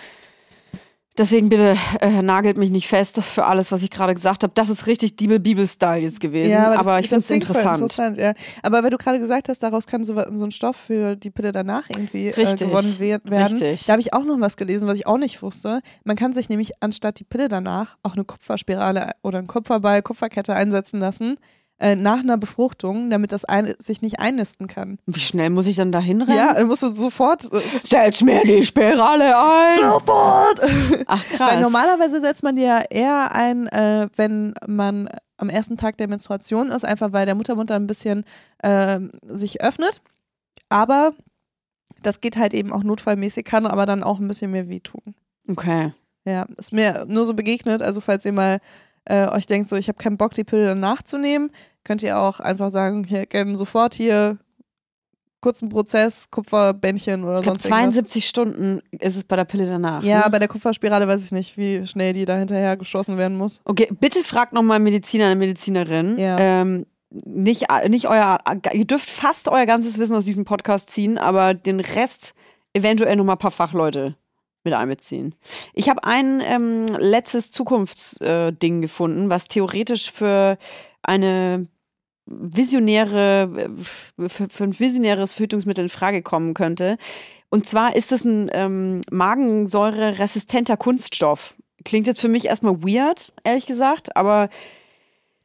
Deswegen 1.15 1.49
bitte 1.49 1.77
äh, 2.01 2.23
nagelt 2.23 2.57
mich 2.57 2.71
nicht 2.71 2.87
fest 2.87 3.21
für 3.23 3.45
alles, 3.45 3.71
was 3.71 3.83
ich 3.83 3.91
gerade 3.91 4.15
gesagt 4.15 4.41
habe. 4.41 4.51
Das 4.55 4.69
ist 4.69 4.87
richtig 4.87 5.15
Bibel-Bibel-Style 5.15 6.01
jetzt 6.01 6.19
gewesen. 6.19 6.55
aber, 6.55 6.73
das- 6.93 6.99
ich 7.01 7.09
finde 7.09 7.17
es 7.17 7.29
interessant. 7.29 7.77
interessant 7.77 8.17
ja. 8.17 8.33
Aber 8.63 8.83
weil 8.83 8.89
du 8.89 8.97
gerade 8.97 9.19
gesagt 9.19 9.47
hast, 9.47 9.61
daraus 9.61 9.85
kann 9.85 10.03
so, 10.03 10.15
so 10.33 10.45
ein 10.45 10.51
Stoff 10.51 10.75
für 10.75 11.15
die 11.15 11.29
Pille 11.29 11.51
danach 11.51 11.83
irgendwie 11.89 12.29
äh, 12.29 12.55
gewonnen 12.55 12.95
we 12.97 13.19
werden. 13.25 13.31
Richtig. 13.31 13.85
Da 13.85 13.93
habe 13.93 14.01
ich 14.01 14.13
auch 14.13 14.25
noch 14.25 14.39
was 14.39 14.57
gelesen, 14.57 14.87
was 14.87 14.97
ich 14.97 15.05
auch 15.05 15.19
nicht 15.19 15.41
wusste. 15.43 15.81
Man 16.03 16.15
kann 16.15 16.33
sich 16.33 16.49
nämlich 16.49 16.71
anstatt 16.81 17.19
die 17.19 17.25
Pille 17.25 17.47
danach 17.47 17.95
auch 18.01 18.13
eine 18.13 18.23
Kupferspirale 18.25 19.11
oder 19.21 19.37
ein 19.37 19.47
Kupferball, 19.47 20.01
Kupferkette 20.01 20.55
einsetzen 20.55 20.99
lassen 20.99 21.35
äh, 21.79 21.95
nach 21.95 22.19
einer 22.19 22.37
Befruchtung, 22.37 23.09
damit 23.09 23.31
das 23.31 23.45
ein 23.45 23.73
sich 23.79 24.01
nicht 24.01 24.19
einnisten 24.19 24.67
kann. 24.67 24.99
Wie 25.05 25.19
schnell 25.19 25.49
muss 25.49 25.67
ich 25.67 25.75
dann 25.75 25.91
da 25.91 25.99
hinrennen? 25.99 26.37
Ja, 26.37 26.53
dann 26.53 26.67
musst 26.67 26.83
du 26.83 26.93
sofort 26.93 27.43
äh, 27.51 27.77
Setz 27.77 28.21
mir 28.21 28.43
die 28.43 28.63
Spirale 28.63 29.35
ein! 29.37 29.79
sofort. 29.79 30.61
Ach 31.07 31.25
krass. 31.29 31.53
Weil 31.53 31.61
normalerweise 31.61 32.21
setzt 32.21 32.43
man 32.43 32.55
die 32.55 32.61
ja 32.63 32.83
eher 32.89 33.33
ein, 33.33 33.67
äh, 33.67 34.07
wenn 34.15 34.53
man 34.67 35.09
am 35.37 35.49
ersten 35.49 35.77
Tag 35.77 35.97
der 35.97 36.07
Menstruation 36.07 36.69
ist, 36.69 36.85
einfach 36.85 37.11
weil 37.11 37.25
der 37.25 37.35
Muttermund 37.35 37.69
dann 37.69 37.83
ein 37.83 37.87
bisschen 37.87 38.23
ähm, 38.63 39.11
sich 39.25 39.61
öffnet. 39.61 40.01
Aber 40.69 41.13
das 42.01 42.21
geht 42.21 42.37
halt 42.37 42.53
eben 42.53 42.71
auch 42.71 42.83
notfallmäßig, 42.83 43.45
kann 43.45 43.65
aber 43.65 43.85
dann 43.85 44.03
auch 44.03 44.19
ein 44.19 44.27
bisschen 44.27 44.51
mehr 44.51 44.69
wehtun. 44.69 45.15
Okay. 45.49 45.93
Ja, 46.25 46.45
ist 46.57 46.71
mir 46.71 47.05
nur 47.07 47.25
so 47.25 47.33
begegnet. 47.33 47.81
Also 47.81 47.99
falls 47.99 48.25
ihr 48.25 48.31
mal 48.31 48.59
äh, 49.05 49.27
euch 49.27 49.45
denkt, 49.45 49.69
so 49.69 49.75
ich 49.75 49.87
habe 49.87 49.97
keinen 49.97 50.17
Bock, 50.17 50.33
die 50.33 50.43
Pille 50.43 50.65
dann 50.65 50.79
nachzunehmen, 50.79 51.51
könnt 51.83 52.03
ihr 52.03 52.19
auch 52.19 52.39
einfach 52.39 52.69
sagen, 52.69 53.03
hier 53.03 53.25
gerne 53.25 53.55
sofort 53.55 53.93
hier 53.93 54.37
kurzen 55.41 55.69
Prozess, 55.69 56.31
Kupferbändchen 56.31 57.23
oder 57.23 57.39
Ich 57.39 57.45
sonst 57.45 57.65
irgendwas. 57.65 57.95
72 57.95 58.27
Stunden 58.27 58.79
ist 58.91 59.17
es 59.17 59.23
bei 59.25 59.35
der 59.35 59.43
Pille 59.43 59.65
danach. 59.65 60.01
Ja, 60.01 60.23
ne? 60.23 60.31
bei 60.31 60.39
der 60.39 60.47
Kupferspirale 60.47 61.07
weiß 61.07 61.23
ich 61.23 61.31
nicht, 61.31 61.57
wie 61.57 61.85
schnell 61.85 62.13
die 62.13 62.25
da 62.25 62.37
hinterher 62.37 62.77
geschossen 62.77 63.17
werden 63.17 63.37
muss. 63.37 63.61
Okay, 63.65 63.89
bitte 63.99 64.23
fragt 64.23 64.53
nochmal 64.53 64.79
Mediziner, 64.79 65.25
eine 65.25 65.35
Medizinerin. 65.35 66.17
Ja. 66.17 66.39
Ähm, 66.39 66.85
nicht, 67.11 67.67
nicht 67.89 68.07
euer, 68.07 68.39
ihr 68.71 68.85
dürft 68.85 69.07
fast 69.07 69.47
euer 69.47 69.67
ganzes 69.67 69.99
Wissen 69.99 70.15
aus 70.15 70.25
diesem 70.25 70.45
Podcast 70.45 70.89
ziehen, 70.89 71.19
aber 71.19 71.53
den 71.53 71.79
Rest 71.79 72.33
eventuell 72.73 73.15
nochmal 73.15 73.35
ein 73.35 73.39
paar 73.39 73.51
Fachleute 73.51 74.15
mit 74.63 74.73
einbeziehen. 74.73 75.35
Ich 75.73 75.89
habe 75.89 76.03
ein 76.03 76.41
ähm, 76.41 76.85
letztes 76.99 77.51
Zukunftsding 77.51 78.81
gefunden, 78.81 79.29
was 79.29 79.47
theoretisch 79.47 80.11
für 80.11 80.57
eine 81.01 81.67
visionäre, 82.25 83.69
äh, 84.17 84.29
für, 84.29 84.49
für 84.49 84.63
ein 84.63 84.79
visionäres 84.79 85.33
Verhütungsmittel 85.33 85.83
in 85.83 85.89
Frage 85.89 86.21
kommen 86.21 86.53
könnte. 86.53 86.97
Und 87.49 87.67
zwar 87.67 87.95
ist 87.95 88.11
es 88.11 88.23
ein 88.23 88.49
ähm, 88.53 89.01
Magensäure-resistenter 89.11 90.77
Kunststoff. 90.77 91.55
Klingt 91.85 92.07
jetzt 92.07 92.21
für 92.21 92.29
mich 92.29 92.45
erstmal 92.45 92.81
weird, 92.81 93.33
ehrlich 93.43 93.65
gesagt, 93.65 94.15
aber 94.15 94.49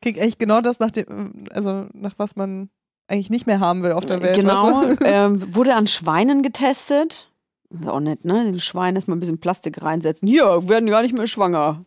Klingt 0.01 0.19
eigentlich 0.19 0.39
genau 0.39 0.61
das, 0.61 0.79
nach 0.79 0.91
dem, 0.91 1.45
also 1.53 1.87
nach 1.93 2.13
was 2.19 2.37
man 2.37 2.71
eigentlich 3.09 3.31
nicht 3.31 3.47
mehr 3.47 3.61
haben 3.61 3.83
will 3.83 3.93
auf 3.93 4.07
der 4.07 4.23
Welt. 4.23 4.37
genau, 4.37 4.83
ähm, 5.05 5.55
wurde 5.55 5.75
an 5.75 5.87
Schweinen 5.87 6.43
getestet. 6.43 7.31
Ist 7.71 7.87
auch 7.87 8.01
nett, 8.01 8.25
ne? 8.25 8.45
Den 8.45 8.61
Schweinen 8.61 8.97
erstmal 8.97 9.17
ein 9.17 9.21
bisschen 9.21 9.41
Plastik 9.41 9.83
reinsetzen. 9.83 10.27
Hier, 10.27 10.69
werden 10.69 10.89
gar 10.89 11.03
nicht 11.03 11.17
mehr 11.17 11.27
schwanger. 11.27 11.85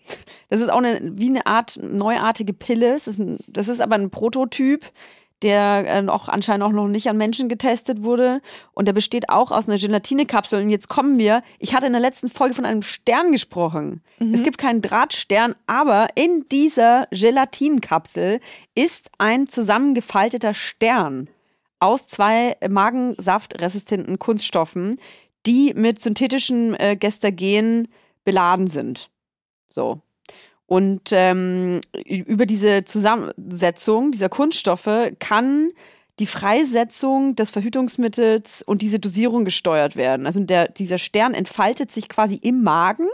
Das 0.49 0.61
ist 0.61 0.69
auch 0.69 0.77
eine, 0.77 0.99
wie 1.15 1.29
eine 1.29 1.47
Art 1.47 1.79
neuartige 1.81 2.53
Pille. 2.53 2.93
Es 2.93 3.07
ist 3.07 3.17
ein, 3.17 3.39
das 3.47 3.67
ist 3.67 3.81
aber 3.81 3.95
ein 3.95 4.11
Prototyp, 4.11 4.85
der 5.41 5.85
äh, 5.87 6.07
auch 6.07 6.27
anscheinend 6.27 6.63
auch 6.63 6.71
noch 6.71 6.87
nicht 6.87 7.09
an 7.09 7.17
Menschen 7.17 7.49
getestet 7.49 8.03
wurde. 8.03 8.41
Und 8.73 8.85
der 8.85 8.93
besteht 8.93 9.29
auch 9.29 9.51
aus 9.51 9.67
einer 9.67 9.79
Gelatinekapsel. 9.79 10.61
Und 10.61 10.69
jetzt 10.69 10.87
kommen 10.87 11.17
wir, 11.17 11.41
ich 11.57 11.73
hatte 11.73 11.87
in 11.87 11.93
der 11.93 12.01
letzten 12.01 12.29
Folge 12.29 12.53
von 12.53 12.65
einem 12.65 12.83
Stern 12.83 13.31
gesprochen. 13.31 14.03
Es 14.33 14.43
gibt 14.43 14.59
keinen 14.59 14.83
Drahtstern, 14.83 15.55
aber 15.65 16.09
in 16.13 16.45
dieser 16.51 17.07
Gelatinkapsel 17.09 18.39
ist 18.75 19.09
ein 19.17 19.47
zusammengefalteter 19.47 20.53
Stern 20.53 21.27
aus 21.81 22.05
zwei 22.05 22.55
magensaftresistenten 22.69 24.19
Kunststoffen, 24.19 24.99
die 25.45 25.73
mit 25.75 25.99
synthetischen 25.99 26.75
äh, 26.79 26.95
Gestagen 26.95 27.87
beladen 28.23 28.67
sind. 28.67 29.09
So. 29.69 30.01
Und 30.65 31.09
ähm, 31.11 31.81
über 32.05 32.45
diese 32.45 32.85
Zusammensetzung 32.85 34.11
dieser 34.11 34.29
Kunststoffe 34.29 35.11
kann 35.19 35.71
die 36.19 36.25
Freisetzung 36.25 37.35
des 37.35 37.49
Verhütungsmittels 37.49 38.61
und 38.61 38.81
diese 38.81 38.99
Dosierung 38.99 39.43
gesteuert 39.43 39.95
werden. 39.95 40.25
Also 40.25 40.39
der, 40.39 40.69
dieser 40.69 40.97
Stern 40.97 41.33
entfaltet 41.33 41.91
sich 41.91 42.07
quasi 42.07 42.35
im 42.35 42.63
Magen. 42.63 43.07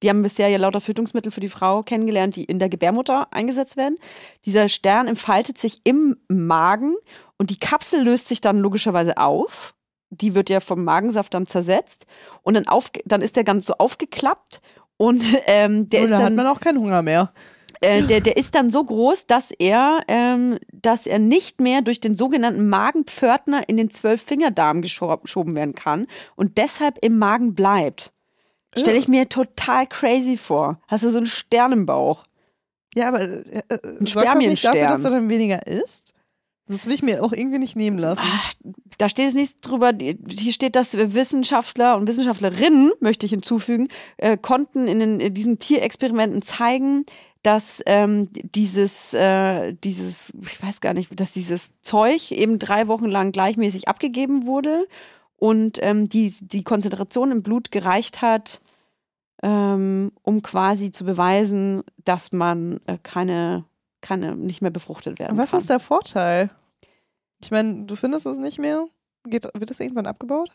Wir 0.00 0.10
haben 0.10 0.22
bisher 0.22 0.48
ja 0.48 0.58
lauter 0.58 0.80
Verhütungsmittel 0.80 1.32
für 1.32 1.40
die 1.40 1.48
Frau 1.48 1.82
kennengelernt, 1.82 2.36
die 2.36 2.44
in 2.44 2.58
der 2.58 2.68
Gebärmutter 2.68 3.32
eingesetzt 3.32 3.76
werden. 3.76 3.96
Dieser 4.44 4.68
Stern 4.68 5.08
entfaltet 5.08 5.58
sich 5.58 5.80
im 5.84 6.16
Magen 6.28 6.94
und 7.38 7.50
die 7.50 7.58
Kapsel 7.58 8.02
löst 8.02 8.28
sich 8.28 8.40
dann 8.40 8.60
logischerweise 8.60 9.16
auf. 9.16 9.73
Die 10.16 10.34
wird 10.34 10.50
ja 10.50 10.60
vom 10.60 10.84
Magensaft 10.84 11.34
dann 11.34 11.46
zersetzt 11.46 12.06
und 12.42 12.54
dann, 12.54 12.66
auf, 12.68 12.90
dann 13.04 13.22
ist 13.22 13.36
der 13.36 13.44
ganz 13.44 13.66
so 13.66 13.74
aufgeklappt 13.74 14.60
und 14.96 15.24
ähm, 15.46 15.88
der 15.88 16.00
Und 16.00 16.04
ist 16.06 16.10
da 16.12 16.16
hat 16.18 16.24
dann 16.24 16.34
man 16.36 16.46
auch 16.46 16.60
keinen 16.60 16.78
Hunger 16.78 17.02
mehr. 17.02 17.32
äh, 17.80 18.02
der, 18.02 18.20
der 18.20 18.36
ist 18.36 18.54
dann 18.54 18.70
so 18.70 18.82
groß, 18.82 19.26
dass 19.26 19.50
er, 19.50 20.00
ähm, 20.08 20.58
dass 20.72 21.06
er 21.06 21.18
nicht 21.18 21.60
mehr 21.60 21.82
durch 21.82 22.00
den 22.00 22.14
sogenannten 22.16 22.68
Magenpförtner 22.68 23.68
in 23.68 23.76
den 23.76 23.90
Zwölffingerdarm 23.90 24.80
gescho- 24.80 25.20
geschoben 25.20 25.54
werden 25.54 25.74
kann 25.74 26.06
und 26.36 26.56
deshalb 26.58 26.98
im 27.02 27.18
Magen 27.18 27.54
bleibt. 27.54 28.12
Stelle 28.76 28.96
ich 28.98 29.06
mir 29.08 29.28
total 29.28 29.86
crazy 29.86 30.36
vor. 30.36 30.80
Hast 30.88 31.04
du 31.04 31.10
so 31.10 31.18
einen 31.18 31.26
Stern 31.26 31.72
im 31.72 31.86
Bauch? 31.86 32.24
Ja, 32.96 33.08
aber 33.08 33.20
äh, 33.20 33.28
äh, 33.68 33.78
sorgt 34.00 34.34
das 34.34 34.44
nicht 34.46 34.64
dafür, 34.64 34.86
dass 34.88 35.00
du 35.02 35.10
dann 35.10 35.28
weniger 35.28 35.66
isst? 35.66 36.13
Das 36.66 36.86
will 36.86 36.94
ich 36.94 37.02
mir 37.02 37.22
auch 37.22 37.32
irgendwie 37.32 37.58
nicht 37.58 37.76
nehmen 37.76 37.98
lassen. 37.98 38.22
Ach, 38.24 38.54
da 38.96 39.08
steht 39.08 39.28
es 39.28 39.34
nichts 39.34 39.60
drüber. 39.60 39.92
Hier 40.00 40.52
steht, 40.52 40.76
dass 40.76 40.96
Wissenschaftler 40.96 41.96
und 41.96 42.08
Wissenschaftlerinnen, 42.08 42.92
möchte 43.00 43.26
ich 43.26 43.30
hinzufügen, 43.30 43.88
äh, 44.16 44.38
konnten 44.38 44.86
in, 44.86 44.98
den, 44.98 45.20
in 45.20 45.34
diesen 45.34 45.58
Tierexperimenten 45.58 46.40
zeigen, 46.40 47.04
dass 47.42 47.82
ähm, 47.84 48.28
dieses, 48.32 49.12
äh, 49.12 49.74
dieses, 49.74 50.32
ich 50.40 50.62
weiß 50.62 50.80
gar 50.80 50.94
nicht, 50.94 51.20
dass 51.20 51.32
dieses 51.32 51.72
Zeug 51.82 52.32
eben 52.32 52.58
drei 52.58 52.88
Wochen 52.88 53.06
lang 53.06 53.32
gleichmäßig 53.32 53.86
abgegeben 53.86 54.46
wurde 54.46 54.86
und 55.36 55.78
ähm, 55.82 56.08
die, 56.08 56.34
die 56.40 56.64
Konzentration 56.64 57.30
im 57.30 57.42
Blut 57.42 57.70
gereicht 57.70 58.22
hat, 58.22 58.62
ähm, 59.42 60.10
um 60.22 60.40
quasi 60.40 60.90
zu 60.90 61.04
beweisen, 61.04 61.82
dass 62.02 62.32
man 62.32 62.80
äh, 62.86 62.96
keine, 63.02 63.66
keine, 64.04 64.36
nicht 64.36 64.60
mehr 64.60 64.70
befruchtet 64.70 65.18
werden 65.18 65.38
Was 65.38 65.52
kann. 65.52 65.60
ist 65.60 65.70
der 65.70 65.80
Vorteil? 65.80 66.50
Ich 67.42 67.50
meine, 67.50 67.84
du 67.84 67.96
findest 67.96 68.26
es 68.26 68.36
nicht 68.36 68.58
mehr? 68.58 68.86
Geht, 69.26 69.48
wird 69.54 69.70
das 69.70 69.80
irgendwann 69.80 70.06
abgebaut? 70.06 70.50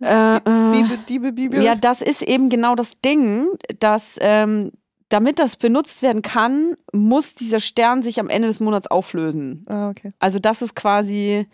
Äh, 0.00 0.36
äh, 0.36 0.96
Bibel, 1.06 1.32
Bibel? 1.32 1.62
Ja, 1.62 1.74
das 1.74 2.00
ist 2.00 2.22
eben 2.22 2.48
genau 2.48 2.74
das 2.74 3.00
Ding, 3.00 3.46
dass 3.78 4.18
ähm, 4.20 4.72
damit 5.10 5.38
das 5.38 5.56
benutzt 5.56 6.02
werden 6.02 6.22
kann, 6.22 6.74
muss 6.92 7.34
dieser 7.34 7.60
Stern 7.60 8.02
sich 8.02 8.18
am 8.18 8.30
Ende 8.30 8.48
des 8.48 8.60
Monats 8.60 8.86
auflösen. 8.86 9.66
Ah, 9.68 9.90
okay. 9.90 10.12
Also 10.18 10.38
das 10.38 10.62
ist 10.62 10.74
quasi 10.74 11.46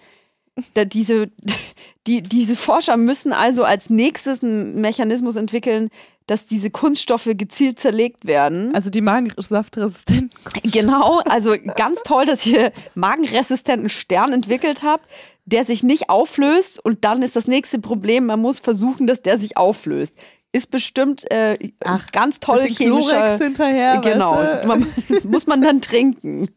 da, 0.75 0.85
diese, 0.85 1.31
die, 2.07 2.23
diese 2.23 2.57
Forscher 2.57 2.97
müssen 2.97 3.33
also 3.33 3.65
als 3.65 3.91
nächstes 3.91 4.43
einen 4.43 4.81
Mechanismus 4.81 5.37
entwickeln, 5.37 5.91
dass 6.29 6.45
diese 6.47 6.71
Kunststoffe 6.71 7.31
gezielt 7.33 7.81
zerlegt 7.81 8.27
werden. 8.27 8.75
Also 8.75 8.91
die 8.91 9.01
Magensaftresistenten. 9.01 10.31
Genau, 10.63 11.21
also 11.25 11.55
ganz 11.77 12.03
toll, 12.05 12.27
dass 12.27 12.47
ihr 12.47 12.71
magenresistenten 12.95 13.89
Stern 13.89 14.33
entwickelt 14.33 14.83
habt, 14.83 15.09
der 15.47 15.65
sich 15.65 15.83
nicht 15.83 16.11
auflöst 16.11 16.85
und 16.85 17.05
dann 17.05 17.23
ist 17.23 17.35
das 17.35 17.49
nächste 17.49 17.79
Problem, 17.79 18.27
man 18.27 18.41
muss 18.41 18.59
versuchen, 18.59 19.07
dass 19.07 19.23
der 19.23 19.39
sich 19.39 19.57
auflöst. 19.57 20.15
ist 20.53 20.71
bestimmt 20.71 21.31
äh, 21.31 21.59
Ach, 21.83 22.13
ganz 22.13 22.41
toll 22.41 22.61
chemischer. 22.67 23.39
hinterher. 23.39 23.99
Genau, 24.03 24.33
Weißt 24.35 24.65
du? 24.65 24.69
man, 24.69 24.87
muss 25.25 25.47
man 25.47 25.63
dann 25.63 25.81
trinken. 25.81 26.51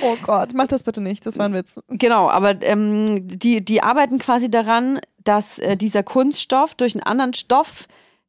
Oh 0.00 0.16
Gott, 0.22 0.54
mach 0.54 0.68
das 0.68 0.84
bitte 0.84 1.02
nicht. 1.02 1.26
Das 1.26 1.38
war 1.38 1.44
ein 1.44 1.54
Witz. 1.54 1.80
Genau, 1.88 2.30
aber 2.30 2.62
ähm, 2.62 3.28
die, 3.28 3.62
die 3.62 3.82
arbeiten 3.82 4.18
quasi 4.18 4.50
daran, 4.50 5.00
dass 5.22 5.58
äh, 5.58 5.76
dieser 5.76 6.02
Kunststoff 6.02 6.74
durch 6.74 6.94
einen 6.94 7.02
anderen 7.02 7.34
Stoff 7.34 7.86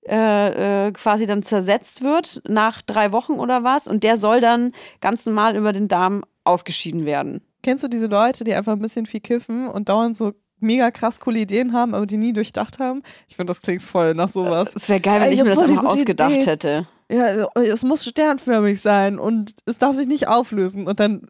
äh, 0.09 0.87
äh, 0.87 0.91
quasi 0.91 1.27
dann 1.27 1.43
zersetzt 1.43 2.01
wird 2.01 2.41
nach 2.47 2.81
drei 2.81 3.11
Wochen 3.11 3.33
oder 3.33 3.63
was 3.63 3.87
und 3.87 4.03
der 4.03 4.17
soll 4.17 4.41
dann 4.41 4.71
ganz 5.01 5.25
normal 5.25 5.55
über 5.55 5.71
den 5.71 5.87
Darm 5.87 6.23
ausgeschieden 6.43 7.05
werden. 7.05 7.41
Kennst 7.61 7.83
du 7.83 7.87
diese 7.87 8.07
Leute, 8.07 8.43
die 8.43 8.53
einfach 8.53 8.73
ein 8.73 8.79
bisschen 8.79 9.05
viel 9.05 9.19
kiffen 9.19 9.67
und 9.67 9.89
dauernd 9.89 10.15
so 10.15 10.33
mega 10.59 10.91
krass 10.91 11.19
coole 11.19 11.39
Ideen 11.39 11.73
haben, 11.73 11.93
aber 11.93 12.05
die 12.05 12.17
nie 12.17 12.33
durchdacht 12.33 12.79
haben? 12.79 13.03
Ich 13.27 13.35
finde, 13.35 13.51
das 13.51 13.61
klingt 13.61 13.83
voll 13.83 14.13
nach 14.13 14.29
sowas. 14.29 14.73
Es 14.75 14.89
wäre 14.89 14.99
geil, 14.99 15.21
wenn 15.21 15.31
ich 15.31 15.39
ich 15.39 15.43
mir 15.43 15.51
das 15.51 15.63
einfach 15.63 15.85
ausgedacht 15.85 16.31
Idee. 16.31 16.45
hätte. 16.45 16.87
Ja, 17.11 17.47
es 17.55 17.83
muss 17.83 18.05
sternförmig 18.05 18.81
sein 18.81 19.19
und 19.19 19.55
es 19.65 19.77
darf 19.77 19.95
sich 19.95 20.07
nicht 20.07 20.27
auflösen. 20.27 20.87
Und 20.87 20.99
dann 20.99 21.27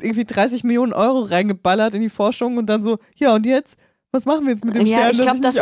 irgendwie 0.00 0.24
30 0.24 0.64
Millionen 0.64 0.92
Euro 0.92 1.22
reingeballert 1.22 1.94
in 1.94 2.00
die 2.00 2.08
Forschung 2.08 2.56
und 2.56 2.66
dann 2.66 2.82
so, 2.82 2.98
ja 3.16 3.34
und 3.34 3.46
jetzt? 3.46 3.76
Was 4.12 4.24
machen 4.24 4.46
wir 4.46 4.52
jetzt 4.54 4.64
mit 4.64 4.74
dem 4.74 4.86
Ja, 4.86 4.98
Stern? 4.98 5.10
ich 5.12 5.20
glaube, 5.20 5.40
das 5.40 5.54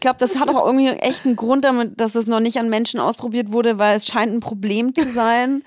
glaube, 0.00 0.18
das 0.20 0.38
hat 0.38 0.48
auch 0.48 0.66
irgendwie 0.66 0.88
echt 0.90 1.26
einen 1.26 1.36
Grund 1.36 1.64
damit, 1.64 2.00
dass 2.00 2.14
es 2.14 2.26
noch 2.28 2.40
nicht 2.40 2.58
an 2.58 2.68
Menschen 2.70 3.00
ausprobiert 3.00 3.52
wurde, 3.52 3.78
weil 3.78 3.96
es 3.96 4.06
scheint 4.06 4.32
ein 4.32 4.40
Problem 4.40 4.94
zu 4.94 5.08
sein. 5.08 5.62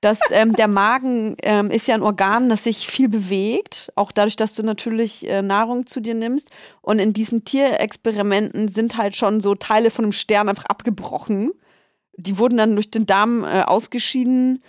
dass 0.00 0.18
ähm, 0.32 0.54
der 0.56 0.66
Magen 0.66 1.36
ähm, 1.44 1.70
ist 1.70 1.86
ja 1.86 1.94
ein 1.94 2.02
Organ, 2.02 2.48
das 2.48 2.64
sich 2.64 2.88
viel 2.88 3.08
bewegt, 3.08 3.92
auch 3.94 4.10
dadurch, 4.10 4.34
dass 4.34 4.52
du 4.52 4.64
natürlich 4.64 5.28
äh, 5.28 5.42
Nahrung 5.42 5.86
zu 5.86 6.00
dir 6.00 6.14
nimmst. 6.14 6.50
Und 6.80 6.98
in 6.98 7.12
diesen 7.12 7.44
Tierexperimenten 7.44 8.66
sind 8.66 8.96
halt 8.96 9.14
schon 9.14 9.40
so 9.40 9.54
Teile 9.54 9.90
von 9.90 10.06
einem 10.06 10.12
Stern 10.12 10.48
einfach 10.48 10.64
abgebrochen. 10.64 11.52
Die 12.16 12.36
wurden 12.36 12.56
dann 12.56 12.74
durch 12.74 12.90
den 12.90 13.06
Darm 13.06 13.44
äh, 13.44 13.62
ausgeschieden. 13.62 14.64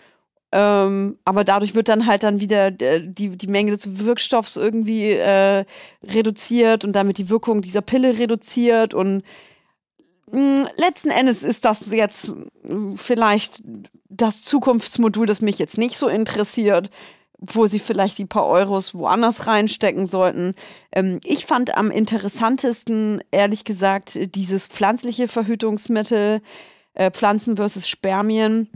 Ähm, 0.56 1.18
aber 1.26 1.44
dadurch 1.44 1.74
wird 1.74 1.88
dann 1.88 2.06
halt 2.06 2.22
dann 2.22 2.40
wieder 2.40 2.68
äh, 2.80 3.02
die, 3.04 3.30
die 3.30 3.48
Menge 3.48 3.72
des 3.72 3.98
Wirkstoffs 3.98 4.56
irgendwie 4.56 5.14
äh, 5.14 5.66
reduziert 6.04 6.86
und 6.86 6.94
damit 6.94 7.18
die 7.18 7.30
Wirkung 7.30 7.64
dieser 7.64 7.82
Pille 7.82 8.20
reduziert. 8.20 8.94
Und 8.94 9.24
mh, 10.32 10.70
letzten 10.76 11.10
Endes 11.10 11.44
ist 11.44 11.66
das 11.66 11.90
jetzt 11.92 12.36
mh, 12.62 12.98
vielleicht 12.98 13.64
das 14.10 14.44
Zukunftsmodul, 14.44 15.26
das 15.26 15.42
mich 15.42 15.58
jetzt 15.58 15.80
nicht 15.80 15.98
so 15.98 16.08
interessiert, 16.08 16.92
wo 17.40 17.66
sie 17.66 17.80
vielleicht 17.80 18.20
die 18.20 18.26
paar 18.26 18.46
Euros 18.46 18.94
woanders 18.94 19.48
reinstecken 19.48 20.06
sollten. 20.06 20.54
Ähm, 20.92 21.20
ich 21.24 21.48
fand 21.48 21.76
am 21.76 21.90
interessantesten, 21.90 23.24
ehrlich 23.32 23.66
gesagt, 23.66 24.20
dieses 24.36 24.68
pflanzliche 24.68 25.28
Verhütungsmittel, 25.28 26.42
äh, 26.94 27.10
Pflanzen 27.10 27.58
versus 27.58 27.90
Spermien. 27.90 28.70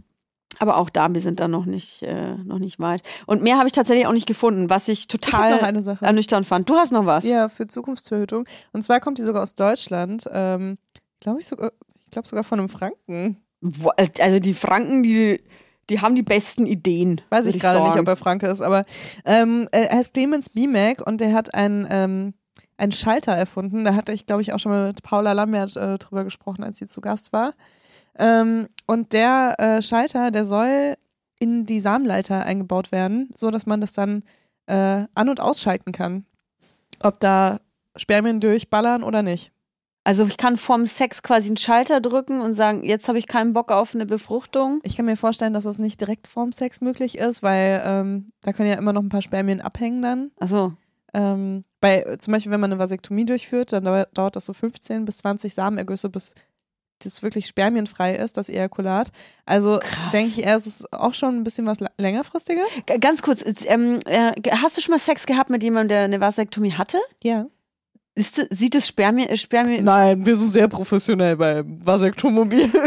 Aber 0.60 0.78
auch 0.78 0.90
da, 0.90 1.14
wir 1.14 1.22
sind 1.22 1.40
da 1.40 1.48
noch 1.48 1.66
nicht, 1.66 2.02
äh, 2.04 2.36
noch 2.44 2.60
nicht 2.60 2.80
weit. 2.80 3.02
Und 3.26 3.44
mehr 3.44 3.58
habe 3.58 3.68
ich 3.68 3.74
tatsächlich 3.74 4.08
auch 4.08 4.14
nicht 4.14 4.28
gefunden, 4.28 4.70
was 4.70 4.88
ich 4.88 5.02
Ich 5.02 5.08
total 5.08 5.82
Sache. 5.82 6.04
ernüchternd 6.06 6.48
fand. 6.48 6.70
Du 6.70 6.76
hast 6.76 6.92
noch 6.92 7.06
was? 7.06 7.24
Ja, 7.26 7.50
für 7.50 7.68
Zukunftsverhütung. 7.68 8.46
Und 8.74 8.84
zwar 8.84 9.00
kommt 9.00 9.18
die 9.20 9.24
sogar 9.24 9.44
aus 9.44 9.56
Deutschland. 9.56 10.28
Ähm, 10.32 10.78
glaube 11.20 11.40
ich 11.40 11.48
sogar, 11.48 11.72
ich 12.06 12.12
glaube 12.12 12.28
sogar 12.28 12.44
von 12.44 12.60
einem 12.60 12.70
Franken. 12.70 13.38
Wo- 13.62 13.92
Also 14.20 14.40
die 14.40 14.54
Franken, 14.54 15.04
die, 15.04 15.42
die 15.90 16.02
haben 16.02 16.16
die 16.16 16.24
besten 16.24 16.66
Ideen. 16.66 17.22
Weiß 17.30 17.46
ich 17.46 17.60
gerade 17.60 17.82
nicht, 17.84 18.00
ob 18.00 18.08
er 18.08 18.16
Franke 18.18 18.48
ist, 18.48 18.62
aber 18.62 18.86
ähm, 19.26 19.68
er 19.72 19.92
heißt 19.96 20.14
Clemens 20.14 20.50
Bimek 20.50 21.06
und 21.06 21.22
der 21.22 21.34
hat 21.34 21.54
einen, 21.54 21.88
ähm, 21.90 22.34
einen 22.78 22.92
Schalter 22.92 23.34
erfunden. 23.34 23.84
Da 23.86 23.96
hatte 23.96 24.12
ich, 24.12 24.26
glaube 24.26 24.42
ich, 24.42 24.54
auch 24.54 24.60
schon 24.60 24.72
mal 24.72 24.88
mit 24.88 25.02
Paula 25.04 25.34
Lambert 25.34 25.76
äh, 25.78 25.98
drüber 25.98 26.24
gesprochen, 26.24 26.64
als 26.64 26.78
sie 26.78 26.88
zu 26.88 27.02
Gast 27.02 27.32
war. 27.34 27.54
Ähm, 28.18 28.68
und 28.86 29.14
der 29.14 29.56
äh, 29.60 29.82
Schalter, 29.82 30.32
der 30.32 30.46
soll 30.46 30.96
in 31.40 31.66
die 31.66 31.80
Samenleiter 31.80 32.44
eingebaut 32.44 32.92
werden, 32.92 33.30
so 33.36 33.52
dass 33.52 33.66
man 33.66 33.80
das 33.82 33.94
dann 33.94 34.24
äh, 34.66 35.06
an- 35.14 35.30
und 35.30 35.40
ausschalten 35.40 35.92
kann. 35.92 36.26
Ob 37.02 37.20
da 37.20 37.60
Spermien 37.96 38.40
durchballern 38.40 39.04
oder 39.04 39.22
nicht. 39.22 39.52
Also 40.04 40.26
ich 40.26 40.38
kann 40.38 40.58
vorm 40.58 40.88
Sex 40.88 41.22
quasi 41.22 41.50
einen 41.50 41.58
Schalter 41.58 42.00
drücken 42.00 42.40
und 42.40 42.54
sagen, 42.54 42.84
jetzt 42.84 43.08
habe 43.10 43.20
ich 43.20 43.28
keinen 43.28 43.54
Bock 43.54 43.72
auf 43.72 43.94
eine 43.94 44.06
Befruchtung. 44.06 44.80
Ich 44.84 44.96
kann 44.96 45.06
mir 45.06 45.18
vorstellen, 45.18 45.54
dass 45.54 45.66
das 45.66 45.80
nicht 45.80 46.00
direkt 46.00 46.28
vorm 46.28 46.54
Sex 46.54 46.80
möglich 46.82 47.18
ist, 47.18 47.44
weil 47.44 47.82
ähm, 47.86 48.28
da 48.42 48.54
können 48.54 48.70
ja 48.70 48.78
immer 48.78 48.94
noch 48.94 49.02
ein 49.04 49.10
paar 49.10 49.22
Spermien 49.22 49.62
abhängen 49.62 50.02
dann. 50.02 50.32
Also 50.40 50.74
Ähm, 51.14 51.64
bei, 51.82 52.16
zum 52.18 52.34
Beispiel, 52.34 52.52
wenn 52.52 52.60
man 52.60 52.72
eine 52.72 52.80
Vasektomie 52.80 53.26
durchführt, 53.26 53.72
dann 53.74 53.86
dauert, 53.86 54.18
dauert 54.18 54.36
das 54.36 54.46
so 54.46 54.54
15 54.54 55.06
bis 55.06 55.18
20 55.18 55.54
Samenergüsse, 55.54 56.10
bis 56.10 56.36
das 57.00 57.24
wirklich 57.24 57.48
spermienfrei 57.48 58.16
ist, 58.16 58.38
das 58.38 58.50
Ejakulat. 58.50 59.10
Also 59.46 59.80
denke 60.14 60.30
ich 60.30 60.44
eher, 60.46 60.56
es 60.56 60.66
ist 60.68 60.92
auch 60.94 61.14
schon 61.14 61.36
ein 61.38 61.44
bisschen 61.44 61.66
was 61.66 61.78
längerfristiges. 61.98 62.66
G- 62.86 62.98
ganz 63.00 63.22
kurz, 63.22 63.44
jetzt, 63.44 63.66
ähm, 63.70 64.00
äh, 64.06 64.32
hast 64.52 64.78
du 64.78 64.82
schon 64.82 64.94
mal 64.94 65.00
Sex 65.00 65.26
gehabt 65.26 65.50
mit 65.50 65.64
jemandem, 65.64 65.90
der 65.90 66.04
eine 66.04 66.20
Vasektomie 66.20 66.74
hatte? 66.74 66.98
Ja. 67.24 67.46
Ist, 68.16 68.42
sieht 68.50 68.74
das 68.74 68.88
Spermien, 68.88 69.30
äh, 69.30 69.38
Spermien 69.38 69.86
Nein, 69.86 70.26
wir 70.26 70.36
sind 70.36 70.50
sehr 70.50 70.68
professionell 70.68 71.36
beim 71.38 71.86
Vasektomobil. 71.86 72.72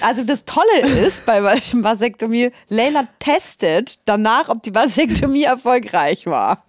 Also 0.00 0.24
das 0.24 0.44
Tolle 0.44 0.80
ist 1.04 1.26
bei 1.26 1.42
Vasektomie, 1.42 2.50
Leila 2.68 3.06
testet 3.18 3.98
danach, 4.04 4.48
ob 4.48 4.62
die 4.62 4.74
Vasektomie 4.74 5.42
erfolgreich 5.44 6.26
war. 6.26 6.64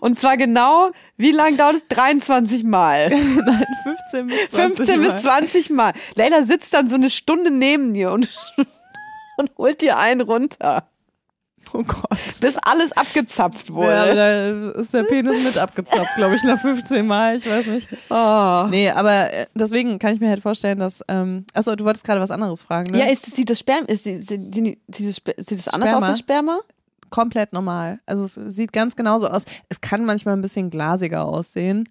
Und 0.00 0.18
zwar 0.18 0.36
genau, 0.36 0.90
wie 1.16 1.30
lange 1.32 1.56
dauert 1.56 1.76
es? 1.76 1.88
23 1.88 2.64
Mal. 2.64 3.10
Nein, 3.10 3.64
15 4.10 4.26
bis 4.26 4.50
20 4.50 4.76
15 4.76 5.00
Mal. 5.00 5.10
bis 5.12 5.22
20 5.22 5.70
Mal. 5.70 5.92
Leila 6.16 6.42
sitzt 6.42 6.74
dann 6.74 6.88
so 6.88 6.96
eine 6.96 7.10
Stunde 7.10 7.50
neben 7.50 7.94
dir 7.94 8.12
und, 8.12 8.28
und 9.36 9.50
holt 9.58 9.80
dir 9.80 9.98
einen 9.98 10.20
runter, 10.20 10.86
Oh 11.72 11.84
Gott. 11.84 12.18
bis 12.40 12.56
alles 12.64 12.90
abgezapft 12.92 13.68
Ja, 13.68 13.74
wurde. 13.74 14.14
da 14.74 14.80
ist 14.80 14.92
der 14.92 15.04
Penis 15.04 15.44
mit 15.44 15.56
abgezapft, 15.58 16.16
glaube 16.16 16.34
ich, 16.34 16.42
nach 16.42 16.58
15 16.60 17.06
Mal, 17.06 17.36
ich 17.36 17.48
weiß 17.48 17.66
nicht. 17.66 17.88
Oh. 18.08 18.66
Nee, 18.70 18.90
aber 18.90 19.32
äh, 19.32 19.46
deswegen 19.54 19.98
kann 20.00 20.12
ich 20.14 20.20
mir 20.20 20.30
halt 20.30 20.42
vorstellen, 20.42 20.80
dass. 20.80 21.04
Ähm, 21.06 21.44
achso, 21.54 21.76
du 21.76 21.84
wolltest 21.84 22.04
gerade 22.04 22.20
was 22.20 22.32
anderes 22.32 22.62
fragen, 22.62 22.90
ne? 22.90 22.98
Ja, 22.98 23.06
ist, 23.06 23.36
sieht 23.36 23.50
das 23.50 23.60
Sperma, 23.60 23.84
ist, 23.86 24.02
sieht, 24.02 24.26
sieht, 24.26 24.52
sieht, 24.52 24.78
das, 24.88 25.20
sieht 25.46 25.58
das 25.58 25.68
anders 25.68 25.90
Sperma? 25.90 26.06
aus, 26.06 26.10
das 26.10 26.18
Sperma? 26.18 26.58
Komplett 27.10 27.52
normal. 27.52 28.00
Also 28.06 28.24
es 28.24 28.34
sieht 28.34 28.72
ganz 28.72 28.96
genauso 28.96 29.28
aus. 29.28 29.44
Es 29.68 29.80
kann 29.80 30.04
manchmal 30.04 30.34
ein 30.36 30.42
bisschen 30.42 30.70
glasiger 30.70 31.24
aussehen, 31.26 31.88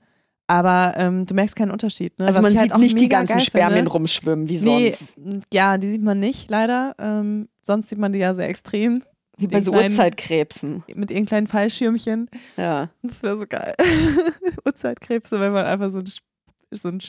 aber 0.47 0.93
ähm, 0.97 1.25
du 1.25 1.33
merkst 1.35 1.55
keinen 1.55 1.71
Unterschied. 1.71 2.17
Ne? 2.17 2.25
Also 2.25 2.37
Was 2.37 2.43
man 2.43 2.51
sieht 2.51 2.61
halt 2.61 2.73
auch 2.73 2.77
nicht 2.79 2.99
die 2.99 3.09
ganzen 3.09 3.39
Spermien 3.39 3.79
finde. 3.79 3.91
rumschwimmen, 3.91 4.49
wie 4.49 4.57
Nee, 4.59 4.91
sonst. 4.91 5.17
ja, 5.53 5.77
die 5.77 5.89
sieht 5.89 6.01
man 6.03 6.19
nicht, 6.19 6.49
leider. 6.49 6.95
Ähm, 6.97 7.49
sonst 7.61 7.89
sieht 7.89 7.99
man 7.99 8.11
die 8.13 8.19
ja 8.19 8.33
sehr 8.33 8.49
extrem. 8.49 9.03
Wie 9.37 9.47
bei 9.47 9.61
so 9.61 9.71
Urzeitkrebsen. 9.71 10.83
Mit 10.95 11.11
ihren 11.11 11.25
kleinen 11.25 11.47
Fallschirmchen. 11.47 12.29
Ja. 12.57 12.89
Das 13.03 13.23
wäre 13.23 13.37
so 13.37 13.45
geil. 13.47 13.73
Urzeitkrebse, 14.65 15.39
wenn 15.39 15.53
man 15.53 15.65
einfach 15.65 15.91
so 15.91 15.99
ein, 15.99 16.09
so 16.71 16.89
ein 16.89 16.99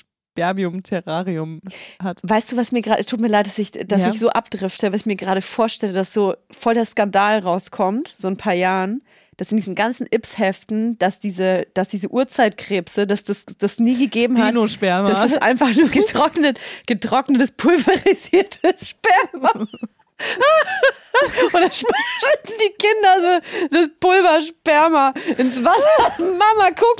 Spermium-Terrarium 0.40 1.60
hat. 2.02 2.20
Weißt 2.22 2.52
du, 2.52 2.56
was 2.56 2.72
mir 2.72 2.82
gerade, 2.82 3.00
es 3.00 3.06
tut 3.06 3.20
mir 3.20 3.28
leid, 3.28 3.46
dass 3.46 3.58
ich, 3.58 3.72
dass 3.72 4.00
Ja. 4.02 4.08
ich 4.08 4.18
so 4.18 4.30
abdrifte, 4.30 4.92
was 4.92 5.02
ich 5.02 5.06
mir 5.06 5.16
gerade 5.16 5.42
vorstelle, 5.42 5.92
dass 5.92 6.12
so 6.12 6.34
voll 6.50 6.74
der 6.74 6.86
Skandal 6.86 7.40
rauskommt, 7.40 8.08
so 8.08 8.28
ein 8.28 8.36
paar 8.36 8.54
Jahren, 8.54 9.02
dass 9.36 9.50
in 9.52 9.56
diesen 9.56 9.74
ganzen 9.74 10.06
Ips-Heften, 10.10 10.98
dass 10.98 11.18
diese, 11.18 11.66
dass 11.74 11.88
diese 11.88 12.08
Urzeitkrebse, 12.08 13.06
dass 13.06 13.24
das, 13.24 13.44
das 13.58 13.78
nie 13.78 13.96
gegeben 13.96 14.38
hat. 14.38 14.50
Dino-Sperma. 14.50 15.08
Das 15.08 15.24
ist 15.24 15.40
einfach 15.42 15.74
nur 15.74 15.88
getrocknet, 15.88 16.58
getrocknetes, 16.86 17.52
pulverisiertes 17.52 18.90
Sperma. 18.90 19.50
Und 19.52 19.70
dann 21.54 21.70
schmeißen 21.70 21.84
die 22.46 22.74
Kinder 22.78 23.40
so 23.70 23.78
das 23.78 23.88
Pulversperma 23.98 25.14
ins 25.38 25.64
Wasser. 25.64 26.12
Mama, 26.18 26.70
guck. 26.76 26.96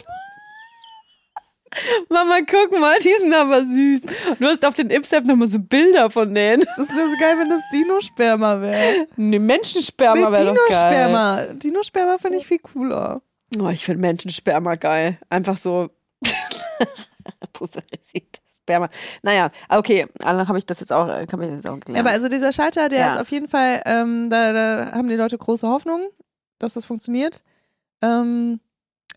Mama, 2.09 2.39
guck 2.51 2.79
mal, 2.81 2.97
die 2.99 3.14
sind 3.21 3.33
aber 3.35 3.64
süß. 3.64 4.01
Du 4.39 4.47
hast 4.47 4.64
auf 4.64 4.75
den 4.75 4.91
Ipsef 4.91 5.25
nochmal 5.25 5.49
so 5.49 5.59
Bilder 5.61 6.11
von 6.11 6.35
denen. 6.35 6.62
Das 6.77 6.89
wäre 6.89 7.09
so 7.09 7.16
geil, 7.21 7.37
wenn 7.39 7.49
das 7.49 7.61
Dino-Sperma 7.73 8.61
wäre. 8.61 9.07
Ne, 9.16 9.39
Menschensperma 9.39 10.31
Nee, 10.31 10.37
wäre 10.37 10.47
doch 10.47 10.55
geil. 10.57 10.66
Dino-Sperma. 10.66 11.43
Dino-Sperma 11.55 12.18
finde 12.18 12.39
ich 12.39 12.47
viel 12.47 12.59
cooler. 12.59 13.23
Oh, 13.61 13.68
ich 13.68 13.85
finde 13.85 14.01
Menschensperma 14.01 14.75
geil. 14.75 15.18
Einfach 15.29 15.57
so 15.57 15.91
pulverisiertes 17.53 18.41
Sperma. 18.62 18.89
Naja, 19.23 19.51
okay, 19.68 20.07
dann 20.18 20.47
habe 20.49 20.59
ich 20.59 20.66
das 20.66 20.81
jetzt 20.81 20.93
auch, 20.93 21.09
äh, 21.09 21.27
kann 21.27 21.41
ich 21.43 21.51
das 21.51 21.66
auch 21.66 21.75
Ja, 21.75 21.81
gelernt. 21.81 22.07
aber 22.07 22.11
also 22.14 22.29
dieser 22.29 22.53
Schalter, 22.53 22.89
der 22.89 22.99
Ja. 23.01 23.14
ist 23.14 23.21
auf 23.21 23.31
jeden 23.31 23.49
Fall, 23.49 23.83
ähm, 23.87 24.29
da, 24.31 24.53
da 24.53 24.93
haben 24.93 25.09
die 25.09 25.16
Leute 25.16 25.39
große 25.39 25.68
Hoffnung, 25.68 26.09
dass 26.59 26.75
das 26.75 26.85
funktioniert. 26.85 27.43
Ähm, 28.03 28.61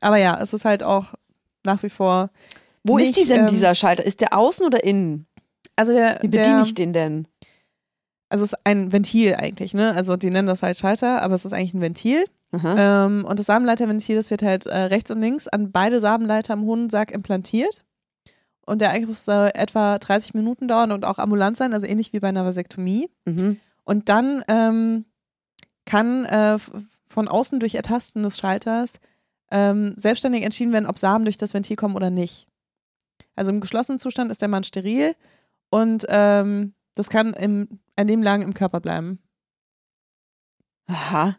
aber 0.01 0.17
ja, 0.17 0.39
es 0.41 0.53
ist 0.53 0.65
halt 0.65 0.83
auch 0.83 1.13
nach 1.65 1.81
wie 1.83 1.89
vor. 1.89 2.29
Wo 2.83 2.97
nicht, 2.97 3.17
ist 3.17 3.19
die 3.19 3.27
denn, 3.27 3.41
ähm, 3.41 3.47
dieser 3.47 3.75
Schalter? 3.75 4.03
Ist 4.03 4.21
der 4.21 4.37
außen 4.37 4.65
oder 4.65 4.83
innen? 4.83 5.25
Also 5.75 5.93
der, 5.93 6.19
Wie 6.21 6.27
bediene 6.27 6.55
der 6.55 6.61
ich 6.63 6.73
den 6.73 6.93
denn? 6.93 7.27
also 8.29 8.45
es 8.45 8.53
ist 8.53 8.59
ein 8.63 8.91
Ventil 8.91 9.35
eigentlich, 9.35 9.75
ne? 9.75 9.93
Also 9.93 10.15
die 10.15 10.31
nennen 10.31 10.47
das 10.47 10.63
halt 10.63 10.77
Schalter, 10.79 11.21
aber 11.21 11.35
es 11.35 11.45
ist 11.45 11.53
eigentlich 11.53 11.75
ein 11.75 11.81
Ventil. 11.81 12.25
Ähm, 12.51 13.25
und 13.25 13.39
das 13.39 13.47
Samenleiterventil, 13.47 14.15
das 14.15 14.29
wird 14.31 14.41
halt 14.43 14.65
äh, 14.65 14.75
rechts 14.75 15.11
und 15.11 15.19
links 15.19 15.47
an 15.47 15.71
beide 15.71 15.99
Samenleiter 15.99 16.53
im 16.53 16.63
Hodensack 16.63 17.11
implantiert. 17.11 17.83
und 18.65 18.81
der 18.81 18.91
Eingriff 18.91 19.19
soll 19.19 19.51
etwa 19.53 19.97
30 19.97 20.33
Minuten 20.33 20.67
dauern 20.67 20.91
und 20.91 21.05
auch 21.05 21.19
ambulant 21.19 21.57
sein, 21.57 21.73
also 21.73 21.85
ähnlich 21.85 22.13
wie 22.13 22.19
bei 22.19 22.29
einer 22.29 22.45
Vasektomie. 22.45 23.09
Mhm. 23.25 23.59
Und 23.83 24.09
dann 24.09 24.43
ähm, 24.47 25.05
kann 25.85 26.25
äh, 26.25 26.57
von 27.07 27.27
außen 27.27 27.59
durch 27.59 27.75
Ertasten 27.75 28.23
des 28.23 28.37
Schalters 28.37 28.99
ähm, 29.53 29.93
selbstständig 29.95 30.43
entschieden 30.43 30.73
werden, 30.73 30.87
ob 30.87 30.99
Samen 30.99 31.23
durch 31.23 31.37
das 31.37 31.53
Ventil 31.53 31.77
kommen 31.77 31.95
oder 31.95 32.09
nicht. 32.09 32.47
Also 33.35 33.51
im 33.51 33.61
geschlossenen 33.61 33.99
Zustand 33.99 34.29
ist 34.31 34.41
der 34.41 34.49
Mann 34.49 34.65
steril 34.65 35.15
und 35.69 36.05
ähm, 36.09 36.73
das 36.95 37.09
kann 37.09 37.33
im, 37.33 37.79
ein 37.95 38.07
Leben 38.07 38.23
lang 38.23 38.41
im 38.41 38.53
Körper 38.53 38.81
bleiben. 38.81 39.19
Aha. 40.87 41.37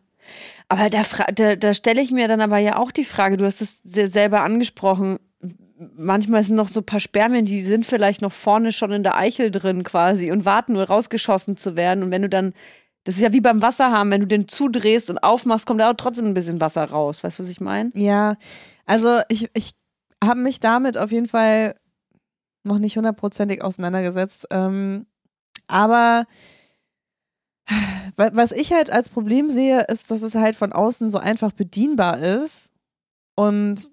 Aber 0.68 0.88
da, 0.88 1.02
da, 1.34 1.56
da 1.56 1.74
stelle 1.74 2.00
ich 2.00 2.10
mir 2.10 2.28
dann 2.28 2.40
aber 2.40 2.58
ja 2.58 2.78
auch 2.78 2.90
die 2.90 3.04
Frage, 3.04 3.36
du 3.36 3.44
hast 3.44 3.60
es 3.60 3.80
se- 3.84 4.08
selber 4.08 4.42
angesprochen, 4.42 5.18
manchmal 5.96 6.42
sind 6.42 6.56
noch 6.56 6.68
so 6.68 6.80
ein 6.80 6.86
paar 6.86 7.00
Spermien, 7.00 7.44
die 7.44 7.62
sind 7.62 7.84
vielleicht 7.84 8.22
noch 8.22 8.32
vorne 8.32 8.72
schon 8.72 8.92
in 8.92 9.02
der 9.02 9.16
Eichel 9.16 9.50
drin 9.50 9.82
quasi 9.84 10.32
und 10.32 10.44
warten 10.46 10.72
nur 10.72 10.84
rausgeschossen 10.84 11.56
zu 11.56 11.76
werden. 11.76 12.02
Und 12.02 12.10
wenn 12.10 12.22
du 12.22 12.28
dann, 12.28 12.54
das 13.04 13.16
ist 13.16 13.20
ja 13.22 13.32
wie 13.32 13.40
beim 13.40 13.60
Wasserhahn, 13.62 14.10
wenn 14.10 14.20
du 14.22 14.26
den 14.26 14.48
zudrehst 14.48 15.10
und 15.10 15.18
aufmachst, 15.18 15.66
kommt 15.66 15.80
da 15.80 15.90
auch 15.90 15.94
trotzdem 15.96 16.26
ein 16.26 16.34
bisschen 16.34 16.60
Wasser 16.60 16.84
raus. 16.84 17.22
Weißt 17.22 17.38
du, 17.38 17.42
was 17.42 17.50
ich 17.50 17.60
meine? 17.60 17.90
Ja, 17.94 18.36
also 18.86 19.20
ich, 19.28 19.48
ich 19.54 19.72
habe 20.22 20.40
mich 20.40 20.58
damit 20.60 20.96
auf 20.96 21.12
jeden 21.12 21.28
Fall 21.28 21.74
noch 22.66 22.78
nicht 22.78 22.96
hundertprozentig 22.96 23.62
auseinandergesetzt. 23.62 24.46
Ähm, 24.50 25.06
aber 25.66 26.24
wa- 28.16 28.30
was 28.32 28.52
ich 28.52 28.72
halt 28.72 28.90
als 28.90 29.08
Problem 29.08 29.50
sehe, 29.50 29.82
ist, 29.82 30.10
dass 30.10 30.22
es 30.22 30.34
halt 30.34 30.56
von 30.56 30.72
außen 30.72 31.08
so 31.10 31.18
einfach 31.18 31.52
bedienbar 31.52 32.18
ist. 32.20 32.72
Und 33.36 33.88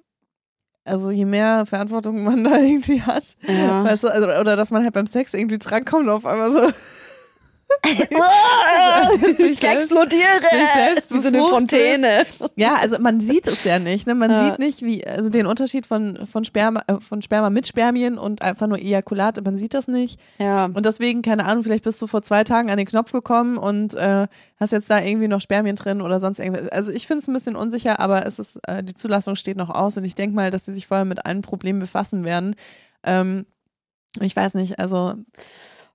also 0.83 1.11
je 1.11 1.25
mehr 1.25 1.65
Verantwortung 1.65 2.23
man 2.23 2.43
da 2.45 2.57
irgendwie 2.57 3.01
hat, 3.01 3.37
Ja. 3.47 3.83
weißt 3.83 4.03
du, 4.05 4.07
also, 4.07 4.27
oder 4.29 4.55
dass 4.55 4.71
man 4.71 4.83
halt 4.83 4.93
beim 4.93 5.07
Sex 5.07 5.33
irgendwie 5.33 5.57
drankommt 5.59 6.03
und 6.07 6.09
auf 6.13 6.25
einmal 6.25 6.51
so. 6.51 6.69
ich 9.39 9.63
explodiere! 9.63 10.41
sich 10.41 10.69
selbst 10.73 11.13
Wie 11.13 11.21
so 11.21 11.27
eine. 11.29 11.43
Fontäne. 11.43 12.25
Ja, 12.55 12.75
also 12.75 12.99
man 12.99 13.19
sieht 13.19 13.47
es 13.47 13.63
ja 13.63 13.79
nicht. 13.79 14.07
Ne? 14.07 14.15
Man 14.15 14.31
Ja. 14.31 14.45
sieht 14.49 14.59
nicht, 14.59 14.81
wie, 14.81 15.05
also 15.05 15.29
den 15.29 15.45
Unterschied 15.45 15.85
von, 15.85 16.25
von, 16.25 16.43
Sperma, 16.43 16.81
äh, 16.87 16.99
von 16.99 17.21
Sperma 17.21 17.49
mit 17.49 17.67
Spermien 17.67 18.17
und 18.17 18.41
einfach 18.41 18.67
nur 18.67 18.77
Ejakulat, 18.79 19.43
man 19.43 19.57
sieht 19.57 19.73
das 19.73 19.87
nicht. 19.87 20.19
Ja. 20.39 20.65
Und 20.65 20.85
deswegen, 20.85 21.21
keine 21.21 21.45
Ahnung, 21.45 21.63
vielleicht 21.63 21.83
bist 21.83 22.01
du 22.01 22.07
vor 22.07 22.21
zwei 22.21 22.43
Tagen 22.43 22.69
an 22.69 22.77
den 22.77 22.87
Knopf 22.87 23.11
gekommen 23.11 23.57
und 23.57 23.95
äh, 23.95 24.27
hast 24.59 24.71
jetzt 24.71 24.89
da 24.89 25.01
irgendwie 25.01 25.27
noch 25.27 25.41
Spermien 25.41 25.75
drin 25.75 26.01
oder 26.01 26.19
sonst 26.19 26.39
irgendwas. 26.39 26.69
Also 26.69 26.91
ich 26.91 27.07
finde 27.07 27.21
es 27.21 27.27
ein 27.27 27.33
bisschen 27.33 27.55
unsicher, 27.55 27.99
aber 27.99 28.25
es 28.25 28.39
ist, 28.39 28.59
äh, 28.67 28.83
die 28.83 28.93
Zulassung 28.93 29.35
steht 29.35 29.57
noch 29.57 29.69
aus 29.69 29.97
und 29.97 30.03
ich 30.05 30.15
denke 30.15 30.35
mal, 30.35 30.51
dass 30.51 30.65
sie 30.65 30.73
sich 30.73 30.87
vorher 30.87 31.05
mit 31.05 31.25
allen 31.25 31.41
Problemen 31.41 31.79
befassen 31.79 32.23
werden. 32.23 32.55
Ähm, 33.03 33.45
ich 34.19 34.35
weiß 34.35 34.55
nicht, 34.55 34.79
also 34.79 35.15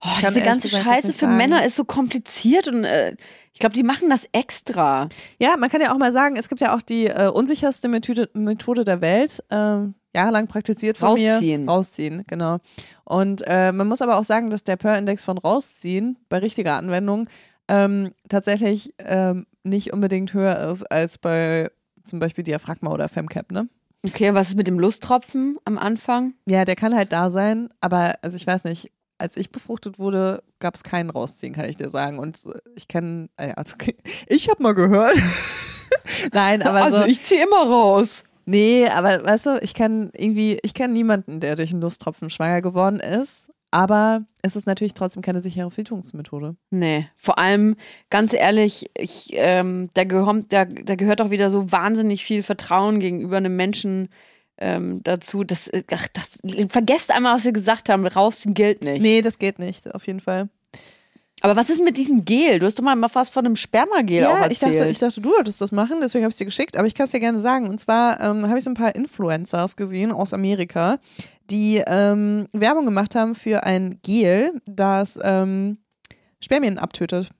Oh, 0.03 0.09
diese 0.21 0.41
ganze 0.43 0.69
gesagt 0.69 0.89
Scheiße 0.89 1.13
für 1.13 1.27
sagen. 1.27 1.37
Männer 1.37 1.65
ist 1.65 1.77
so 1.77 1.85
kompliziert 1.85 2.69
und 2.69 2.85
äh, 2.85 3.17
ich 3.53 3.61
glaube, 3.61 3.75
die 3.75 3.83
machen 3.83 4.11
das 4.11 4.29
extra. 4.33 5.09
Ja, 5.41 5.57
man 5.57 5.71
kann 5.71 5.81
ja 5.81 5.93
auch 5.93 5.99
mal 5.99 6.13
sagen, 6.13 6.37
es 6.37 6.49
gibt 6.49 6.61
ja 6.61 6.75
auch 6.75 6.83
die 6.83 7.07
äh, 7.07 7.29
unsicherste 7.29 7.89
Methode, 7.89 8.29
Methode 8.35 8.85
der 8.85 9.01
Welt, 9.01 9.43
ähm, 9.51 9.95
jahrelang 10.15 10.47
praktiziert 10.47 10.99
von 10.99 11.11
Rausziehen. 11.11 11.65
mir. 11.65 11.71
Rausziehen, 11.71 12.25
genau. 12.27 12.59
Und 13.05 13.43
äh, 13.47 13.73
man 13.73 13.89
muss 13.89 14.03
aber 14.03 14.19
auch 14.19 14.25
sagen, 14.25 14.51
dass 14.51 14.65
der 14.65 14.77
Per-Index 14.77 15.25
von 15.25 15.39
Rausziehen 15.39 16.19
bei 16.29 16.39
richtiger 16.39 16.75
Anwendung 16.75 17.29
ähm, 17.69 18.13
tatsächlich 18.29 18.93
ähm, 18.99 19.47
nicht 19.65 19.93
unbedingt 19.93 20.35
höher 20.35 20.71
ist 20.71 20.85
als 20.85 21.19
bei 21.19 21.71
zum 22.05 22.19
Beispiel 22.19 22.45
Diaphragma 22.45 22.93
oder 22.93 23.09
Femcap, 23.09 23.51
ne? 23.51 23.69
Okay, 24.07 24.35
was 24.35 24.51
ist 24.51 24.57
mit 24.57 24.69
dem 24.69 24.79
Lusttropfen 24.79 25.57
am 25.65 25.79
Anfang? 25.79 26.35
Ja, 26.47 26.65
der 26.65 26.77
kann 26.77 26.95
halt 26.95 27.13
da 27.13 27.29
sein, 27.29 27.71
aber 27.81 28.17
also 28.23 28.37
ich 28.37 28.47
weiß 28.47 28.65
nicht, 28.65 28.93
als 29.19 29.37
ich 29.37 29.51
befruchtet 29.51 29.99
wurde, 29.99 30.43
gab 30.59 30.75
es 30.75 30.83
keinen 30.83 31.11
Rausziehen, 31.11 31.55
kann 31.55 31.69
ich 31.69 31.77
dir 31.77 31.89
sagen. 31.89 32.19
Und 32.19 32.45
äh, 32.47 32.59
ich 32.75 32.89
kenne, 32.89 33.29
äh, 33.37 33.49
ja, 33.49 33.55
okay. 33.75 33.97
ich 34.27 34.49
habe 34.49 34.63
mal 34.63 34.75
gehört. 34.75 35.17
Nein, 36.33 36.63
aber 36.63 36.83
also 36.83 36.99
so. 36.99 37.05
ich 37.05 37.23
ziehe 37.23 37.43
immer 37.43 37.69
raus. 37.69 38.25
Nee, 38.45 38.87
aber 38.87 39.25
weißt 39.25 39.47
du, 39.47 39.59
ich 39.61 39.75
kenne 39.75 40.11
irgendwie, 40.15 40.59
ich 40.63 40.73
kenne 40.73 40.93
niemanden, 40.93 41.41
der 41.41 41.57
durch 41.57 41.73
einen 41.73 41.81
Lusttropfen 41.81 42.31
schwanger 42.31 42.63
geworden 42.63 43.01
ist. 43.01 43.51
Aber 43.73 44.25
es 44.43 44.55
ist 44.55 44.67
natürlich 44.67 44.95
trotzdem 44.95 45.23
keine 45.23 45.41
sichere 45.41 45.71
Verhütungsmethode. 45.71 46.57
Nee, 46.71 47.09
vor 47.17 47.39
allem, 47.39 47.75
ganz 48.11 48.33
ehrlich, 48.33 48.89
ich, 48.97 49.31
ähm, 49.33 49.91
da, 49.95 50.05
gehört, 50.05 50.47
da, 50.51 50.65
da 50.65 50.95
gehört 50.95 51.21
auch 51.21 51.31
wieder 51.31 51.51
so 51.51 51.71
wahnsinnig 51.73 52.25
viel 52.25 52.45
Vertrauen 52.45 53.01
gegenüber 53.01 53.37
einem 53.37 53.57
Menschen 53.57 54.09
ähm, 54.59 55.03
dazu. 55.03 55.45
Das, 55.45 55.69
äh, 55.69 55.83
ach, 55.93 56.09
das, 56.09 56.39
vergesst 56.71 57.11
einmal, 57.11 57.35
was 57.35 57.45
wir 57.45 57.53
gesagt 57.53 57.89
haben, 57.89 58.07
rausziehen 58.07 58.55
gilt 58.55 58.83
nicht. 58.83 59.03
Nee, 59.03 59.23
das 59.23 59.39
geht 59.39 59.59
nicht, 59.59 59.93
auf 59.95 60.07
jeden 60.07 60.21
Fall. 60.21 60.49
Aber 61.43 61.55
was 61.55 61.69
ist 61.69 61.85
mit 61.85 61.97
diesem 61.97 62.25
Gel? 62.25 62.59
Du 62.59 62.67
hast 62.67 62.79
doch 62.79 62.83
mal 62.83 63.09
fast 63.09 63.33
von 63.33 63.45
einem 63.45 63.57
Spermagel 63.57 64.25
auch 64.25 64.31
Ja, 64.31 64.45
erzählt. 64.45 64.53
ich 64.53 64.59
dachte, 64.79 64.91
ich 64.91 64.99
dachte, 64.99 65.21
du 65.21 65.31
wolltest 65.31 65.61
das 65.61 65.71
machen, 65.71 65.99
deswegen 66.01 66.25
habe 66.25 66.31
ich 66.31 66.35
es 66.35 66.39
dir 66.39 66.47
geschickt, 66.47 66.77
aber 66.77 66.87
ich 66.87 66.95
kann 66.95 67.05
es 67.05 67.11
dir 67.11 67.21
gerne 67.21 67.39
sagen. 67.39 67.69
Und 67.69 67.79
zwar 67.79 68.21
ähm, 68.21 68.49
habe 68.49 68.59
ich 68.59 68.65
so 68.65 68.71
ein 68.71 68.75
paar 68.75 68.95
Influencers 68.95 69.77
gesehen 69.77 70.13
aus 70.13 70.33
Amerika, 70.33 70.99
die 71.51 71.83
ähm, 71.87 72.49
Werbung 72.53 72.87
gemacht 72.87 73.15
haben 73.15 73.35
für 73.35 73.65
ein 73.65 74.01
Gel, 74.03 74.61
das 74.65 75.21
ähm, 75.23 75.79
Spermien 76.41 76.79
abtötet. 76.79 77.31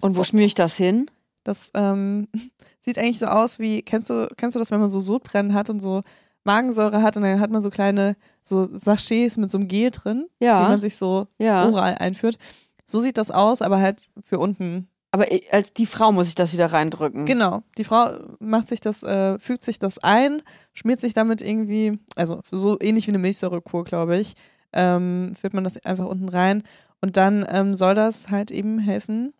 Und 0.00 0.16
wo 0.16 0.24
schmier 0.24 0.46
ich 0.46 0.54
das 0.54 0.76
hin? 0.76 1.10
Das 1.46 1.70
ähm, 1.74 2.28
sieht 2.80 2.98
eigentlich 2.98 3.18
so 3.18 3.26
aus 3.26 3.58
wie, 3.58 3.82
kennst 3.82 4.10
du, 4.10 4.28
kennst 4.36 4.54
du 4.54 4.58
das, 4.58 4.70
wenn 4.70 4.80
man 4.80 4.88
so 4.90 5.00
Sodbrennen 5.00 5.54
hat 5.54 5.70
und 5.70 5.80
so 5.80 6.02
Magensäure 6.44 7.02
hat 7.02 7.16
und 7.16 7.24
dann 7.24 7.40
hat 7.40 7.50
man 7.50 7.60
so 7.60 7.70
kleine 7.70 8.16
so 8.42 8.68
Sachets 8.72 9.36
mit 9.36 9.50
so 9.50 9.58
einem 9.58 9.66
Gel 9.68 9.90
drin, 9.90 10.26
die 10.40 10.44
Ja, 10.44 10.62
man 10.62 10.80
sich 10.80 10.96
so 10.96 11.26
ja. 11.38 11.66
oral 11.68 11.96
einführt. 11.98 12.38
So 12.86 13.00
sieht 13.00 13.18
das 13.18 13.32
aus, 13.32 13.62
aber 13.62 13.80
halt 13.80 14.00
für 14.22 14.38
unten. 14.38 14.88
Aber 15.10 15.32
ich- 15.32 15.52
als 15.52 15.72
die 15.72 15.86
Frau 15.86 16.12
muss 16.12 16.28
ich 16.28 16.36
das 16.36 16.52
wieder 16.52 16.72
reindrücken. 16.72 17.24
Genau. 17.26 17.62
Die 17.78 17.84
Frau 17.84 18.10
macht 18.38 18.68
sich 18.68 18.78
das, 18.80 19.02
äh, 19.02 19.38
fügt 19.40 19.62
sich 19.62 19.78
das 19.80 19.98
ein, 19.98 20.40
schmiert 20.72 21.00
sich 21.00 21.14
damit 21.14 21.42
irgendwie, 21.42 21.98
also 22.14 22.40
so 22.50 22.76
ähnlich 22.80 23.06
wie 23.06 23.10
eine 23.12 23.18
Milchsäurekur, 23.18 23.82
glaube 23.84 24.16
ich, 24.18 24.34
ähm, 24.72 25.32
führt 25.34 25.54
man 25.54 25.64
das 25.64 25.84
einfach 25.84 26.06
unten 26.06 26.28
rein 26.28 26.62
und 27.00 27.16
dann 27.16 27.44
ähm, 27.48 27.74
soll 27.74 27.94
das 27.96 28.30
halt 28.30 28.50
eben 28.52 28.78
helfen, 28.78 29.32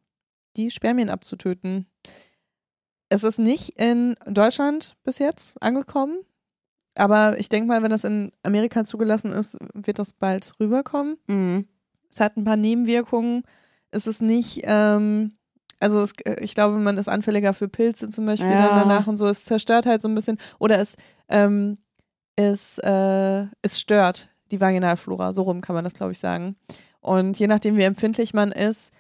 die 0.57 0.71
Spermien 0.71 1.11
abzutöten. 1.11 1.87
Es 3.09 3.23
ist 3.23 3.39
nicht 3.39 3.79
in 3.81 4.17
Deutschland 4.27 4.97
bis 5.05 5.19
jetzt 5.19 5.61
angekommen, 5.63 6.19
aber 6.95 7.39
ich 7.39 7.49
denke 7.49 7.69
mal, 7.69 7.83
wenn 7.83 7.91
das 7.91 8.05
in 8.05 8.33
Amerika 8.43 8.85
zugelassen 8.85 9.31
ist, 9.33 9.57
wird 9.75 9.99
das 9.99 10.13
bald 10.13 10.55
rüberkommen. 10.59 11.17
Mhm. 11.29 11.69
Es 12.11 12.21
hat 12.21 12.37
ein 12.37 12.45
paar 12.45 12.57
Nebenwirkungen. 12.57 13.43
Es 13.91 14.07
ist 14.07 14.23
nicht, 14.23 14.63
ähm, 14.65 15.37
also 15.79 16.01
es, 16.01 16.15
ich 16.41 16.55
glaube, 16.55 16.79
man 16.79 16.97
ist 16.99 17.09
anfälliger 17.09 17.53
für 17.53 17.69
Pilze 17.69 18.09
zum 18.09 18.27
Beispiel 18.27 18.51
Ja. 18.51 18.57
dann 18.69 18.89
danach 18.89 19.07
und 19.07 19.19
so. 19.19 19.27
Es 19.29 19.45
zerstört 19.45 19.87
halt 19.87 20.03
so 20.03 20.09
ein 20.09 20.15
bisschen 20.15 20.39
oder 20.59 20.79
es, 20.81 20.97
ähm, 21.29 21.79
es, 22.35 22.79
äh, 22.79 23.47
es 23.63 23.79
stört 23.79 24.31
die 24.51 24.61
Vaginalflora. 24.61 25.33
So 25.33 25.43
rum 25.43 25.61
kann 25.61 25.75
man 25.75 25.85
das, 25.85 25.95
glaube 25.95 26.13
ich, 26.13 26.19
sagen. 26.19 26.57
Und 27.01 27.39
je 27.39 27.47
nachdem, 27.47 27.77
wie 27.77 27.83
empfindlich 27.83 28.35
man 28.35 28.53
ist, 28.53 28.93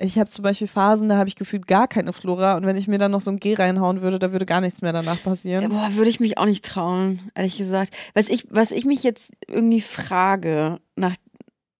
ich 0.00 0.18
habe 0.18 0.30
zum 0.30 0.42
Beispiel 0.42 0.66
Phasen, 0.66 1.08
da 1.08 1.16
habe 1.18 1.28
ich 1.28 1.36
gefühlt 1.36 1.66
gar 1.66 1.86
keine 1.86 2.12
Flora 2.12 2.56
und 2.56 2.64
wenn 2.66 2.76
ich 2.76 2.88
mir 2.88 2.98
dann 2.98 3.10
noch 3.12 3.20
so 3.20 3.30
ein 3.30 3.38
G 3.38 3.54
reinhauen 3.54 4.00
würde, 4.00 4.18
da 4.18 4.32
würde 4.32 4.46
gar 4.46 4.60
nichts 4.60 4.82
mehr 4.82 4.92
danach 4.92 5.16
Ja, 5.16 5.22
passieren. 5.22 5.70
boah, 5.70 5.90
würde 5.94 6.10
ich 6.10 6.20
mich 6.20 6.38
auch 6.38 6.46
nicht 6.46 6.64
trauen, 6.64 7.30
ehrlich 7.34 7.58
gesagt. 7.58 7.94
Was 8.14 8.28
ich, 8.28 8.46
was 8.50 8.70
ich 8.70 8.84
mich 8.84 9.02
jetzt 9.02 9.30
irgendwie 9.46 9.80
frage, 9.80 10.80
nach, 10.96 11.14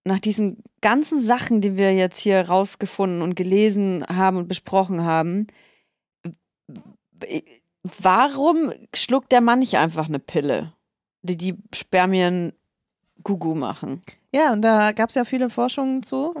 nach 0.05 0.19
diesen 0.19 0.63
ganzen 0.81 1.21
Sachen, 1.21 1.61
die 1.61 1.75
wir 1.77 1.93
jetzt 1.93 2.19
hier 2.19 2.41
rausgefunden 2.41 3.21
und 3.21 3.35
gelesen 3.35 4.05
haben 4.07 4.37
und 4.37 4.47
besprochen 4.47 5.03
haben, 5.03 5.47
warum 7.83 8.71
schluckt 8.95 9.31
der 9.31 9.41
Mann 9.41 9.59
nicht 9.59 9.77
einfach 9.77 10.07
eine 10.07 10.19
Pille, 10.19 10.73
die 11.21 11.37
die 11.37 11.55
Spermien 11.73 12.53
Gugu 13.23 13.55
machen? 13.55 14.01
Ja, 14.33 14.53
und 14.53 14.61
da 14.61 14.91
gab 14.91 15.09
es 15.09 15.15
ja 15.15 15.25
viele 15.25 15.49
Forschungen 15.49 16.03
zu. 16.03 16.33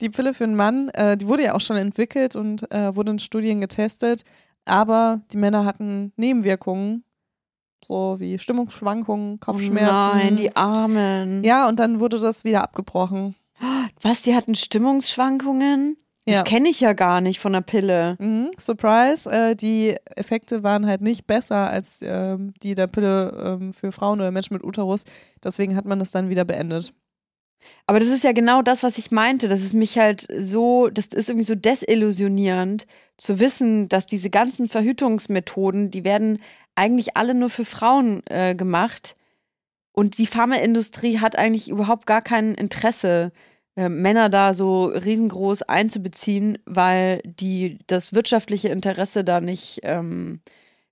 Die 0.00 0.10
Pille 0.10 0.34
für 0.34 0.44
einen 0.44 0.56
Mann, 0.56 0.88
äh, 0.90 1.16
die 1.16 1.26
wurde 1.28 1.44
ja 1.44 1.54
auch 1.54 1.60
schon 1.60 1.76
entwickelt 1.76 2.36
und 2.36 2.70
äh, 2.72 2.94
wurde 2.94 3.12
in 3.12 3.18
Studien 3.18 3.60
getestet, 3.60 4.24
aber 4.64 5.20
die 5.32 5.36
Männer 5.36 5.64
hatten 5.64 6.12
Nebenwirkungen, 6.16 7.04
so 7.84 8.16
wie 8.18 8.38
Stimmungsschwankungen, 8.38 9.40
Kopfschmerzen. 9.40 10.10
Oh 10.10 10.14
nein, 10.14 10.36
die 10.36 10.54
Armen. 10.56 11.42
ja, 11.44 11.68
und 11.68 11.78
dann 11.80 12.00
wurde 12.00 12.18
das 12.18 12.44
wieder 12.44 12.62
abgebrochen. 12.62 13.34
Was, 14.02 14.22
die 14.22 14.34
hatten 14.34 14.54
Stimmungsschwankungen? 14.54 15.96
Das 16.26 16.36
Ja. 16.36 16.42
kenne 16.42 16.68
ich 16.68 16.80
ja 16.80 16.92
gar 16.92 17.20
nicht 17.22 17.40
von 17.40 17.52
der 17.54 17.62
Pille. 17.62 18.16
Mhm, 18.20 18.50
Surprise, 18.58 19.28
äh, 19.30 19.56
die 19.56 19.96
Effekte 20.16 20.62
waren 20.62 20.86
halt 20.86 21.00
nicht 21.00 21.26
besser 21.26 21.70
als 21.70 22.00
ähm, 22.04 22.52
die 22.62 22.74
der 22.74 22.86
Pille 22.86 23.56
ähm, 23.60 23.72
für 23.72 23.90
Frauen 23.90 24.20
oder 24.20 24.30
Menschen 24.30 24.54
mit 24.54 24.62
Uterus. 24.62 25.04
Deswegen 25.42 25.76
hat 25.76 25.86
man 25.86 25.98
das 25.98 26.10
dann 26.10 26.28
wieder 26.28 26.44
beendet. 26.44 26.92
Aber 27.86 28.00
das 28.00 28.08
ist 28.08 28.24
ja 28.24 28.32
genau 28.32 28.62
das, 28.62 28.82
was 28.82 28.98
ich 28.98 29.10
meinte. 29.10 29.48
Das 29.48 29.62
ist 29.62 29.74
mich 29.74 29.98
halt 29.98 30.26
so, 30.38 30.88
das 30.88 31.06
ist 31.06 31.28
irgendwie 31.28 31.44
so 31.44 31.54
desillusionierend 31.54 32.86
zu 33.16 33.40
wissen, 33.40 33.88
dass 33.88 34.06
diese 34.06 34.30
ganzen 34.30 34.68
Verhütungsmethoden, 34.68 35.90
die 35.90 36.04
werden 36.04 36.40
eigentlich 36.74 37.16
alle 37.16 37.34
nur 37.34 37.50
für 37.50 37.64
Frauen 37.64 38.22
äh, 38.26 38.54
gemacht. 38.54 39.16
Und 39.92 40.18
die 40.18 40.26
Pharmaindustrie 40.26 41.18
hat 41.18 41.36
eigentlich 41.36 41.68
überhaupt 41.68 42.06
gar 42.06 42.22
kein 42.22 42.54
Interesse, 42.54 43.32
äh, 43.76 43.88
Männer 43.88 44.28
da 44.28 44.54
so 44.54 44.86
riesengroß 44.86 45.62
einzubeziehen, 45.62 46.58
weil 46.64 47.20
die 47.24 47.78
das 47.86 48.12
wirtschaftliche 48.12 48.68
Interesse 48.68 49.24
da 49.24 49.40
nicht 49.40 49.80
ähm, 49.82 50.40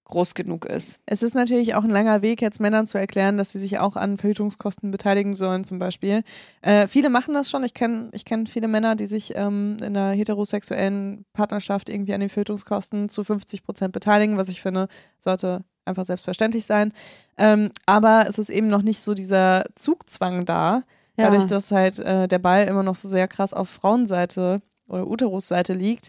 groß 0.08 0.34
genug 0.34 0.64
ist. 0.64 0.98
Es 1.06 1.22
ist 1.22 1.34
natürlich 1.34 1.74
auch 1.74 1.84
ein 1.84 1.90
langer 1.90 2.20
Weg, 2.22 2.42
jetzt 2.42 2.60
Männern 2.60 2.86
zu 2.86 2.98
erklären, 2.98 3.36
dass 3.36 3.52
sie 3.52 3.58
sich 3.58 3.78
auch 3.78 3.94
an 3.96 4.18
Verhütungskosten 4.18 4.90
beteiligen 4.90 5.34
sollen, 5.34 5.64
zum 5.64 5.78
Beispiel. 5.78 6.22
Äh, 6.62 6.86
viele 6.88 7.10
machen 7.10 7.34
das 7.34 7.48
schon. 7.50 7.62
Ich 7.62 7.74
kenne 7.74 8.08
ich 8.12 8.24
kenn 8.24 8.46
viele 8.46 8.68
Männer, 8.68 8.96
die 8.96 9.06
sich 9.06 9.34
ähm, 9.36 9.76
in 9.80 9.96
einer 9.96 10.10
heterosexuellen 10.12 11.24
Partnerschaft 11.32 11.88
irgendwie 11.88 12.14
an 12.14 12.20
den 12.20 12.28
Verhütungskosten 12.28 13.08
zu 13.08 13.22
50 13.22 13.62
Prozent 13.62 13.92
beteiligen, 13.92 14.36
was 14.36 14.48
ich 14.48 14.60
finde, 14.60 14.88
sollte 15.18 15.64
einfach 15.84 16.04
selbstverständlich 16.04 16.66
sein. 16.66 16.92
Ähm, 17.36 17.70
aber 17.86 18.26
es 18.28 18.38
ist 18.38 18.50
eben 18.50 18.68
noch 18.68 18.82
nicht 18.82 19.00
so 19.00 19.14
dieser 19.14 19.64
Zugzwang 19.74 20.44
da, 20.44 20.82
Ja. 21.16 21.24
dadurch, 21.30 21.46
dass 21.46 21.70
halt 21.70 21.98
äh, 21.98 22.28
der 22.28 22.38
Ball 22.38 22.66
immer 22.66 22.82
noch 22.82 22.96
so 22.96 23.08
sehr 23.08 23.28
krass 23.28 23.52
auf 23.54 23.68
Frauenseite 23.68 24.60
oder 24.88 25.06
Uterusseite 25.06 25.72
liegt. 25.74 26.08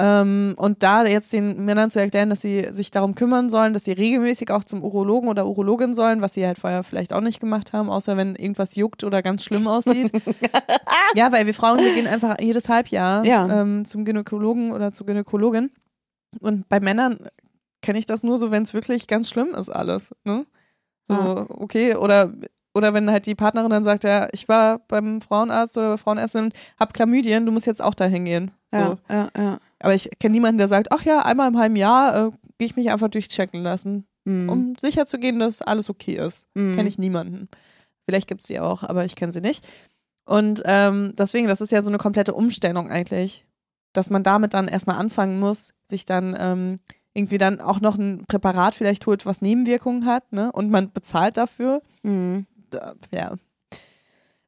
Ähm, 0.00 0.54
und 0.56 0.82
da 0.82 1.04
jetzt 1.06 1.32
den 1.32 1.64
Männern 1.64 1.88
zu 1.88 2.00
erklären, 2.00 2.28
dass 2.28 2.40
sie 2.40 2.66
sich 2.72 2.90
darum 2.90 3.14
kümmern 3.14 3.48
sollen, 3.48 3.72
dass 3.74 3.84
sie 3.84 3.92
regelmäßig 3.92 4.50
auch 4.50 4.64
zum 4.64 4.82
Urologen 4.82 5.28
oder 5.28 5.46
Urologin 5.46 5.94
sollen, 5.94 6.20
was 6.20 6.34
sie 6.34 6.44
halt 6.44 6.58
vorher 6.58 6.82
vielleicht 6.82 7.12
auch 7.12 7.20
nicht 7.20 7.38
gemacht 7.38 7.72
haben, 7.72 7.88
außer 7.90 8.16
wenn 8.16 8.34
irgendwas 8.34 8.74
juckt 8.74 9.04
oder 9.04 9.22
ganz 9.22 9.44
schlimm 9.44 9.68
aussieht. 9.68 10.10
ja, 11.14 11.30
weil 11.30 11.46
wir 11.46 11.54
Frauen, 11.54 11.78
wir 11.78 11.94
gehen 11.94 12.08
einfach 12.08 12.36
jedes 12.40 12.68
Halbjahr 12.68 13.24
Ja. 13.24 13.60
ähm, 13.60 13.84
zum 13.84 14.04
Gynäkologen 14.04 14.72
oder 14.72 14.90
zur 14.92 15.06
Gynäkologin. 15.06 15.70
Und 16.40 16.68
bei 16.68 16.80
Männern 16.80 17.18
kenne 17.80 18.00
ich 18.00 18.06
das 18.06 18.24
nur 18.24 18.36
so, 18.38 18.50
wenn 18.50 18.64
es 18.64 18.74
wirklich 18.74 19.06
ganz 19.06 19.28
schlimm 19.28 19.54
ist 19.54 19.70
alles. 19.70 20.12
Ne? 20.24 20.44
So, 21.06 21.14
Ja. 21.14 21.46
okay, 21.50 21.94
oder 21.94 22.32
oder 22.76 22.92
wenn 22.92 23.08
halt 23.08 23.26
die 23.26 23.36
Partnerin 23.36 23.70
dann 23.70 23.84
sagt, 23.84 24.02
ja, 24.02 24.26
ich 24.32 24.48
war 24.48 24.80
beim 24.88 25.20
Frauenarzt 25.20 25.78
oder 25.78 25.90
bei 25.92 25.96
Frauenärztin, 25.96 26.50
hab 26.80 26.92
Chlamydien, 26.92 27.46
du 27.46 27.52
musst 27.52 27.66
jetzt 27.66 27.80
auch 27.80 27.94
dahin 27.94 28.24
gehen. 28.24 28.50
So. 28.68 28.78
Ja, 28.78 28.98
ja, 29.08 29.28
ja. 29.38 29.58
Aber 29.84 29.94
ich 29.94 30.08
kenne 30.18 30.32
niemanden, 30.32 30.58
der 30.58 30.68
sagt, 30.68 30.90
ach 30.92 31.02
ja, 31.04 31.20
einmal 31.20 31.48
im 31.48 31.58
halben 31.58 31.76
Jahr 31.76 32.16
äh, 32.28 32.30
gehe 32.58 32.66
ich 32.66 32.76
mich 32.76 32.90
einfach 32.90 33.08
durchchecken 33.08 33.62
lassen, 33.62 34.06
Mhm. 34.26 34.48
um 34.48 34.74
sicher 34.80 35.04
zu 35.04 35.18
gehen, 35.18 35.38
dass 35.38 35.60
alles 35.60 35.90
okay 35.90 36.14
ist. 36.14 36.46
Mhm. 36.54 36.76
Kenne 36.76 36.88
ich 36.88 36.96
niemanden. 36.98 37.48
Vielleicht 38.08 38.26
gibt 38.26 38.40
es 38.40 38.46
die 38.46 38.58
auch, 38.58 38.82
aber 38.82 39.04
ich 39.04 39.16
kenne 39.16 39.32
sie 39.32 39.42
nicht. 39.42 39.66
Und 40.24 40.62
ähm, 40.64 41.12
deswegen, 41.18 41.48
das 41.48 41.60
ist 41.60 41.72
ja 41.72 41.82
so 41.82 41.90
eine 41.90 41.98
komplette 41.98 42.32
Umstellung 42.32 42.90
eigentlich, 42.90 43.44
dass 43.92 44.08
man 44.08 44.22
damit 44.22 44.54
dann 44.54 44.66
erstmal 44.68 44.96
anfangen 44.96 45.38
muss, 45.38 45.74
sich 45.84 46.06
dann 46.06 46.34
ähm, 46.38 46.76
irgendwie 47.12 47.36
dann 47.38 47.60
auch 47.60 47.80
noch 47.80 47.96
ein 47.98 48.24
Präparat 48.26 48.74
vielleicht 48.74 49.06
holt, 49.06 49.26
was 49.26 49.42
Nebenwirkungen 49.42 50.06
hat, 50.06 50.32
ne? 50.32 50.50
Und 50.52 50.70
man 50.70 50.90
bezahlt 50.90 51.36
dafür. 51.36 51.82
Mhm. 52.02 52.46
Da, 52.70 52.94
ja. 53.14 53.34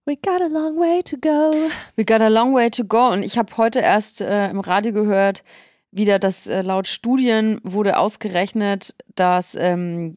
We 0.07 0.15
got 0.15 0.41
a 0.41 0.47
long 0.47 0.79
way 0.79 1.03
to 1.03 1.17
go. 1.17 1.69
We 1.97 2.05
got 2.05 2.21
a 2.21 2.29
long 2.29 2.55
way 2.55 2.71
to 2.71 2.85
go. 2.85 3.09
Und 3.09 3.25
ich 3.25 3.37
habe 3.39 3.57
heute 3.57 3.81
erst 3.81 4.21
äh, 4.21 4.49
im 4.51 4.61
Radio 4.61 4.93
gehört, 4.93 5.43
wieder, 5.91 6.21
dass 6.21 6.47
äh, 6.47 6.63
laut 6.63 6.87
Studien 6.87 7.61
wurde 7.65 7.99
ausgerechnet, 7.99 8.95
dass, 9.17 9.57
ähm, 9.57 10.17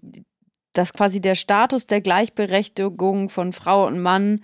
dass 0.73 0.93
quasi 0.93 1.21
der 1.21 1.33
Status 1.33 1.87
der 1.87 2.01
Gleichberechtigung 2.01 3.29
von 3.29 3.51
Frau 3.51 3.87
und 3.87 3.99
Mann 3.99 4.43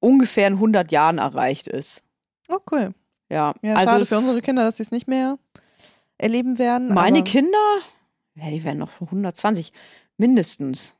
ungefähr 0.00 0.48
in 0.48 0.54
100 0.54 0.90
Jahren 0.90 1.18
erreicht 1.18 1.68
ist. 1.68 2.04
Oh, 2.48 2.58
cool. 2.72 2.92
Ja, 3.30 3.54
Ja, 3.62 3.76
also 3.76 3.90
schade 3.90 4.06
für 4.06 4.18
unsere 4.18 4.42
Kinder, 4.42 4.64
dass 4.64 4.78
sie 4.78 4.82
es 4.82 4.90
nicht 4.90 5.06
mehr 5.06 5.38
erleben 6.18 6.58
werden. 6.58 6.88
meine 6.88 7.22
Kinder, 7.22 7.78
ja, 8.34 8.50
die 8.50 8.64
werden 8.64 8.78
noch 8.78 9.00
120 9.00 9.72
mindestens. 10.16 10.96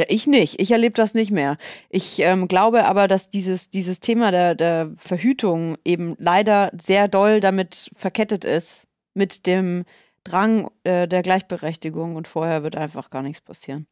Ja, 0.00 0.06
ich 0.08 0.26
nicht. 0.26 0.58
Ich 0.58 0.70
erlebe 0.70 0.94
das 0.94 1.12
nicht 1.12 1.30
mehr. 1.30 1.58
Ich 1.90 2.20
ähm, 2.20 2.48
glaube 2.48 2.86
aber, 2.86 3.06
dass 3.06 3.28
dieses, 3.28 3.68
dieses 3.68 4.00
Thema 4.00 4.30
der, 4.30 4.54
der 4.54 4.92
Verhütung 4.96 5.76
eben 5.84 6.16
leider 6.18 6.72
sehr 6.80 7.06
doll 7.06 7.42
damit 7.42 7.90
verkettet 7.96 8.46
ist, 8.46 8.88
mit 9.12 9.46
dem 9.46 9.84
Drang 10.24 10.70
äh, 10.84 11.06
der 11.06 11.20
Gleichberechtigung 11.20 12.16
und 12.16 12.28
vorher 12.28 12.62
wird 12.62 12.76
einfach 12.76 13.10
gar 13.10 13.20
nichts 13.20 13.42
passieren. 13.42 13.86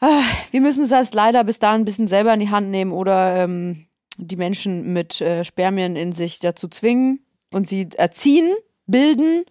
Ah, 0.00 0.24
wir 0.50 0.60
müssen 0.60 0.82
es 0.82 0.90
erst 0.90 1.14
leider 1.14 1.44
bis 1.44 1.60
dahin 1.60 1.82
ein 1.82 1.84
bisschen 1.84 2.08
selber 2.08 2.34
in 2.34 2.40
die 2.40 2.50
Hand 2.50 2.68
nehmen 2.70 2.90
oder 2.90 3.36
ähm, 3.36 3.86
die 4.16 4.36
Menschen 4.36 4.92
mit 4.92 5.20
äh, 5.20 5.44
Spermien 5.44 5.94
in 5.94 6.10
sich 6.10 6.40
dazu 6.40 6.66
zwingen 6.66 7.24
und 7.52 7.68
sie 7.68 7.88
erziehen, 7.96 8.52
bilden. 8.88 9.44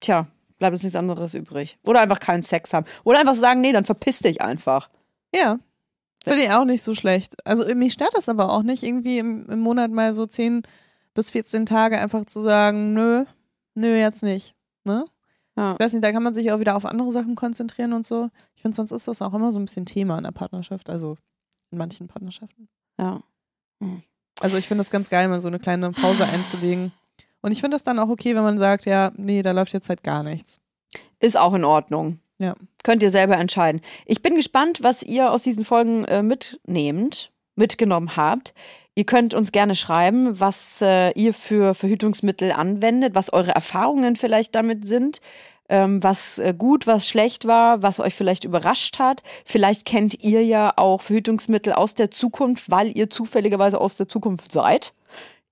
Tja, 0.00 0.26
bleibt 0.62 0.74
uns 0.74 0.84
nichts 0.84 0.94
anderes 0.94 1.34
übrig. 1.34 1.76
Oder 1.82 2.02
einfach 2.02 2.20
keinen 2.20 2.44
Sex 2.44 2.72
haben. 2.72 2.86
Oder 3.02 3.18
einfach 3.18 3.34
sagen, 3.34 3.60
nee, 3.60 3.72
dann 3.72 3.82
verpiss 3.82 4.20
dich 4.20 4.42
einfach. 4.42 4.90
Ja. 5.34 5.58
Finde 6.22 6.44
ich 6.44 6.52
auch 6.52 6.64
nicht 6.64 6.84
so 6.84 6.94
schlecht. 6.94 7.34
Also 7.44 7.64
mich 7.74 7.94
stört 7.94 8.14
das 8.14 8.28
aber 8.28 8.52
auch 8.52 8.62
nicht, 8.62 8.84
irgendwie 8.84 9.18
im, 9.18 9.44
im 9.46 9.58
Monat 9.58 9.90
mal 9.90 10.14
so 10.14 10.24
10 10.24 10.62
bis 11.14 11.30
14 11.30 11.66
Tage 11.66 11.98
einfach 11.98 12.26
zu 12.26 12.40
sagen, 12.40 12.94
nö, 12.94 13.24
nö, 13.74 13.96
jetzt 13.96 14.22
nicht. 14.22 14.54
Ne? 14.84 15.04
Ja. 15.56 15.72
Ich 15.72 15.80
weiß 15.80 15.94
nicht, 15.94 16.04
da 16.04 16.12
kann 16.12 16.22
man 16.22 16.32
sich 16.32 16.52
auch 16.52 16.60
wieder 16.60 16.76
auf 16.76 16.86
andere 16.86 17.10
Sachen 17.10 17.34
konzentrieren 17.34 17.92
und 17.92 18.06
so. 18.06 18.30
Ich 18.54 18.62
finde, 18.62 18.76
sonst 18.76 18.92
ist 18.92 19.08
das 19.08 19.20
auch 19.20 19.34
immer 19.34 19.50
so 19.50 19.58
ein 19.58 19.64
bisschen 19.64 19.84
Thema 19.84 20.16
in 20.16 20.22
der 20.22 20.30
Partnerschaft, 20.30 20.88
also 20.88 21.16
in 21.72 21.78
manchen 21.78 22.06
Partnerschaften. 22.06 22.68
Ja. 23.00 23.20
Also 24.38 24.58
ich 24.58 24.68
finde 24.68 24.82
das 24.82 24.90
ganz 24.90 25.10
geil, 25.10 25.26
mal 25.26 25.40
so 25.40 25.48
eine 25.48 25.58
kleine 25.58 25.90
Pause 25.90 26.24
einzulegen. 26.24 26.92
Und 27.42 27.52
ich 27.52 27.60
finde 27.60 27.74
das 27.74 27.82
dann 27.82 27.98
auch 27.98 28.08
okay, 28.08 28.34
wenn 28.34 28.42
man 28.42 28.58
sagt, 28.58 28.86
ja, 28.86 29.12
nee, 29.16 29.42
da 29.42 29.50
läuft 29.50 29.72
jetzt 29.72 29.88
halt 29.88 30.02
gar 30.02 30.22
nichts. 30.22 30.60
Ist 31.20 31.36
auch 31.36 31.54
in 31.54 31.64
Ordnung. 31.64 32.18
Ja. 32.38 32.54
Könnt 32.82 33.02
ihr 33.02 33.10
selber 33.10 33.36
entscheiden. 33.36 33.80
Ich 34.06 34.22
bin 34.22 34.34
gespannt, 34.34 34.82
was 34.82 35.02
ihr 35.02 35.30
aus 35.30 35.42
diesen 35.42 35.64
Folgen 35.64 36.04
äh, 36.06 36.22
mitnehmt, 36.22 37.30
mitgenommen 37.54 38.16
habt. 38.16 38.54
Ihr 38.94 39.04
könnt 39.04 39.32
uns 39.32 39.52
gerne 39.52 39.74
schreiben, 39.74 40.38
was 40.38 40.82
äh, 40.82 41.12
ihr 41.12 41.32
für 41.32 41.74
Verhütungsmittel 41.74 42.52
anwendet, 42.52 43.14
was 43.14 43.32
eure 43.32 43.52
Erfahrungen 43.52 44.16
vielleicht 44.16 44.54
damit 44.54 44.86
sind, 44.86 45.20
ähm, 45.68 46.02
was 46.02 46.38
äh, 46.38 46.52
gut, 46.56 46.86
was 46.86 47.08
schlecht 47.08 47.46
war, 47.46 47.82
was 47.82 48.00
euch 48.00 48.14
vielleicht 48.14 48.44
überrascht 48.44 48.98
hat. 48.98 49.22
Vielleicht 49.44 49.86
kennt 49.86 50.22
ihr 50.22 50.44
ja 50.44 50.74
auch 50.76 51.00
Verhütungsmittel 51.00 51.72
aus 51.72 51.94
der 51.94 52.10
Zukunft, 52.10 52.70
weil 52.70 52.96
ihr 52.96 53.08
zufälligerweise 53.08 53.80
aus 53.80 53.96
der 53.96 54.08
Zukunft 54.08 54.52
seid. 54.52 54.92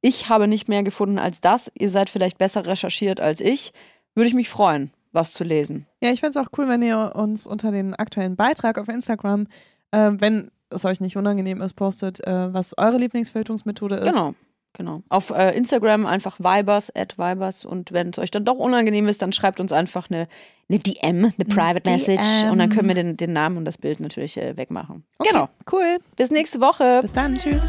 Ich 0.02 0.28
habe 0.28 0.48
nicht 0.48 0.68
mehr 0.68 0.82
gefunden 0.82 1.18
als 1.18 1.40
das. 1.40 1.70
Ihr 1.78 1.90
seid 1.90 2.08
vielleicht 2.10 2.38
besser 2.38 2.66
recherchiert 2.66 3.20
als 3.20 3.40
ich. 3.40 3.72
Würde 4.14 4.28
ich 4.28 4.34
mich 4.34 4.48
freuen, 4.48 4.92
was 5.12 5.32
zu 5.32 5.44
lesen. 5.44 5.86
Ja, 6.02 6.10
ich 6.10 6.20
fände 6.20 6.38
es 6.38 6.44
auch 6.46 6.50
cool, 6.58 6.68
wenn 6.68 6.82
ihr 6.82 7.12
uns 7.14 7.46
unter 7.46 7.70
den 7.70 7.94
aktuellen 7.94 8.36
Beitrag 8.36 8.78
auf 8.78 8.88
Instagram, 8.88 9.46
äh, 9.90 10.10
wenn 10.14 10.50
es 10.70 10.84
euch 10.84 11.00
nicht 11.00 11.16
unangenehm 11.16 11.60
ist, 11.60 11.74
postet, 11.74 12.24
äh, 12.26 12.52
was 12.52 12.76
eure 12.78 12.96
Lieblingsverhütungsmethode 12.96 13.96
ist. 13.96 14.14
Genau, 14.14 14.34
genau. 14.72 15.02
Auf 15.08 15.30
äh, 15.30 15.56
Instagram 15.56 16.06
einfach 16.06 16.38
Vibers, 16.38 16.94
at 16.94 17.18
Vibers. 17.18 17.64
Und 17.64 17.92
wenn 17.92 18.10
es 18.10 18.18
euch 18.18 18.30
dann 18.30 18.44
doch 18.44 18.56
unangenehm 18.56 19.06
ist, 19.08 19.20
dann 19.20 19.32
schreibt 19.32 19.60
uns 19.60 19.72
einfach 19.72 20.08
eine, 20.10 20.28
eine 20.68 20.78
DM, 20.78 21.24
eine 21.36 21.44
Private 21.48 21.90
Message. 21.90 22.44
Und 22.50 22.58
dann 22.58 22.70
können 22.70 22.88
wir 22.88 22.94
den, 22.94 23.16
den 23.16 23.32
Namen 23.32 23.58
und 23.58 23.64
das 23.64 23.78
Bild 23.78 24.00
natürlich 24.00 24.36
äh, 24.38 24.56
wegmachen. 24.56 25.04
Okay, 25.18 25.30
Genau. 25.32 25.48
Cool. 25.70 25.98
Bis 26.16 26.30
nächste 26.30 26.60
Woche. 26.60 27.00
Bis 27.02 27.12
dann. 27.12 27.36
Tschüss. 27.36 27.68